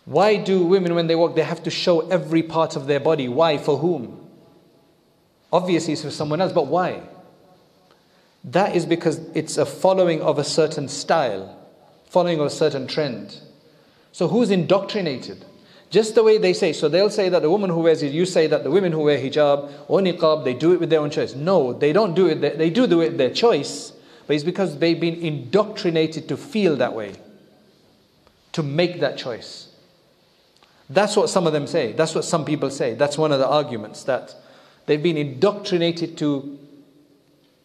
Why 0.05 0.37
do 0.37 0.65
women, 0.65 0.95
when 0.95 1.09
they 1.09 1.17
walk, 1.17 1.35
they 1.35 1.43
have 1.43 1.65
to 1.65 1.71
show 1.71 2.09
every 2.09 2.45
part 2.45 2.77
of 2.77 2.87
their 2.87 3.01
body? 3.01 3.29
Why? 3.29 3.59
For 3.59 3.77
whom? 3.77 4.29
Obviously, 5.53 5.95
it's 5.95 6.03
for 6.03 6.13
someone 6.13 6.41
else, 6.41 6.53
but 6.53 6.69
why? 6.69 7.03
That 8.45 8.77
is 8.77 8.87
because 8.87 9.19
it's 9.35 9.59
a 9.59 9.67
following 9.67 10.23
of 10.23 10.39
a 10.39 10.45
certain 10.45 10.87
style, 10.87 11.59
following 12.09 12.39
of 12.39 12.47
a 12.47 12.51
certain 12.51 12.87
trend. 12.87 13.41
So, 14.13 14.29
who's 14.29 14.51
indoctrinated? 14.51 15.45
Just 15.91 16.15
the 16.15 16.23
way 16.23 16.39
they 16.39 16.53
say. 16.53 16.73
So 16.73 16.89
they'll 16.89 17.11
say 17.11 17.29
that 17.29 17.43
the 17.43 17.51
woman 17.51 17.71
who 17.71 17.81
wears 17.81 18.03
it, 18.03 18.13
you 18.13 18.27
say 18.27 18.47
that 18.47 18.65
the 18.65 18.71
women 18.71 18.93
who 18.93 19.01
wear 19.01 19.19
hijab 19.19 19.73
or 19.89 20.01
niqab, 20.01 20.45
they 20.45 20.55
do 20.55 20.73
it 20.73 20.81
with 20.81 20.91
their 20.91 21.01
own 21.01 21.11
choice. 21.11 21.35
No, 21.35 21.73
they 21.73 21.93
don't 21.93 22.15
do 22.15 22.27
it. 22.27 22.59
They 22.59 22.71
do 22.71 22.87
do 22.87 23.01
it 23.01 23.19
their 23.19 23.31
choice, 23.31 23.93
but 24.27 24.35
it's 24.35 24.45
because 24.45 24.79
they've 24.79 25.01
been 25.01 25.15
indoctrinated 25.15 26.29
to 26.29 26.37
feel 26.37 26.77
that 26.77 26.95
way, 26.95 27.15
to 28.53 28.63
make 28.63 29.01
that 29.01 29.17
choice. 29.17 29.69
That's 30.89 31.17
what 31.17 31.29
some 31.29 31.47
of 31.47 31.53
them 31.53 31.67
say. 31.67 31.93
That's 31.93 32.15
what 32.15 32.25
some 32.25 32.45
people 32.45 32.71
say. 32.71 32.95
That's 32.95 33.19
one 33.19 33.33
of 33.33 33.39
the 33.39 33.49
arguments 33.49 34.05
that 34.05 34.35
they've 34.87 35.03
been 35.03 35.17
indoctrinated 35.17 36.17
to 36.19 36.59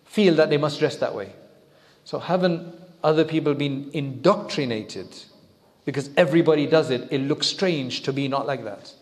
feel 0.06 0.36
that 0.36 0.50
they 0.50 0.58
must 0.58 0.80
dress 0.80 0.98
that 0.98 1.16
way. 1.16 1.34
So 2.04 2.20
haven't 2.20 2.76
other 3.04 3.26
people 3.26 3.54
been 3.54 3.90
indoctrinated? 3.94 5.08
because 5.86 6.10
everybody 6.16 6.68
does 6.68 6.90
it, 6.90 7.08
it 7.12 7.20
looks 7.22 7.48
strange 7.48 8.04
to 8.04 8.14
be 8.14 8.28
not 8.28 8.46
like 8.46 8.64
that. 8.64 8.94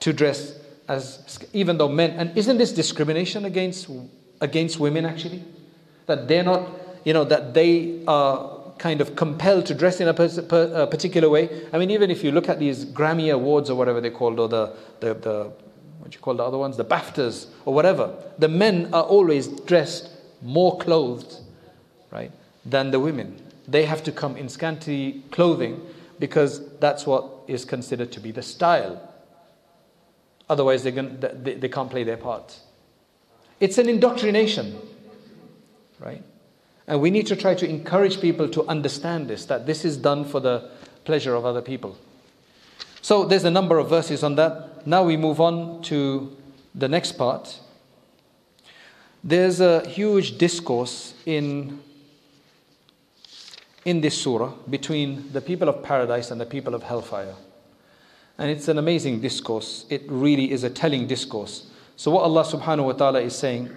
To 0.00 0.12
dress 0.12 0.58
as, 0.88 1.38
even 1.52 1.78
though 1.78 1.88
men, 1.88 2.10
and 2.12 2.36
isn't 2.36 2.58
this 2.58 2.72
discrimination 2.72 3.44
against, 3.44 3.88
against 4.40 4.78
women 4.78 5.04
actually? 5.04 5.42
That 6.06 6.28
they're 6.28 6.44
not, 6.44 6.68
you 7.04 7.12
know, 7.12 7.24
that 7.24 7.54
they 7.54 8.02
are 8.06 8.72
kind 8.78 9.00
of 9.00 9.16
compelled 9.16 9.66
to 9.66 9.74
dress 9.74 10.00
in 10.00 10.08
a, 10.08 10.12
a 10.12 10.86
particular 10.86 11.28
way. 11.28 11.66
I 11.72 11.78
mean, 11.78 11.90
even 11.90 12.10
if 12.10 12.24
you 12.24 12.32
look 12.32 12.48
at 12.48 12.58
these 12.58 12.84
Grammy 12.84 13.32
Awards 13.32 13.70
or 13.70 13.76
whatever 13.76 14.00
they're 14.00 14.10
called, 14.10 14.40
or 14.40 14.48
the, 14.48 14.76
the, 15.00 15.14
the 15.14 15.52
what 16.00 16.14
you 16.14 16.20
call 16.20 16.34
the 16.34 16.42
other 16.42 16.58
ones, 16.58 16.76
the 16.76 16.84
BAFTAs 16.84 17.46
or 17.64 17.72
whatever, 17.72 18.14
the 18.38 18.48
men 18.48 18.92
are 18.92 19.04
always 19.04 19.48
dressed 19.48 20.10
more 20.42 20.76
clothed, 20.78 21.36
right, 22.10 22.32
than 22.66 22.90
the 22.90 23.00
women 23.00 23.40
they 23.66 23.84
have 23.84 24.02
to 24.04 24.12
come 24.12 24.36
in 24.36 24.48
scanty 24.48 25.22
clothing 25.30 25.80
because 26.18 26.68
that's 26.78 27.06
what 27.06 27.28
is 27.48 27.64
considered 27.64 28.12
to 28.12 28.20
be 28.20 28.30
the 28.30 28.42
style. 28.42 29.10
Otherwise, 30.48 30.82
they're 30.82 30.92
going 30.92 31.18
they, 31.20 31.54
they 31.54 31.68
can't 31.68 31.90
play 31.90 32.04
their 32.04 32.16
part. 32.16 32.58
It's 33.64 33.78
an 33.78 33.88
indoctrination, 33.88 34.78
right? 35.98 36.22
And 36.86 37.00
we 37.00 37.10
need 37.10 37.26
to 37.28 37.34
try 37.34 37.54
to 37.54 37.66
encourage 37.66 38.20
people 38.20 38.46
to 38.50 38.62
understand 38.66 39.26
this, 39.26 39.46
that 39.46 39.64
this 39.64 39.86
is 39.86 39.96
done 39.96 40.26
for 40.26 40.38
the 40.38 40.70
pleasure 41.06 41.34
of 41.34 41.46
other 41.46 41.62
people. 41.62 41.96
So 43.00 43.24
there's 43.24 43.44
a 43.44 43.50
number 43.50 43.78
of 43.78 43.88
verses 43.88 44.22
on 44.22 44.34
that. 44.34 44.86
Now 44.86 45.02
we 45.02 45.16
move 45.16 45.40
on 45.40 45.80
to 45.84 46.36
the 46.74 46.88
next 46.88 47.12
part. 47.12 47.58
There's 49.22 49.60
a 49.60 49.88
huge 49.88 50.36
discourse 50.36 51.14
in 51.24 51.80
in 53.86 54.02
this 54.02 54.20
surah 54.20 54.52
between 54.68 55.32
the 55.32 55.40
people 55.40 55.70
of 55.70 55.82
paradise 55.82 56.30
and 56.30 56.38
the 56.38 56.46
people 56.46 56.74
of 56.74 56.82
hellfire. 56.82 57.34
And 58.36 58.50
it's 58.50 58.68
an 58.68 58.76
amazing 58.76 59.22
discourse. 59.22 59.86
It 59.88 60.02
really 60.06 60.52
is 60.52 60.64
a 60.64 60.70
telling 60.70 61.06
discourse. 61.06 61.70
So, 61.95 62.11
what 62.11 62.23
Allah 62.23 62.43
subhanahu 62.43 62.85
wa 62.85 62.93
ta'ala 62.93 63.19
is 63.21 63.35
saying, 63.35 63.69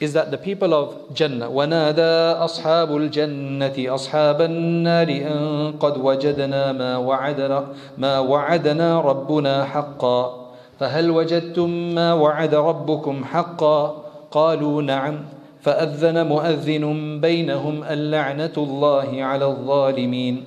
is 0.00 0.14
that 0.14 0.30
the 0.30 0.38
people 0.38 0.72
of 0.72 1.14
Jannah 1.14 1.48
ونادى 1.50 2.40
أصحاب 2.40 2.96
الجنة 2.96 3.76
أصحاب 3.76 4.40
النار 4.40 5.08
أن 5.08 5.72
قد 5.80 5.98
وجدنا 5.98 6.72
ما 6.72 6.96
وعدنا 6.96 7.66
ما 7.98 8.18
وعدنا 8.18 9.00
ربنا 9.00 9.64
حقا 9.64 10.50
فهل 10.80 11.10
وجدتم 11.10 11.94
ما 11.94 12.14
وعد 12.14 12.54
ربكم 12.54 13.24
حقا 13.24 14.04
قالوا 14.30 14.82
نعم 14.82 15.24
فأذن 15.62 16.26
مؤذن 16.26 17.20
بينهم 17.20 17.84
اللعنة 17.84 18.56
الله 18.56 19.24
على 19.24 19.46
الظالمين 19.46 20.44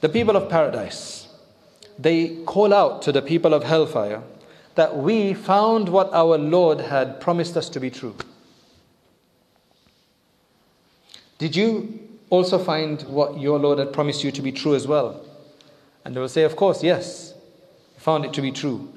The 0.00 0.08
people 0.08 0.34
of 0.34 0.48
paradise 0.48 1.28
they 1.98 2.42
call 2.46 2.74
out 2.74 3.02
to 3.02 3.12
the 3.12 3.22
people 3.22 3.54
of 3.54 3.62
hellfire 3.62 4.22
that 4.75 4.95
we 4.97 5.33
found 5.33 5.89
what 5.89 6.13
our 6.13 6.37
Lord 6.37 6.81
had 6.81 7.19
promised 7.19 7.57
us 7.57 7.69
to 7.69 7.79
be 7.79 7.89
true. 7.89 8.15
Did 11.37 11.55
you 11.55 11.99
also 12.29 12.57
find 12.57 13.01
what 13.03 13.39
your 13.39 13.59
Lord 13.59 13.79
had 13.79 13.93
promised 13.93 14.23
you 14.23 14.31
to 14.31 14.41
be 14.41 14.51
true 14.51 14.75
as 14.75 14.87
well? 14.87 15.25
And 16.03 16.15
they 16.15 16.19
will 16.19 16.29
say, 16.29 16.43
Of 16.43 16.55
course, 16.55 16.83
yes, 16.83 17.33
found 17.97 18.25
it 18.25 18.33
to 18.33 18.41
be 18.41 18.51
true. 18.51 18.93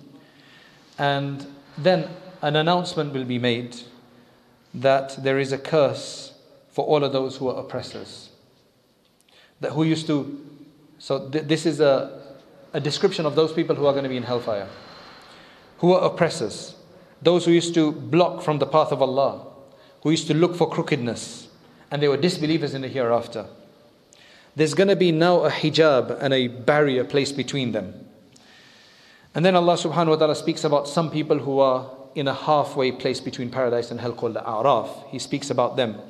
And 0.99 1.47
then 1.77 2.09
an 2.43 2.57
announcement 2.57 3.13
will 3.13 3.25
be 3.25 3.39
made 3.39 3.77
that 4.75 5.23
there 5.23 5.39
is 5.39 5.53
a 5.53 5.59
curse 5.59 6.33
for 6.71 6.85
all 6.85 7.03
of 7.03 7.13
those 7.13 7.37
who 7.37 7.49
are 7.49 7.61
oppressors. 7.61 8.31
That 9.61 9.73
who 9.73 9.83
used 9.85 10.07
to, 10.09 10.47
so 10.99 11.29
th- 11.29 11.45
this 11.45 11.67
is 11.67 11.81
a, 11.81 12.23
a 12.73 12.81
description 12.81 13.27
of 13.27 13.35
those 13.35 13.53
people 13.53 13.75
who 13.75 13.87
are 13.87 13.93
going 13.93 14.05
to 14.05 14.09
be 14.09 14.17
in 14.17 14.23
hellfire, 14.23 14.69
who 15.79 15.93
are 15.93 16.05
oppressors, 16.05 16.75
those 17.23 17.45
who 17.45 17.53
used 17.53 17.75
to 17.75 17.93
block 17.93 18.43
from 18.43 18.59
the 18.59 18.67
path 18.67 18.93
of 18.93 19.03
Allah, 19.03 19.47
who 20.03 20.11
used 20.11 20.27
to 20.29 20.35
look 20.35 20.55
for 20.55 20.69
crookedness, 20.69 21.49
and 21.91 22.03
they 22.03 22.09
were 22.09 22.17
disbelievers 22.17 22.75
in 22.75 22.83
the 22.83 22.89
hereafter. 22.89 23.47
There's 24.55 24.75
going 24.75 24.89
to 24.89 24.97
be 24.97 25.13
now 25.13 25.45
a 25.45 25.51
hijab 25.51 26.19
and 26.21 26.35
a 26.35 26.49
barrier 26.49 27.05
placed 27.05 27.37
between 27.37 27.73
them. 27.73 28.07
And 29.35 29.45
then 29.45 29.55
Allah 29.55 29.75
subhanahu 29.75 30.09
wa 30.09 30.17
ta'ala 30.17 30.35
speaks 30.35 30.65
about 30.65 30.89
some 30.89 31.11
people 31.11 31.39
who 31.39 31.61
are 31.61 31.91
in 32.15 32.27
a 32.27 32.35
halfway 32.35 32.91
place 32.91 33.21
between 33.21 33.51
paradise 33.51 33.91
and 33.91 34.01
hell 34.01 34.13
called 34.13 34.35
the 34.35 34.41
A'raf. 34.41 35.09
He 35.11 35.19
speaks 35.19 35.51
about 35.51 35.77
them. 35.77 36.01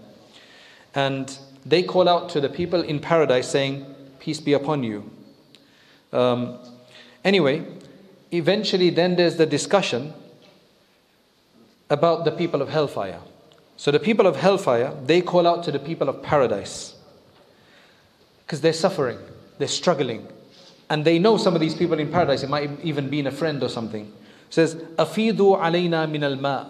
And 0.95 1.37
they 1.67 1.83
call 1.83 2.09
out 2.09 2.31
to 2.31 2.41
the 2.41 2.49
people 2.49 2.81
in 2.81 3.01
paradise 3.01 3.51
saying, 3.51 3.95
Peace 4.19 4.41
be 4.41 4.55
upon 4.55 4.83
you. 4.83 5.11
Um, 6.13 6.59
anyway, 7.25 7.67
eventually, 8.31 8.91
then 8.91 9.17
there's 9.17 9.37
the 9.37 9.47
discussion 9.47 10.13
about 11.91 12.25
the 12.25 12.31
people 12.31 12.61
of 12.63 12.69
hellfire. 12.69 13.21
So 13.77 13.91
the 13.91 14.01
people 14.01 14.27
of 14.27 14.37
hellfire, 14.37 14.93
they 15.05 15.23
call 15.23 15.47
out 15.47 15.63
to 15.65 15.73
the 15.73 15.79
people 15.79 16.09
of 16.09 16.23
paradise 16.23 16.95
because 18.45 18.61
they're 18.61 18.73
suffering, 18.73 19.19
they're 19.59 19.69
struggling, 19.69 20.27
and 20.91 21.05
they 21.05 21.19
know 21.19 21.37
some 21.37 21.55
of 21.55 21.61
these 21.61 21.75
people 21.75 21.99
in 21.99 22.11
paradise. 22.11 22.43
It 22.43 22.51
might 22.51 22.71
even 22.83 23.09
be 23.09 23.21
a 23.21 23.31
friend 23.31 23.63
or 23.63 23.69
something. 23.69 24.07
It 24.49 24.55
says, 24.55 24.75
"Afidu 24.75 25.59
alayna 25.59 26.11
min 26.11 26.25
al-ma, 26.25 26.65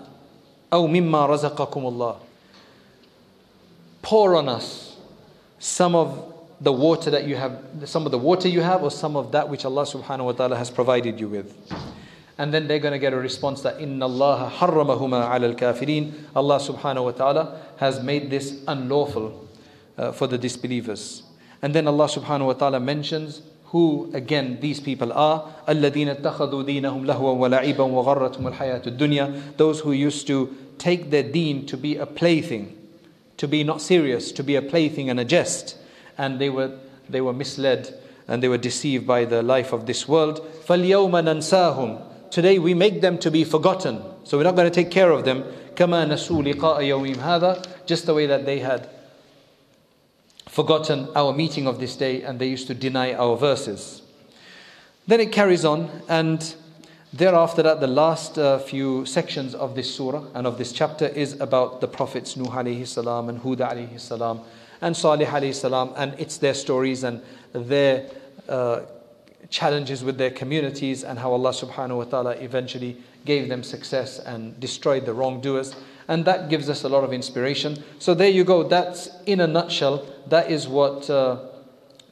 aw 0.70 0.86
mimma 0.86 1.28
razaqakum 1.28 1.84
Allah." 1.84 2.16
Pour 4.02 4.36
on 4.36 4.48
us 4.48 4.96
some 5.59 5.94
of 5.94 6.34
the 6.61 6.72
water 6.72 7.09
that 7.09 7.26
you 7.26 7.36
have, 7.36 7.59
some 7.86 8.05
of 8.05 8.11
the 8.11 8.18
water 8.18 8.47
you 8.47 8.61
have, 8.61 8.84
or 8.84 8.91
some 8.91 9.16
of 9.16 9.32
that 9.34 9.49
which 9.49 9.66
Allah 9.66 9.84
Subhanahu 9.84 10.26
wa 10.26 10.34
Taala 10.34 10.57
has 10.57 10.70
provided 10.70 11.20
you 11.20 11.28
with. 11.28 11.55
And 12.38 12.53
then 12.53 12.68
they're 12.68 12.80
going 12.80 12.93
to 12.93 12.99
get 12.99 13.14
a 13.14 13.18
response 13.18 13.61
that 13.61 13.80
Inna 13.80 14.05
Allah 14.05 14.51
harramahuma 14.55 15.30
ala 15.34 15.49
al-kafirin. 15.49 16.14
Allah 16.36 16.59
Subhanahu 16.59 17.05
wa 17.05 17.11
Taala 17.11 17.57
has 17.78 18.01
made 18.01 18.30
this 18.30 18.64
unlawful 18.68 19.47
uh, 19.97 20.11
for 20.11 20.28
the 20.28 20.38
disbelievers. 20.38 21.24
And 21.61 21.76
then 21.76 21.88
Allah 21.88 22.07
Subhanahu 22.07 22.47
wa 22.47 22.53
Taala 22.53 22.82
mentions 22.82 23.41
who 23.74 24.09
again 24.14 24.59
these 24.61 24.80
people 24.80 25.11
are 25.11 25.51
الذين 25.68 26.07
اتخذوا 26.07 26.64
دينهم 26.64 27.05
لهوا 27.05 27.32
ولعبا 27.32 27.84
وغرتهم 27.84 28.47
الحياة 28.47 28.82
الدنيا 28.88 29.57
those 29.57 29.80
who 29.80 29.91
used 29.91 30.28
to 30.28 30.55
take 30.78 31.09
their 31.09 31.24
deen 31.24 31.66
to 31.66 31.76
be 31.76 31.97
a 31.97 32.05
plaything 32.05 32.78
to 33.38 33.47
be 33.47 33.64
not 33.64 33.82
serious 33.82 34.32
to 34.32 34.43
be 34.43 34.55
a 34.55 34.61
plaything 34.61 35.09
and 35.09 35.20
a 35.20 35.26
jest 35.26 35.76
and 36.18 36.39
they 36.39 36.49
were 36.49 36.72
they 37.09 37.22
were 37.22 37.34
misled 37.34 37.93
and 38.28 38.41
they 38.41 38.47
were 38.47 38.57
deceived 38.57 39.05
by 39.05 39.26
the 39.26 39.41
life 39.41 39.74
of 39.74 39.86
this 39.86 40.07
world 40.07 40.41
فاليوم 40.68 41.11
ننساهم 41.11 41.99
today 42.32 42.59
we 42.59 42.74
make 42.74 43.01
them 43.01 43.18
to 43.18 43.30
be 43.30 43.43
forgotten 43.43 44.01
so 44.24 44.38
we're 44.38 44.43
not 44.43 44.55
going 44.55 44.70
to 44.70 44.84
take 44.84 44.91
care 44.91 45.11
of 45.11 45.26
them 45.26 45.43
كما 45.76 46.05
نسوا 46.05 46.43
لقاء 46.43 46.82
يومهم 46.82 47.20
هذا 47.20 47.61
just 47.86 48.05
the 48.05 48.14
way 48.14 48.26
that 48.26 48.45
they 48.45 48.59
had 48.59 48.89
forgotten 50.53 51.07
our 51.16 51.34
meeting 51.34 51.66
of 51.66 51.80
this 51.80 51.95
day 51.95 52.22
and 52.22 52.38
they 52.38 52.47
used 52.47 52.68
to 52.68 52.76
deny 52.76 53.11
our 53.14 53.36
verses. 53.36 54.03
Then 55.07 55.20
it 55.20 55.32
carries 55.32 55.66
on, 55.66 55.89
and 56.07 56.53
thereafter 57.11 57.64
that, 57.64 57.80
the 57.80 57.88
last 57.88 58.38
uh, 58.38 58.59
few 58.59 59.03
sections 59.07 59.55
of 59.55 59.74
this 59.74 59.93
surah 59.93 60.26
and 60.36 60.45
of 60.45 60.59
this 60.59 60.72
chapter 60.72 61.07
is 61.07 61.39
about 61.41 61.82
the 61.82 61.88
prophets 61.88 62.38
Nuh 62.38 62.45
alayhi 62.45 62.86
salam 62.86 63.30
and 63.30 63.39
Hud 63.39 63.59
alayhi 63.59 63.99
salam 63.99 64.41
and 64.81 64.97
Salih 64.97 65.53
salam, 65.53 65.93
and 65.97 66.14
it's 66.18 66.39
their 66.39 66.55
stories 66.55 67.05
and 67.05 67.22
their 67.53 68.11
uh, 68.49 68.81
challenges 69.51 70.05
with 70.05 70.18
their 70.18 70.31
communities 70.31 71.05
and 71.05 71.18
how 71.18 71.33
Allah 71.33 71.51
subhanahu 71.51 71.97
wa 71.99 72.05
ta'ala 72.05 72.31
eventually 72.33 72.97
gave 73.24 73.49
them 73.49 73.62
success 73.62 74.18
and 74.18 74.59
destroyed 74.61 75.07
the 75.07 75.12
wrongdoers 75.12 75.74
and 76.09 76.24
that 76.24 76.49
gives 76.49 76.70
us 76.70 76.85
a 76.85 76.89
lot 76.89 77.05
of 77.05 77.12
inspiration. 77.12 77.85
So 77.99 78.14
there 78.14 78.31
you 78.31 78.43
go. 78.43 78.62
That's 78.62 79.11
in 79.26 79.41
a 79.41 79.47
nutshell. 79.47 80.07
That 80.26 80.51
is 80.51 80.66
what 80.66 81.09
uh, 81.09 81.45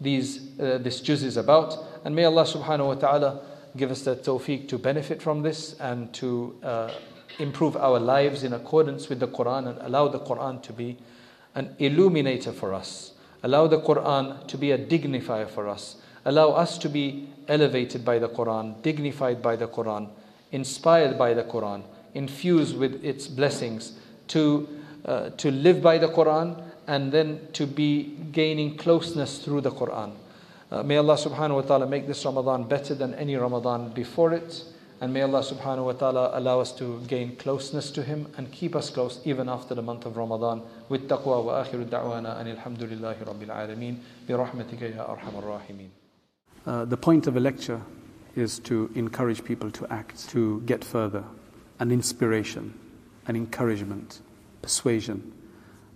these 0.01 0.61
uh, 0.61 0.79
this 0.79 1.01
juz 1.01 1.23
is 1.23 1.39
about. 1.39 1.83
And 2.05 2.15
may 2.15 2.25
Allah 2.25 2.45
Subhanahu 2.45 2.87
wa 2.87 2.95
Taala 2.95 3.43
give 3.77 3.91
us 3.91 4.03
the 4.03 4.15
tawfiq 4.15 4.69
to 4.69 4.79
benefit 4.79 5.23
from 5.23 5.43
this 5.43 5.75
and 5.81 6.13
to 6.15 6.57
uh, 6.63 6.93
improve 7.39 7.77
our 7.77 7.99
lives 7.99 8.45
in 8.45 8.53
accordance 8.53 9.09
with 9.09 9.19
the 9.19 9.29
Quran 9.29 9.69
and 9.69 9.79
allow 9.81 10.09
the 10.09 10.21
Quran 10.21 10.63
to 10.63 10.73
be 10.75 10.99
an 11.57 11.75
illuminator 11.81 12.53
for 12.53 12.73
us. 12.73 13.13
Allow 13.43 13.67
the 13.67 13.81
Quran 13.81 14.47
to 14.47 14.57
be 14.57 14.71
a 14.71 14.79
dignifier 14.79 15.49
for 15.49 15.69
us. 15.69 15.97
Allow 16.25 16.51
us 16.51 16.79
to 16.79 16.89
be 16.89 17.29
elevated 17.49 18.05
by 18.05 18.21
the 18.21 18.29
Quran, 18.29 18.81
dignified 18.83 19.43
by 19.43 19.57
the 19.57 19.67
Quran, 19.67 20.09
inspired 20.53 21.19
by 21.19 21.35
the 21.35 21.43
Quran 21.43 21.83
infused 22.17 22.77
with 22.79 23.05
its 23.05 23.29
blessings, 23.29 23.93
to, 24.29 24.67
uh, 25.05 25.31
to 25.37 25.51
live 25.51 25.83
by 25.83 25.99
the 25.99 26.09
Quran 26.09 26.61
and 26.89 27.13
then 27.13 27.39
to 27.53 27.67
be 27.67 28.17
gaining 28.33 28.77
closeness 28.77 29.39
through 29.39 29.61
the 29.61 29.71
Quran. 29.71 30.13
Uh, 30.71 30.83
may 30.83 30.97
Allah 30.97 31.15
subhanahu 31.15 31.57
wa 31.57 31.61
ta'ala 31.63 31.87
make 31.87 32.07
this 32.07 32.25
Ramadan 32.25 32.65
better 32.65 32.95
than 32.95 33.15
any 33.15 33.37
Ramadan 33.37 33.91
before 33.91 34.33
it. 34.33 34.65
And 35.01 35.13
may 35.13 35.21
Allah 35.23 35.41
subhanahu 35.41 35.85
wa 35.85 35.93
ta'ala 35.93 36.31
allow 36.33 36.61
us 36.61 36.73
to 36.73 37.01
gain 37.07 37.37
closeness 37.37 37.91
to 37.91 38.03
Him 38.03 38.29
and 38.39 38.51
keep 38.51 38.75
us 38.75 38.89
close 38.89 39.21
even 39.25 39.47
after 39.49 39.75
the 39.75 39.83
month 39.83 40.07
of 40.07 40.17
Ramadan. 40.17 40.63
With 40.89 41.07
taqwa 41.09 41.45
wa 41.45 41.63
akhiru 41.63 41.85
da'wana 41.87 42.41
and 42.41 42.57
alhamdulillahi 42.57 43.25
rabbil 43.25 43.49
alameen 43.49 43.99
bi 44.27 44.33
rahmatika 44.35 44.95
ya 44.97 45.05
arhamar. 45.07 45.61
Uh, 46.65 46.85
the 46.87 46.97
point 46.97 47.27
of 47.27 47.37
a 47.37 47.41
lecture 47.41 47.81
is 48.35 48.59
to 48.61 48.91
encourage 48.95 49.45
people 49.45 49.71
to 49.71 49.87
act, 49.93 50.29
to 50.31 50.63
get 50.63 50.83
further, 50.83 51.25
an 51.79 51.91
inspiration, 51.91 52.73
an 53.27 53.37
encouragement, 53.37 54.21
persuasion. 54.63 55.33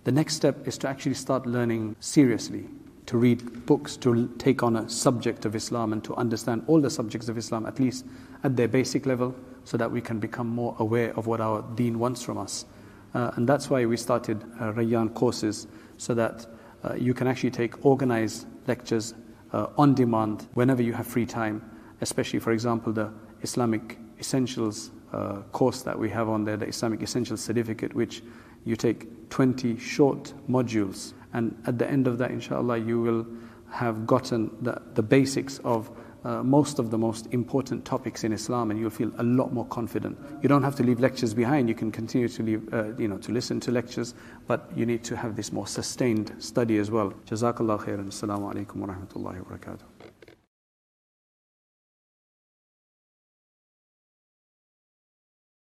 The 0.03 0.11
next 0.11 0.35
step 0.35 0.67
is 0.67 0.77
to 0.79 0.87
actually 0.87 1.15
start 1.15 1.45
learning 1.47 1.95
seriously, 1.99 2.65
to 3.07 3.17
read 3.17 3.65
books, 3.65 3.97
to 3.97 4.27
take 4.37 4.63
on 4.63 4.75
a 4.75 4.87
subject 4.89 5.45
of 5.45 5.55
Islam 5.55 5.91
and 5.91 6.03
to 6.03 6.15
understand 6.15 6.63
all 6.67 6.79
the 6.79 6.89
subjects 6.89 7.29
of 7.29 7.37
Islam, 7.37 7.65
at 7.65 7.79
least 7.79 8.05
at 8.43 8.55
their 8.55 8.67
basic 8.67 9.05
level, 9.05 9.35
so 9.63 9.77
that 9.77 9.91
we 9.91 10.01
can 10.01 10.19
become 10.19 10.47
more 10.47 10.75
aware 10.79 11.15
of 11.17 11.27
what 11.27 11.39
our 11.39 11.61
deen 11.75 11.99
wants 11.99 12.23
from 12.23 12.37
us. 12.37 12.65
Uh, 13.13 13.31
and 13.35 13.47
that's 13.47 13.69
why 13.69 13.85
we 13.85 13.97
started 13.97 14.43
uh, 14.59 14.71
Rayyan 14.73 15.13
courses, 15.13 15.67
so 15.97 16.13
that 16.13 16.47
uh, 16.83 16.95
you 16.95 17.13
can 17.13 17.27
actually 17.27 17.51
take 17.51 17.85
organized 17.85 18.47
lectures 18.67 19.13
uh, 19.53 19.67
on 19.77 19.93
demand 19.93 20.47
whenever 20.53 20.81
you 20.81 20.93
have 20.93 21.05
free 21.05 21.25
time, 21.25 21.61
especially, 22.01 22.39
for 22.39 22.51
example, 22.51 22.91
the 22.93 23.11
Islamic 23.41 23.97
Essentials 24.19 24.91
uh, 25.13 25.41
course 25.51 25.81
that 25.81 25.97
we 25.97 26.09
have 26.09 26.29
on 26.29 26.43
there, 26.45 26.57
the 26.57 26.67
Islamic 26.67 27.01
Essentials 27.01 27.41
Certificate, 27.41 27.93
which 27.93 28.23
you 28.65 28.75
take 28.75 29.29
20 29.29 29.77
short 29.77 30.33
modules. 30.49 31.13
And 31.33 31.59
at 31.65 31.77
the 31.77 31.89
end 31.89 32.07
of 32.07 32.17
that, 32.19 32.31
inshallah, 32.31 32.77
you 32.77 33.01
will 33.01 33.25
have 33.71 34.05
gotten 34.05 34.51
the, 34.61 34.81
the 34.93 35.01
basics 35.01 35.59
of 35.59 35.89
uh, 36.23 36.43
most 36.43 36.79
of 36.79 36.91
the 36.91 36.97
most 36.97 37.27
important 37.31 37.85
topics 37.85 38.23
in 38.23 38.31
Islam, 38.31 38.71
and 38.71 38.79
you'll 38.79 38.89
feel 38.89 39.11
a 39.17 39.23
lot 39.23 39.53
more 39.53 39.65
confident. 39.65 40.17
You 40.41 40.49
don't 40.49 40.63
have 40.63 40.75
to 40.75 40.83
leave 40.83 40.99
lectures 40.99 41.33
behind. 41.33 41.69
You 41.69 41.75
can 41.75 41.91
continue 41.91 42.27
to 42.27 42.43
leave, 42.43 42.73
uh, 42.73 42.95
you 42.97 43.07
know, 43.07 43.17
to 43.17 43.31
listen 43.31 43.59
to 43.61 43.71
lectures, 43.71 44.13
but 44.47 44.69
you 44.75 44.85
need 44.85 45.03
to 45.05 45.15
have 45.15 45.35
this 45.35 45.51
more 45.51 45.67
sustained 45.67 46.33
study 46.39 46.77
as 46.77 46.91
well. 46.91 47.13
Jazakallah 47.25 47.83
khairan. 47.83 48.07
Assalamu 48.07 48.53
alaikum 48.53 48.75
wa 48.77 48.87
rahmatullahi 48.87 49.43
wa 49.43 49.57
barakatuh. 49.57 49.90